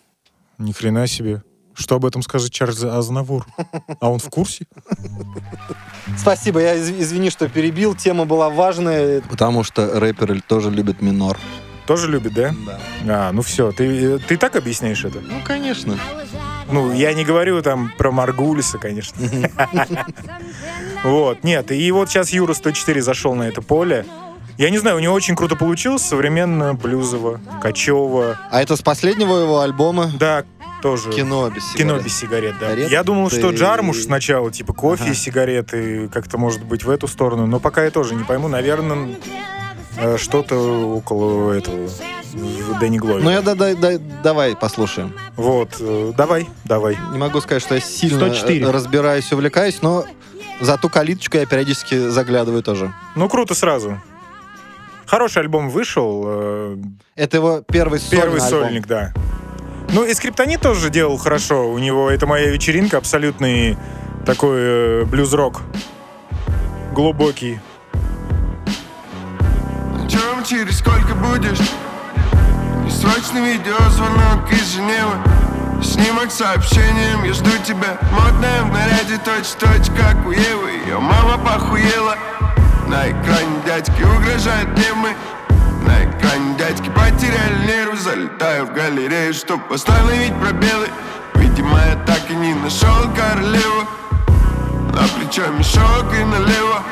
Ни 0.58 0.72
хрена 0.72 1.06
себе. 1.06 1.42
Что 1.74 1.96
об 1.96 2.04
этом 2.04 2.22
скажет 2.22 2.52
Чарльз 2.52 2.82
Азнавур? 2.84 3.46
А 4.00 4.10
он 4.10 4.18
в 4.18 4.28
курсе? 4.28 4.66
Спасибо, 6.18 6.60
я 6.60 6.74
из- 6.74 6.90
извини, 6.90 7.30
что 7.30 7.48
перебил, 7.48 7.94
тема 7.94 8.24
была 8.24 8.50
важная. 8.50 9.22
Потому 9.22 9.64
что 9.64 9.98
рэперы 9.98 10.40
тоже 10.46 10.70
любят 10.70 11.00
минор. 11.00 11.38
Тоже 11.86 12.08
любит, 12.10 12.34
да? 12.34 12.54
Да. 12.66 12.78
А, 13.28 13.32
ну 13.32 13.42
все, 13.42 13.72
ты, 13.72 14.18
ты 14.18 14.36
так 14.36 14.54
объясняешь 14.56 15.04
это? 15.04 15.20
Ну, 15.20 15.40
конечно. 15.44 15.98
Ну, 16.70 16.92
я 16.92 17.12
не 17.12 17.24
говорю 17.24 17.60
там 17.62 17.92
про 17.98 18.12
Маргулиса, 18.12 18.78
конечно. 18.78 19.18
Вот, 21.04 21.42
нет, 21.42 21.72
и 21.72 21.90
вот 21.90 22.08
сейчас 22.10 22.30
Юра 22.30 22.54
104 22.54 23.02
зашел 23.02 23.34
на 23.34 23.42
это 23.44 23.60
поле. 23.60 24.06
Я 24.58 24.70
не 24.70 24.78
знаю, 24.78 24.96
у 24.98 25.00
него 25.00 25.14
очень 25.14 25.34
круто 25.34 25.56
получилось, 25.56 26.02
современно, 26.02 26.74
блюзово, 26.74 27.40
кочево. 27.60 28.38
А 28.50 28.62
это 28.62 28.76
с 28.76 28.82
последнего 28.82 29.36
его 29.38 29.60
альбома 29.60 30.10
Да, 30.18 30.44
тоже. 30.82 31.10
«Кино 31.10 31.48
без 31.48 31.62
сигарет». 31.72 31.76
Кино 31.78 31.98
без 32.00 32.16
сигарет, 32.18 32.54
да. 32.60 32.70
Сигарет 32.72 32.90
Я 32.90 33.02
думал, 33.04 33.30
что 33.30 33.50
и- 33.50 33.56
Джармуш 33.56 34.02
сначала, 34.02 34.50
типа 34.52 34.72
кофе, 34.74 35.04
Ага. 35.04 35.14
сигареты, 35.14 36.08
как-то 36.08 36.36
может 36.36 36.62
быть 36.64 36.84
в 36.84 36.90
эту 36.90 37.08
сторону, 37.08 37.46
но 37.46 37.60
пока 37.60 37.84
я 37.84 37.90
тоже 37.90 38.14
не 38.14 38.24
пойму, 38.24 38.48
наверное, 38.48 39.16
э, 39.96 40.18
что-то 40.18 40.56
около 40.96 41.52
этого 41.52 41.88
Дэнни 42.80 42.98
Глови. 42.98 43.22
Ну, 43.22 43.30
я 43.30 43.40
да, 43.42 43.54
да, 43.54 43.74
да- 43.74 43.98
давай 44.22 44.56
послушаем. 44.56 45.12
Вот, 45.36 45.76
э, 45.80 46.12
давай, 46.16 46.48
давай. 46.64 46.98
Не 47.12 47.18
могу 47.18 47.40
сказать, 47.40 47.62
что 47.62 47.74
я 47.76 47.80
сильно 47.80 48.18
104. 48.18 48.64
э, 48.66 48.70
разбираюсь 48.70 49.30
и 49.30 49.34
увлекаюсь, 49.34 49.80
но 49.82 50.04
за 50.60 50.76
ту 50.78 50.88
калиточку 50.88 51.36
я 51.36 51.46
периодически 51.46 52.08
заглядываю 52.08 52.62
тоже. 52.62 52.92
Ну, 53.16 53.28
круто 53.28 53.54
сразу. 53.54 54.00
Хороший 55.06 55.42
альбом 55.42 55.68
вышел, 55.68 56.22
э, 56.26 56.76
Это 57.16 57.36
его 57.36 57.62
первый 57.70 58.00
сольный 58.00 58.22
первый 58.22 58.40
альбом. 58.40 58.48
сольник, 58.62 58.86
да. 58.86 59.12
Ну, 59.92 60.04
и 60.04 60.14
Скриптонит 60.14 60.62
тоже 60.62 60.88
делал 60.88 61.18
хорошо. 61.18 61.70
У 61.70 61.78
него 61.78 62.10
«Это 62.10 62.26
моя 62.26 62.50
вечеринка» 62.50 62.96
абсолютный 62.96 63.76
такой 64.24 64.58
э, 64.58 65.04
блюз-рок. 65.04 65.60
Глубокий. 66.94 67.60
Чем 70.08 70.42
через 70.48 70.78
сколько 70.78 71.14
будешь? 71.14 71.60
И 72.86 72.90
срочный 72.90 73.52
видеозвонок 73.52 74.50
из 74.50 74.74
Женевы 74.74 75.14
Снимок 75.82 76.30
с 76.30 76.36
сообщением, 76.36 77.24
я 77.24 77.32
жду 77.32 77.50
тебя 77.64 77.98
Модная 78.12 78.62
в 78.62 78.72
наряде 78.72 79.18
точь-точь, 79.24 79.88
как 79.96 80.26
у 80.26 80.30
Евы 80.30 80.70
Ее 80.86 80.98
мама 80.98 81.38
похуела 81.38 82.16
На 82.88 83.10
экране 83.10 83.62
дядьки 83.66 84.02
угрожает 84.02 84.68
темы 84.74 85.14
На 85.86 86.04
экране 86.04 86.56
дядьки 86.58 86.88
потеряли 86.90 87.66
нервы 87.66 87.96
Залетаю 87.96 88.66
в 88.66 88.72
галерею, 88.72 89.34
чтоб 89.34 89.60
восстановить 89.70 90.34
пробелы. 90.40 90.88
Видимо, 91.34 91.78
я 91.78 91.96
так 92.06 92.30
и 92.30 92.34
не 92.34 92.54
нашел 92.54 93.12
королеву. 93.14 93.86
На 94.94 95.02
плечо 95.08 95.46
мешок 95.58 96.12
и 96.14 96.24
налево. 96.24 96.82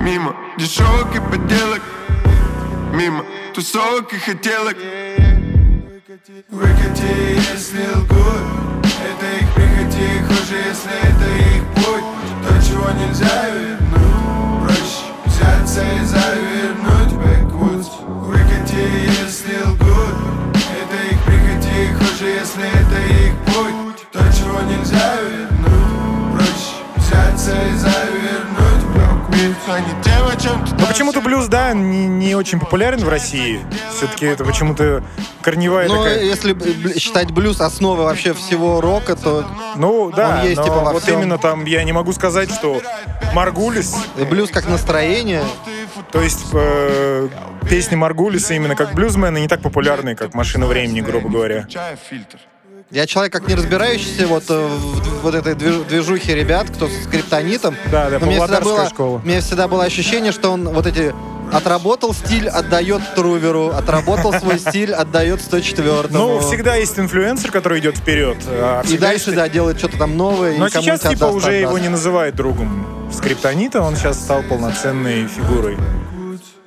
Мимо 0.00 0.34
дешевок 0.58 1.14
и 1.14 1.20
подделок 1.20 1.80
Мимо 2.92 3.24
тусовок 3.54 4.12
и 4.12 4.18
хотелок. 4.18 4.76
Выкати, 6.50 7.40
если 7.52 7.86
лгут. 7.94 8.84
Это 8.84 9.26
их 9.40 9.54
прихоти, 9.54 10.22
хуже, 10.26 10.56
если 10.68 10.94
это 11.02 11.26
их 11.56 11.64
путь. 11.74 12.04
То, 12.42 12.66
чего 12.66 12.90
нельзя 12.90 13.50
вернуть 13.50 14.62
Проще 14.62 15.04
взяться 15.24 15.82
и 15.82 16.04
завернуть 16.04 17.03
Выкати, 19.24 19.48
если 19.48 19.62
лгут 19.62 20.14
Это 20.54 21.14
их 21.14 21.22
прихоти, 21.24 21.94
хуже, 21.98 22.30
если 22.30 22.66
это 22.68 23.24
их 23.24 23.34
путь 23.46 24.10
То, 24.12 24.18
чего 24.36 24.60
нельзя 24.62 25.14
вернуть 25.22 26.34
Проще 26.34 26.74
взяться 26.96 27.52
и 27.52 27.76
завернуть 27.76 28.84
backwoods 28.94 29.54
А 29.68 29.80
не 29.80 30.02
тем, 30.02 30.26
о 30.26 30.36
чем 30.36 30.66
ты 30.66 30.74
Но 30.78 30.86
почему-то 30.86 31.20
блюз, 31.20 31.46
да, 31.46 31.72
не, 31.72 32.06
не 32.06 32.34
очень 32.34 32.60
популярен 32.60 33.02
в 33.04 33.08
России. 33.08 33.60
Все-таки 33.96 34.26
это 34.26 34.44
почему-то 34.44 35.02
корневая 35.42 35.88
Ну, 35.88 35.96
такая... 36.02 36.22
если 36.22 36.52
б- 36.52 36.98
считать 36.98 37.30
блюз 37.30 37.60
основой 37.60 38.04
вообще 38.04 38.34
всего 38.34 38.80
рока, 38.80 39.16
то 39.16 39.44
Ну, 39.76 40.10
да, 40.14 40.42
есть, 40.42 40.58
но 40.58 40.64
типа, 40.64 40.76
во 40.80 40.92
вот 40.92 41.02
всем. 41.02 41.20
именно 41.20 41.38
там 41.38 41.64
я 41.64 41.82
не 41.84 41.92
могу 41.92 42.12
сказать, 42.12 42.52
что 42.52 42.80
Маргулис, 43.32 43.94
блюз 44.28 44.50
как 44.50 44.68
настроение. 44.68 45.42
То 46.10 46.20
есть 46.20 46.44
э, 46.52 47.28
песни 47.68 47.94
Маргулиса 47.96 48.54
именно 48.54 48.76
как 48.76 48.94
блюзмена 48.94 49.38
не 49.38 49.48
так 49.48 49.62
популярны, 49.62 50.14
как 50.14 50.34
«Машина 50.34 50.66
времени», 50.66 51.00
грубо 51.00 51.28
говоря. 51.28 51.66
Я 52.90 53.06
человек 53.06 53.32
как 53.32 53.48
не 53.48 53.54
разбирающийся 53.54 54.26
вот 54.26 54.44
э, 54.50 54.54
в 54.54 55.22
вот 55.22 55.34
этой 55.34 55.54
движ- 55.54 55.84
движухе 55.88 56.34
ребят, 56.34 56.68
кто 56.70 56.86
с 56.86 57.06
криптонитом. 57.10 57.74
Да, 57.90 58.10
да, 58.10 58.18
Но 58.18 58.26
мне 58.26 58.38
всегда 58.38 58.60
было, 58.60 58.88
школа. 58.88 59.20
у 59.24 59.26
меня 59.26 59.40
всегда 59.40 59.68
было 59.68 59.84
ощущение, 59.84 60.32
что 60.32 60.50
он 60.50 60.68
вот 60.68 60.86
эти 60.86 61.12
Отработал 61.52 62.12
стиль, 62.14 62.48
отдает 62.48 63.00
Труверу. 63.14 63.68
Отработал 63.68 64.32
свой 64.32 64.58
стиль, 64.58 64.92
отдает 64.92 65.40
104 65.40 66.08
Ну, 66.10 66.40
всегда 66.40 66.74
есть 66.76 66.98
инфлюенсер, 66.98 67.50
который 67.52 67.78
идет 67.80 67.96
вперед. 67.98 68.36
а 68.48 68.82
И 68.82 68.86
всегда 68.86 69.08
дальше, 69.08 69.26
есть- 69.30 69.36
да, 69.36 69.48
делает 69.48 69.78
что-то 69.78 69.98
там 69.98 70.16
новое. 70.16 70.58
Но 70.58 70.66
и 70.66 70.70
сейчас, 70.70 70.84
кому-нибудь 70.84 71.00
типа, 71.02 71.26
отдаст, 71.28 71.36
уже 71.36 71.52
его 71.54 71.68
отдаст. 71.70 71.82
не 71.82 71.88
называют 71.90 72.34
другом 72.36 72.86
скриптонита, 73.12 73.82
он 73.82 73.94
сейчас 73.96 74.18
стал 74.18 74.42
полноценной 74.42 75.26
фигурой. 75.28 75.76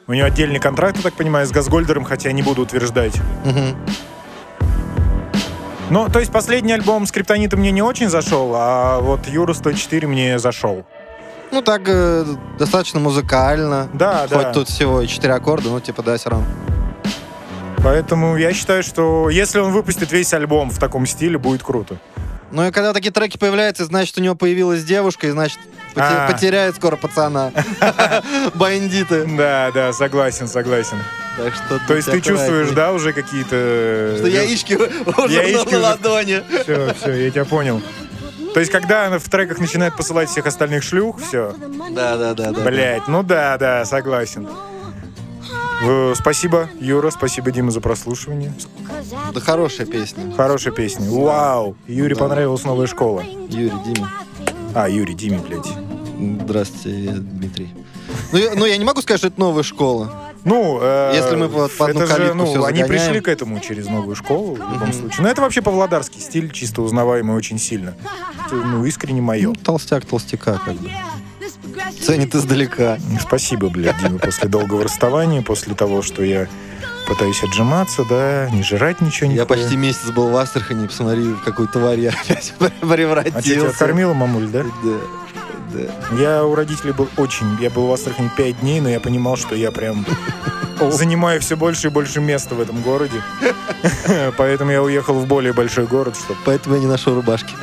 У 0.07 0.13
него 0.13 0.25
отдельный 0.28 0.59
контракт, 0.59 0.95
я 0.97 1.03
так 1.03 1.15
понимаю, 1.15 1.45
с 1.45 1.51
Газгольдером, 1.51 2.05
хотя 2.05 2.32
не 2.32 2.41
буду 2.41 2.61
утверждать. 2.61 3.13
Мгм. 3.43 3.75
Ну, 5.89 6.09
то 6.09 6.19
есть 6.19 6.32
последний 6.32 6.73
альбом 6.73 7.05
Скриптонита 7.05 7.55
мне 7.55 7.71
не 7.71 7.82
очень 7.82 8.09
зашел, 8.09 8.51
а 8.55 8.99
вот 8.99 9.28
Юра 9.28 9.53
104 9.53 10.05
мне 10.07 10.38
зашел. 10.38 10.86
Ну, 11.51 11.61
так 11.61 11.83
э, 11.87 12.25
достаточно 12.59 12.99
музыкально. 12.99 13.89
Да, 13.93 14.27
Хоть 14.29 14.43
да. 14.43 14.53
тут 14.53 14.67
всего 14.67 15.01
и 15.01 15.07
4 15.07 15.33
аккорда, 15.33 15.69
ну, 15.69 15.79
типа, 15.79 16.03
да, 16.03 16.17
все 16.17 16.29
равно. 16.29 16.45
Поэтому 17.83 18.35
я 18.37 18.53
считаю, 18.53 18.83
что 18.83 19.29
если 19.29 19.59
он 19.59 19.71
выпустит 19.71 20.11
весь 20.11 20.33
альбом 20.33 20.69
в 20.71 20.77
таком 20.77 21.05
стиле, 21.05 21.37
будет 21.37 21.63
круто. 21.63 21.97
Ну 22.51 22.67
и 22.67 22.71
когда 22.71 22.93
такие 22.93 23.11
треки 23.11 23.37
появляются, 23.37 23.85
значит, 23.85 24.17
у 24.17 24.21
него 24.21 24.35
появилась 24.35 24.83
девушка, 24.83 25.27
и 25.27 25.31
значит, 25.31 25.59
А. 25.95 26.31
потеряет 26.31 26.75
скоро 26.75 26.95
пацана. 26.95 27.51
Бандиты. 28.55 29.25
Да, 29.37 29.71
да, 29.73 29.93
согласен, 29.93 30.47
согласен. 30.47 30.97
Так 31.37 31.53
что 31.53 31.79
То 31.87 31.95
есть 31.95 32.09
ты 32.09 32.21
чувствуешь, 32.21 32.71
да, 32.71 32.93
уже 32.93 33.13
какие-то... 33.13 34.15
Что 34.17 34.27
яички 34.27 34.73
уже 34.75 35.71
на 35.71 35.79
ладони. 35.79 36.41
Все, 36.63 36.93
все, 36.93 37.11
я 37.25 37.31
тебя 37.31 37.45
понял. 37.45 37.81
То 38.57 38.61
есть, 38.61 38.71
когда 38.71 39.05
она 39.05 39.19
в 39.19 39.29
треках 39.29 39.59
начинает 39.59 39.95
посылать 39.95 40.29
всех 40.29 40.47
остальных 40.47 40.81
шлюх, 40.81 41.21
все. 41.21 41.53
Да, 41.91 42.17
да, 42.17 42.33
да, 42.33 42.49
да. 42.49 42.63
Блять, 42.63 43.07
ну 43.07 43.21
да, 43.21 43.55
да, 43.59 43.85
согласен. 43.85 44.49
Спасибо, 46.15 46.67
Юра, 46.79 47.11
спасибо, 47.11 47.51
Дима, 47.51 47.69
за 47.69 47.81
прослушивание. 47.81 48.51
Да 49.31 49.39
хорошая 49.41 49.85
песня. 49.85 50.33
Хорошая 50.35 50.73
песня. 50.73 51.07
Вау! 51.07 51.75
Юре 51.85 52.15
Да. 52.15 52.21
понравилась 52.21 52.63
новая 52.63 52.87
школа. 52.87 53.21
Юрий, 53.21 53.71
Дима. 53.85 54.11
А, 54.73 54.89
Юрий, 54.89 55.13
Диме, 55.13 55.37
блядь. 55.37 55.71
Здравствуйте, 56.43 56.99
я 56.99 57.11
Дмитрий. 57.11 57.69
Ну 58.31 58.39
я, 58.39 58.55
ну, 58.55 58.65
я 58.65 58.77
не 58.77 58.85
могу 58.85 59.03
сказать, 59.03 59.19
что 59.19 59.27
это 59.27 59.39
новая 59.39 59.61
школа. 59.61 60.26
Ну, 60.47 60.79
э, 60.81 61.11
Если 61.15 61.35
мы 61.35 61.47
вот 61.47 61.71
по 61.77 61.87
одну 61.87 62.01
это 62.01 62.15
же, 62.15 62.33
ну, 62.33 62.45
всё 62.45 62.63
они 62.65 62.79
загоняем. 62.79 62.87
пришли 62.87 63.19
к 63.21 63.27
этому 63.27 63.59
через 63.59 63.87
новую 63.87 64.15
школу 64.15 64.55
в 64.55 64.73
любом 64.73 64.93
случае. 64.93 65.21
Но 65.23 65.27
это 65.29 65.41
вообще 65.41 65.61
павлодарский 65.61 66.21
стиль, 66.21 66.51
чисто 66.51 66.81
узнаваемый 66.81 67.35
очень 67.35 67.59
сильно. 67.59 67.93
Это, 68.45 68.55
ну, 68.55 68.85
искренне 68.85 69.21
мое. 69.21 69.49
Ну, 69.49 69.55
толстяк 69.55 70.05
толстяка, 70.05 70.59
как 70.63 70.75
бы. 70.75 70.89
Ценит 72.01 72.33
издалека. 72.33 72.97
Спасибо, 73.21 73.69
блядь, 73.69 73.97
Дима, 74.01 74.19
после 74.19 74.47
долгого 74.49 74.83
расставания, 74.85 75.41
после 75.41 75.75
того, 75.75 76.01
что 76.01 76.23
я 76.23 76.47
пытаюсь 77.07 77.41
отжиматься, 77.43 78.03
да, 78.09 78.49
не 78.51 78.63
жрать 78.63 78.99
ничего, 79.01 79.29
Я 79.31 79.41
нихуя. 79.43 79.45
почти 79.45 79.77
месяц 79.77 80.09
был 80.11 80.29
в 80.29 80.35
Астрахани, 80.37 80.87
посмотри, 80.87 81.23
в 81.23 81.41
какую 81.41 81.67
тварь 81.69 81.99
я 82.01 82.09
опять 82.25 82.53
А 82.59 82.69
превратился. 82.85 83.41
тебя 83.43 83.71
кормила 83.71 84.13
мамуль? 84.13 84.47
Да, 84.47 84.63
да. 84.63 84.97
Я 86.18 86.45
у 86.45 86.55
родителей 86.55 86.93
был 86.93 87.09
очень... 87.18 87.57
Я 87.59 87.70
был 87.70 87.88
в 87.88 87.91
Астрахани 87.91 88.30
пять 88.36 88.59
дней, 88.61 88.80
но 88.80 88.89
я 88.89 88.99
понимал, 88.99 89.36
что 89.36 89.55
я 89.55 89.72
прям 89.72 90.05
занимаю 90.91 91.41
все 91.41 91.57
больше 91.57 91.88
и 91.88 91.89
больше 91.89 92.20
места 92.20 92.55
в 92.55 92.61
этом 92.61 92.82
городе. 92.82 93.22
Поэтому 94.38 94.72
я 94.72 94.82
уехал 94.82 95.15
в 95.15 95.28
более 95.28 95.53
большой 95.53 95.88
город, 95.88 96.15
чтобы... 96.15 96.39
Поэтому 96.45 96.76
я 96.76 96.82
не 96.82 96.88
нашел 96.88 97.15
рубашки. 97.15 97.53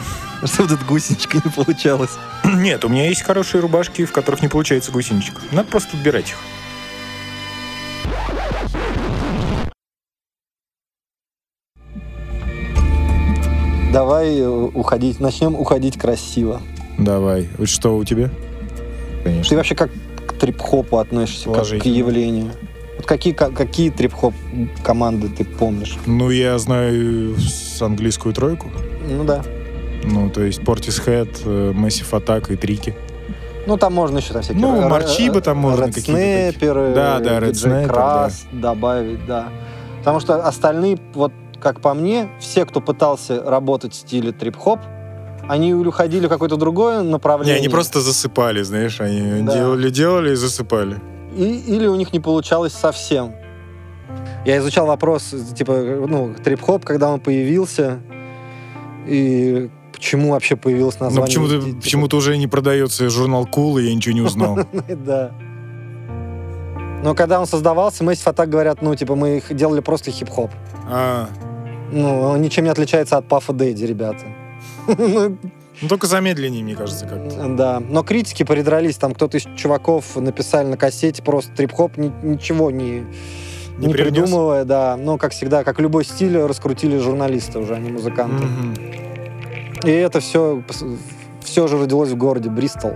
Чтобы 0.45 0.71
тут 0.71 0.85
гусеничка 0.85 1.39
не 1.45 1.51
получалось. 1.51 2.11
Нет, 2.45 2.85
у 2.85 2.89
меня 2.89 3.09
есть 3.09 3.23
хорошие 3.23 3.61
рубашки, 3.61 4.05
в 4.05 4.13
которых 4.13 4.43
не 4.43 4.49
получается 4.49 4.93
гусеничек. 4.93 5.35
Надо 5.53 5.69
просто 5.71 5.91
подбирать 5.93 6.31
их. 6.31 6.37
Давай 13.93 14.37
э, 14.41 14.49
уходить, 14.49 15.21
начнем 15.21 15.55
уходить 15.55 15.97
красиво. 15.97 16.61
Давай. 16.99 17.49
Что 17.65 17.97
у 17.97 18.05
тебя? 18.05 18.29
Ты 19.23 19.31
Конечно. 19.31 19.57
вообще 19.57 19.75
как 19.75 19.91
к 20.27 20.33
трип-хопу 20.35 20.99
относишься, 20.99 21.51
как 21.51 21.67
к 21.67 21.87
явлению? 21.87 22.51
Вот 22.97 23.07
какие, 23.07 23.33
ка- 23.33 23.51
какие 23.51 23.91
трип-хоп 23.91 24.35
команды 24.83 25.29
ты 25.29 25.45
помнишь? 25.45 25.97
Ну, 26.07 26.31
я 26.31 26.59
знаю 26.59 27.37
с 27.39 27.81
английскую 27.83 28.35
тройку. 28.35 28.71
Ну 29.09 29.25
да. 29.25 29.43
Ну, 30.05 30.29
то 30.31 30.43
есть 30.43 30.61
Portishead, 30.61 31.31
э, 31.45 31.73
Massive 31.73 32.11
Attack 32.13 32.53
и 32.53 32.57
Трики. 32.57 32.95
Ну, 33.67 33.79
там 33.79 33.95
можно 33.95 34.19
еще 34.19 34.35
там 34.35 34.43
всякие... 34.43 34.61
Ну, 34.61 34.89
Марчиба 34.89 35.41
там 35.41 35.57
можно 35.57 35.87
какие-то 35.91 36.13
Snapper, 36.59 36.95
Да, 36.95 37.19
да, 37.21 37.39
Red 37.39 37.53
Snapper, 37.53 37.87
Крас 37.89 38.47
добавить, 38.53 39.25
да. 39.27 39.49
Потому 40.01 40.21
что 40.21 40.47
остальные, 40.47 40.99
вот 41.15 41.33
как 41.61 41.81
по 41.81 41.95
мне, 41.95 42.29
все, 42.39 42.67
кто 42.67 42.83
пытался 42.83 43.43
работать 43.43 43.95
в 43.95 43.97
стиле 43.97 44.33
трип-хоп, 44.33 44.81
они 45.49 45.71
или 45.71 45.87
уходили 45.89 46.27
в 46.27 46.29
какое-то 46.29 46.57
другое 46.57 47.03
Не, 47.03 47.11
направление. 47.11 47.57
они 47.59 47.69
просто 47.69 48.01
засыпали, 48.01 48.63
знаешь, 48.63 49.01
они 49.01 49.43
Да. 49.43 49.53
делали, 49.55 49.91
делали 49.91 50.33
и 50.33 50.35
засыпали. 50.35 50.97
И- 51.37 51.63
или 51.77 51.87
у 51.87 51.95
них 51.97 52.13
не 52.13 52.21
получалось 52.21 52.73
совсем. 52.73 53.33
Я 54.47 54.59
изучал 54.59 54.87
вопрос, 54.87 55.35
типа, 55.57 55.73
ну, 56.09 56.35
трип-хоп, 56.45 56.85
когда 56.85 57.11
он 57.11 57.21
появился, 57.21 57.99
и 59.09 59.71
почему 59.93 60.31
вообще 60.33 60.57
появилось 60.57 60.99
Но 61.01 61.07
название. 61.07 61.27
почему-то, 61.27 61.61
Типа, 61.67 61.81
почему-то 61.81 62.17
уже 62.17 62.37
не 62.37 62.47
продается 62.47 63.09
журнал 63.11 63.49
Cool, 63.53 63.81
и 63.83 63.87
я 63.89 63.95
ничего 63.95 64.15
не 64.15 64.23
узнал. 64.23 64.59
Да. 64.89 65.31
Но 67.03 67.15
когда 67.15 67.39
он 67.41 67.47
создавался, 67.47 68.03
Massive 68.05 68.33
Attack 68.35 68.47
говорят, 68.47 68.81
ну, 68.83 68.95
типа, 68.95 69.15
мы 69.15 69.37
их 69.39 69.55
делали 69.55 69.81
просто 69.81 70.11
хип-хоп. 70.11 70.51
А, 70.91 71.29
Ну, 71.93 72.21
он 72.23 72.41
ничем 72.41 72.65
не 72.65 72.71
отличается 72.71 73.19
от 73.19 73.29
Пафа 73.29 73.53
Дэдди, 73.53 73.85
ребята. 73.85 74.25
Ну, 74.87 75.89
только 75.89 76.07
замедленнее, 76.07 76.63
мне 76.63 76.77
кажется, 76.77 77.07
как-то. 77.07 77.49
Да. 77.49 77.81
Но 77.81 78.03
критики 78.03 78.43
передрались, 78.45 78.97
там 78.97 79.13
кто-то 79.15 79.37
из 79.39 79.47
чуваков 79.57 80.17
написали 80.17 80.69
на 80.69 80.77
кассете 80.77 81.23
просто 81.23 81.53
трип-хоп, 81.53 81.97
ни- 81.97 82.13
ничего 82.23 82.71
не, 82.71 83.01
Не 83.79 83.87
не 83.89 83.93
привнес? 83.93 84.13
придумывая, 84.15 84.65
да. 84.65 84.97
Но, 84.97 85.19
как 85.19 85.33
всегда, 85.33 85.65
как 85.65 85.81
любой 85.81 86.05
стиль, 86.05 86.39
раскрутили 86.39 86.97
журналисты 86.99 87.59
уже, 87.59 87.75
а 87.75 87.79
не 87.79 87.91
музыканты. 87.91 88.45
Мгм. 88.47 88.75
И 89.85 89.91
это 89.91 90.21
все, 90.21 90.63
все 91.43 91.67
же 91.67 91.79
родилось 91.79 92.11
в 92.11 92.17
городе 92.17 92.51
Бристол, 92.51 92.93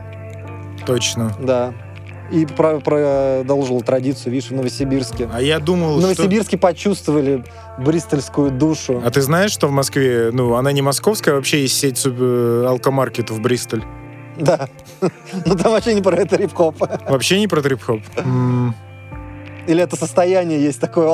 Точно. 0.86 1.34
да. 1.40 1.74
И 2.30 2.44
про- 2.46 2.78
продолжил 2.80 3.80
традицию, 3.80 4.32
видишь, 4.32 4.50
в 4.50 4.54
Новосибирске. 4.54 5.28
А 5.32 5.40
я 5.40 5.58
думал, 5.58 5.94
В 5.96 6.00
что... 6.00 6.02
Новосибирске 6.02 6.58
почувствовали 6.58 7.42
бристольскую 7.78 8.50
душу. 8.50 9.02
А 9.04 9.10
ты 9.10 9.22
знаешь, 9.22 9.50
что 9.50 9.68
в 9.68 9.70
Москве, 9.70 10.30
ну, 10.32 10.54
она 10.54 10.72
не 10.72 10.82
московская, 10.82 11.32
а 11.32 11.34
вообще 11.36 11.62
есть 11.62 11.78
сеть 11.78 12.02
э, 12.04 12.64
алкомаркетов 12.66 13.40
Бристоль? 13.40 13.84
Да. 14.38 14.68
Ну 15.46 15.56
там 15.56 15.72
вообще 15.72 15.94
не 15.94 16.02
про 16.02 16.16
это 16.16 16.36
рип-хоп. 16.36 16.76
Вообще 17.08 17.38
не 17.38 17.46
про 17.48 17.62
трип-хоп? 17.62 18.00
Или 19.68 19.82
это 19.82 19.96
состояние 19.96 20.62
есть 20.62 20.80
такое 20.80 21.06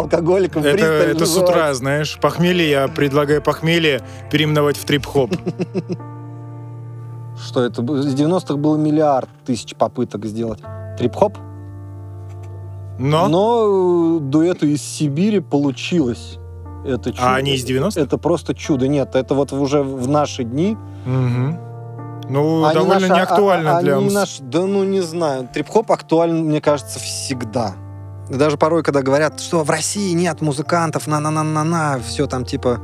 в 0.61 0.65
Это, 0.65 0.75
Бристоле 0.75 1.11
это 1.11 1.27
с 1.27 1.37
утра, 1.37 1.75
знаешь. 1.75 2.19
Похмелье, 2.21 2.71
я 2.71 2.89
предлагаю 2.89 3.43
похмелье 3.43 4.01
переименовать 4.31 4.77
в 4.77 4.85
трип-хоп. 4.85 5.35
Что 7.45 7.65
это? 7.65 7.83
В 7.83 8.15
90-х 8.15 8.55
было 8.55 8.77
миллиард 8.77 9.29
тысяч 9.45 9.75
попыток 9.75 10.25
сделать 10.27 10.61
трип-хоп. 10.97 11.37
Но? 12.99 13.29
Но 13.29 14.19
э, 14.19 14.21
дуэту 14.21 14.67
из 14.67 14.83
Сибири 14.83 15.41
получилось. 15.41 16.39
Это 16.85 17.11
чудо. 17.13 17.23
А 17.27 17.37
они 17.37 17.55
из 17.55 17.65
90-х? 17.65 18.01
Это 18.01 18.19
просто 18.19 18.55
чудо. 18.55 18.87
Нет, 18.89 19.15
это 19.15 19.35
вот 19.35 19.53
уже 19.53 19.83
в 19.83 20.09
наши 20.09 20.45
дни. 20.45 20.77
Мгм. 21.07 21.59
Ну, 22.29 22.65
Они 22.65 22.75
довольно 22.75 23.01
наши- 23.09 23.13
неактуально 23.13 23.79
а- 23.79 23.83
для... 23.83 23.97
они 23.99 24.11
наш- 24.11 24.39
Да 24.41 24.63
ну 24.63 24.85
не 24.85 25.01
знаю. 25.03 25.49
Трип-хоп 25.53 25.91
актуален, 25.93 26.45
мне 26.45 26.61
кажется, 26.61 26.99
всегда. 26.99 27.75
И 28.31 28.35
даже 28.35 28.57
порой, 28.57 28.83
когда 28.83 29.03
говорят, 29.03 29.41
что 29.41 29.63
в 29.63 29.69
России 29.71 30.13
нет 30.13 30.41
музыкантов, 30.41 31.07
на-на-на-на-на, 31.07 32.01
все 32.07 32.27
там 32.27 32.45
типа... 32.45 32.81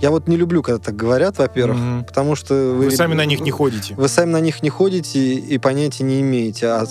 Я 0.00 0.10
вот 0.10 0.28
не 0.28 0.36
люблю, 0.36 0.62
когда 0.62 0.78
так 0.80 0.94
говорят, 0.96 1.38
во-первых, 1.38 1.78
Мгм. 1.78 2.04
потому 2.04 2.34
что... 2.36 2.54
Вы, 2.54 2.86
Вы 2.86 2.90
сами 2.90 3.14
на 3.14 3.24
них 3.24 3.40
не 3.40 3.50
ходите. 3.50 3.94
Вы 3.94 4.08
сами 4.08 4.30
на 4.30 4.40
них 4.40 4.62
не 4.62 4.68
ходите 4.70 5.34
и 5.34 5.58
понятия 5.58 6.04
не 6.04 6.20
имеете. 6.20 6.66
А 6.68 6.84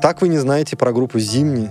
так 0.00 0.20
вы 0.22 0.28
не 0.28 0.38
знаете 0.38 0.76
про 0.76 0.92
группу 0.92 1.18
«Зимний». 1.18 1.68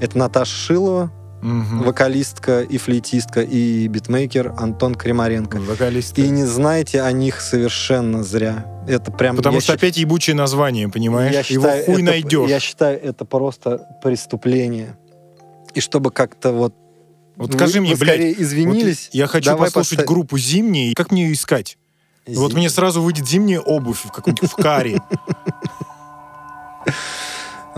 Это 0.00 0.16
Наташа 0.18 0.54
Шилова, 0.54 1.10
Мгм. 1.42 1.84
вокалистка 1.84 2.60
и 2.62 2.76
флейтистка, 2.78 3.40
и 3.40 3.86
битмейкер 3.88 4.54
Антон 4.58 4.94
Кремаренко. 4.94 5.58
Вокалисты. 5.60 6.20
И 6.22 6.28
не 6.28 6.44
знаете 6.44 7.00
о 7.02 7.10
них 7.12 7.40
совершенно 7.40 8.22
зря. 8.22 8.66
Это 8.86 9.10
прям... 9.10 9.36
Потому 9.36 9.60
что 9.60 9.72
щи- 9.72 9.76
опять 9.76 9.96
ебучее 9.96 10.36
название, 10.36 10.88
понимаешь? 10.88 11.32
я 11.32 11.40
Его 11.40 11.64
считаю, 11.64 11.84
хуй 11.84 11.94
это- 11.94 12.02
найдешь. 12.04 12.50
Я 12.50 12.60
считаю, 12.60 13.02
это 13.02 13.24
просто 13.24 13.86
преступление. 14.02 14.96
И 15.74 15.80
чтобы 15.80 16.10
как-то 16.10 16.52
вот... 16.52 16.74
Вот 17.36 17.52
вы- 17.52 17.56
скажи 17.58 17.80
мне, 17.80 17.94
вы 17.94 17.98
блядь, 18.00 18.20
извинились. 18.38 19.06
вот 19.06 19.14
я 19.14 19.26
хочу 19.26 19.56
послушать 19.56 20.00
подста- 20.00 20.04
группу 20.04 20.36
«Зимние», 20.36 20.94
как 20.94 21.10
мне 21.10 21.24
ее 21.28 21.32
искать? 21.32 21.78
Вот 22.26 22.52
мне 22.52 22.68
сразу 22.68 23.00
выйдет 23.00 23.26
зимняя 23.26 23.60
обувь 23.60 24.04
в 24.04 24.12
каком-нибудь 24.12 24.50
в 24.50 24.56
каре. 24.56 25.00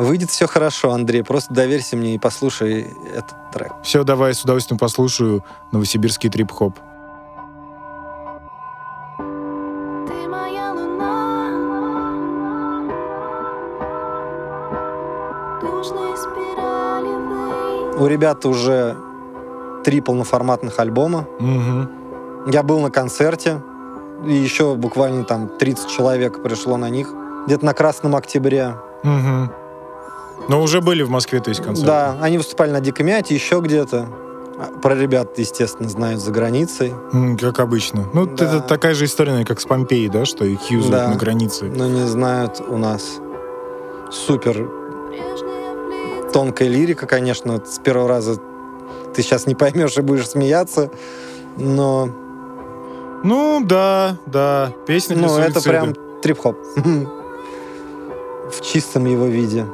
Выйдет 0.02 0.30
все 0.30 0.48
хорошо, 0.48 0.92
Андрей. 0.92 1.22
Просто 1.22 1.54
доверься 1.54 1.96
мне 1.96 2.16
и 2.16 2.18
послушай 2.18 2.92
этот 3.14 3.52
трек. 3.52 3.72
Все, 3.84 4.02
давай, 4.02 4.34
с 4.34 4.42
удовольствием 4.42 4.76
послушаю 4.76 5.44
новосибирский 5.70 6.28
трип-хоп. 6.28 6.76
У 17.96 18.06
ребят 18.06 18.44
уже 18.44 18.96
три 19.84 20.00
полноформатных 20.00 20.80
альбома. 20.80 21.28
Мгм. 21.38 22.50
Я 22.50 22.64
был 22.64 22.80
на 22.80 22.90
концерте, 22.90 23.62
и 24.26 24.32
еще 24.32 24.74
буквально 24.74 25.22
там 25.22 25.48
30 25.60 25.88
человек 25.88 26.42
пришло 26.42 26.76
на 26.76 26.90
них. 26.90 27.14
Где-то 27.46 27.64
на 27.64 27.74
Красном 27.74 28.16
Октябре. 28.16 28.74
Мгм. 29.04 29.61
Но 30.48 30.60
уже 30.62 30.80
были 30.80 31.02
в 31.02 31.10
Москве, 31.10 31.40
то 31.40 31.50
есть 31.50 31.62
концерты? 31.62 31.86
Да, 31.86 32.16
они 32.20 32.36
выступали 32.38 32.70
на 32.70 32.80
Дикомяте, 32.80 33.34
еще 33.34 33.60
где-то. 33.60 34.08
А, 34.58 34.78
Про 34.80 34.94
ребят, 34.94 35.38
естественно, 35.38 35.88
знают 35.88 36.20
за 36.20 36.30
границей. 36.30 36.92
М, 37.12 37.38
Как 37.38 37.58
обычно. 37.60 38.04
Ну, 38.12 38.26
Да. 38.26 38.44
это 38.44 38.60
такая 38.60 38.94
же 38.94 39.04
история, 39.06 39.44
как 39.44 39.60
с 39.60 39.64
Помпеей, 39.64 40.08
да, 40.08 40.24
что 40.24 40.44
их 40.44 40.62
юзают 40.70 41.06
Да. 41.06 41.08
на 41.08 41.16
границе. 41.16 41.64
Но 41.74 41.86
не 41.86 42.06
знают 42.06 42.60
у 42.66 42.76
нас. 42.76 43.18
Супер 44.10 44.68
тонкая 46.32 46.68
лирика, 46.68 47.06
конечно. 47.06 47.62
С 47.64 47.78
первого 47.78 48.08
раза 48.08 48.38
ты 49.14 49.22
сейчас 49.22 49.46
не 49.46 49.54
поймешь 49.54 49.96
и 49.96 50.02
будешь 50.02 50.28
смеяться. 50.28 50.90
Но 51.56 52.08
Ну, 53.24 53.60
да, 53.64 54.16
да. 54.26 54.72
Песня 54.86 55.16
ну, 55.16 55.36
это 55.38 55.60
прям 55.62 55.94
трип-хоп. 56.22 56.56
В 58.50 58.60
чистом 58.60 59.06
его 59.06 59.26
виде. 59.26 59.64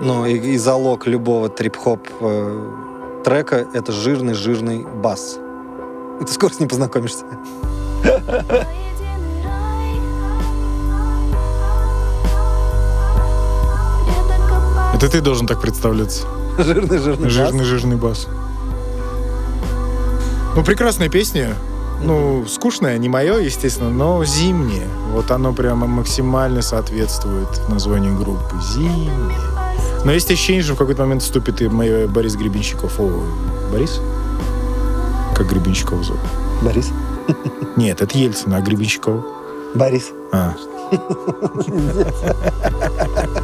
Ну, 0.00 0.26
и, 0.26 0.34
и 0.34 0.58
залог 0.58 1.06
любого 1.06 1.48
трип-хоп 1.48 2.08
э, 2.20 3.22
трека— 3.24 3.66
это 3.74 3.92
жирный-жирный 3.92 4.84
бас. 4.84 5.38
Ты 6.20 6.32
скоро 6.32 6.52
с 6.52 6.60
ним 6.60 6.68
познакомишься. 6.68 7.24
Это 14.94 15.08
ты 15.08 15.20
должен 15.20 15.46
так 15.46 15.60
представляться. 15.60 16.26
Жирный-жирный 16.58 17.26
бас. 17.26 17.32
Жирный-жирный 17.32 17.96
бас. 17.96 18.26
Ну, 20.56 20.64
прекрасная 20.64 21.08
песня. 21.08 21.54
Ну, 22.02 22.46
скучная, 22.48 22.98
не 22.98 23.08
мое, 23.08 23.38
естественно, 23.38 23.90
но 23.90 24.24
зимняя. 24.24 24.88
Вот 25.12 25.30
оно 25.30 25.52
прямо 25.52 25.86
максимально 25.86 26.62
соответствует 26.62 27.68
названию 27.68 28.16
группы. 28.16 28.56
Зимняя. 28.60 29.57
Но 30.04 30.12
есть 30.12 30.30
ощущение, 30.30 30.62
что 30.62 30.74
в 30.74 30.78
какой-то 30.78 31.02
момент 31.02 31.22
вступит 31.22 31.60
и 31.60 31.68
мой 31.68 32.06
Борис 32.06 32.36
Гребенщиков. 32.36 32.98
О, 33.00 33.22
Борис? 33.70 34.00
Как 35.34 35.48
Гребенщиков 35.48 36.04
зовут? 36.04 36.20
Борис. 36.62 36.90
Нет, 37.76 38.00
это 38.00 38.16
Ельцин, 38.16 38.54
а 38.54 38.60
Гребенщиков? 38.60 39.24
Борис. 39.74 40.10
А, 40.32 40.54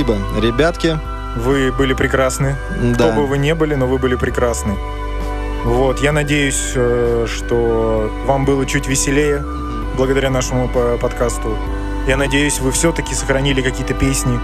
Спасибо, 0.00 0.18
ребятки. 0.40 0.98
вы 1.36 1.70
были 1.72 1.92
прекрасны. 1.92 2.56
Кто 2.94 3.08
Да. 3.08 3.12
бы 3.12 3.26
вы 3.26 3.36
не 3.36 3.54
были, 3.54 3.74
но 3.74 3.86
вы 3.86 3.98
были 3.98 4.14
прекрасны. 4.16 4.74
Вот, 5.64 6.00
я 6.00 6.10
надеюсь, 6.12 6.72
э, 6.74 7.26
что 7.28 8.10
вам 8.26 8.46
было 8.46 8.64
чуть 8.64 8.86
веселее 8.88 9.44
благодаря 9.98 10.30
нашему 10.30 10.68
по- 10.68 10.96
подкасту. 10.96 11.54
Я 12.08 12.16
надеюсь, 12.16 12.60
вы 12.60 12.70
все-таки 12.72 13.14
сохранили 13.14 13.60
какие-то 13.60 13.92
песни, 13.92 14.40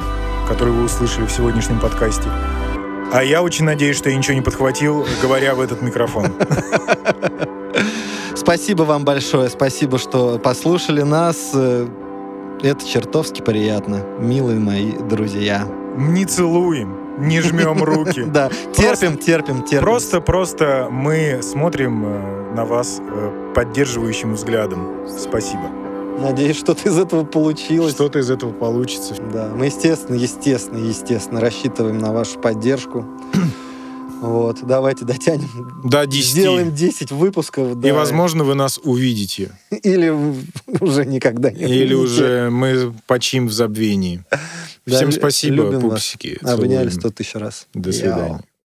которые 0.46 0.74
вы 0.74 0.84
услышали 0.84 1.24
в 1.24 1.30
сегодняшнем 1.32 1.80
подкасте. 1.80 2.28
А 3.14 3.22
я 3.24 3.40
очень 3.42 3.64
надеюсь, 3.64 3.96
что 3.96 4.10
я 4.10 4.16
ничего 4.16 4.34
не 4.34 4.42
подхватил, 4.42 5.06
говоря 5.22 5.54
в 5.54 5.60
этот 5.62 5.80
микрофон. 5.80 6.34
Спасибо 8.34 8.82
вам 8.82 9.04
большое. 9.06 9.48
Спасибо, 9.48 9.96
что 9.98 10.38
послушали 10.38 11.00
нас. 11.00 11.54
Это 12.62 12.86
чертовски 12.86 13.42
приятно, 13.42 14.02
милые 14.18 14.58
мои 14.58 14.92
друзья. 14.92 15.68
Не 15.96 16.24
целуем, 16.24 16.96
не 17.18 17.40
жмем 17.40 17.82
руки. 17.82 18.22
Да, 18.26 18.50
терпим, 18.72 19.18
терпим, 19.18 19.62
терпим. 19.62 19.80
Просто-просто 19.84 20.88
мы 20.90 21.40
смотрим 21.42 22.04
э, 22.06 22.54
на 22.54 22.64
вас 22.64 23.00
э, 23.00 23.52
поддерживающим 23.54 24.34
взглядом. 24.34 25.06
Спасибо. 25.06 25.70
Надеюсь, 26.18 26.56
что-то 26.56 26.88
из 26.88 26.98
этого 26.98 27.24
получилось. 27.24 27.92
Что-то 27.92 28.20
из 28.20 28.30
этого 28.30 28.52
получится. 28.52 29.14
Да, 29.32 29.50
мы, 29.54 29.66
естественно, 29.66 30.16
естественно, 30.16 30.78
естественно, 30.78 31.40
рассчитываем 31.40 31.98
на 31.98 32.12
вашу 32.12 32.38
поддержку. 32.38 33.04
Вот, 34.20 34.66
давайте 34.66 35.04
дотянем. 35.04 35.80
До 35.84 36.06
10. 36.06 36.30
Сделаем 36.30 36.74
10 36.74 37.12
выпусков. 37.12 37.72
И, 37.72 37.74
да. 37.74 37.94
возможно, 37.94 38.44
вы 38.44 38.54
нас 38.54 38.80
увидите. 38.82 39.50
Или 39.70 40.10
уже 40.80 41.04
никогда 41.04 41.50
не 41.50 41.62
Или 41.64 41.94
увидите. 41.94 42.22
уже 42.22 42.50
мы 42.50 42.94
почим 43.06 43.46
в 43.48 43.52
забвении. 43.52 44.24
Да, 44.86 44.96
Всем 44.96 45.08
лю- 45.08 45.12
спасибо, 45.12 45.80
пупсики. 45.80 46.38
Обняли. 46.42 46.88
100 46.90 47.10
тысяч 47.10 47.34
раз. 47.34 47.66
До 47.74 47.92
свидания. 47.92 48.40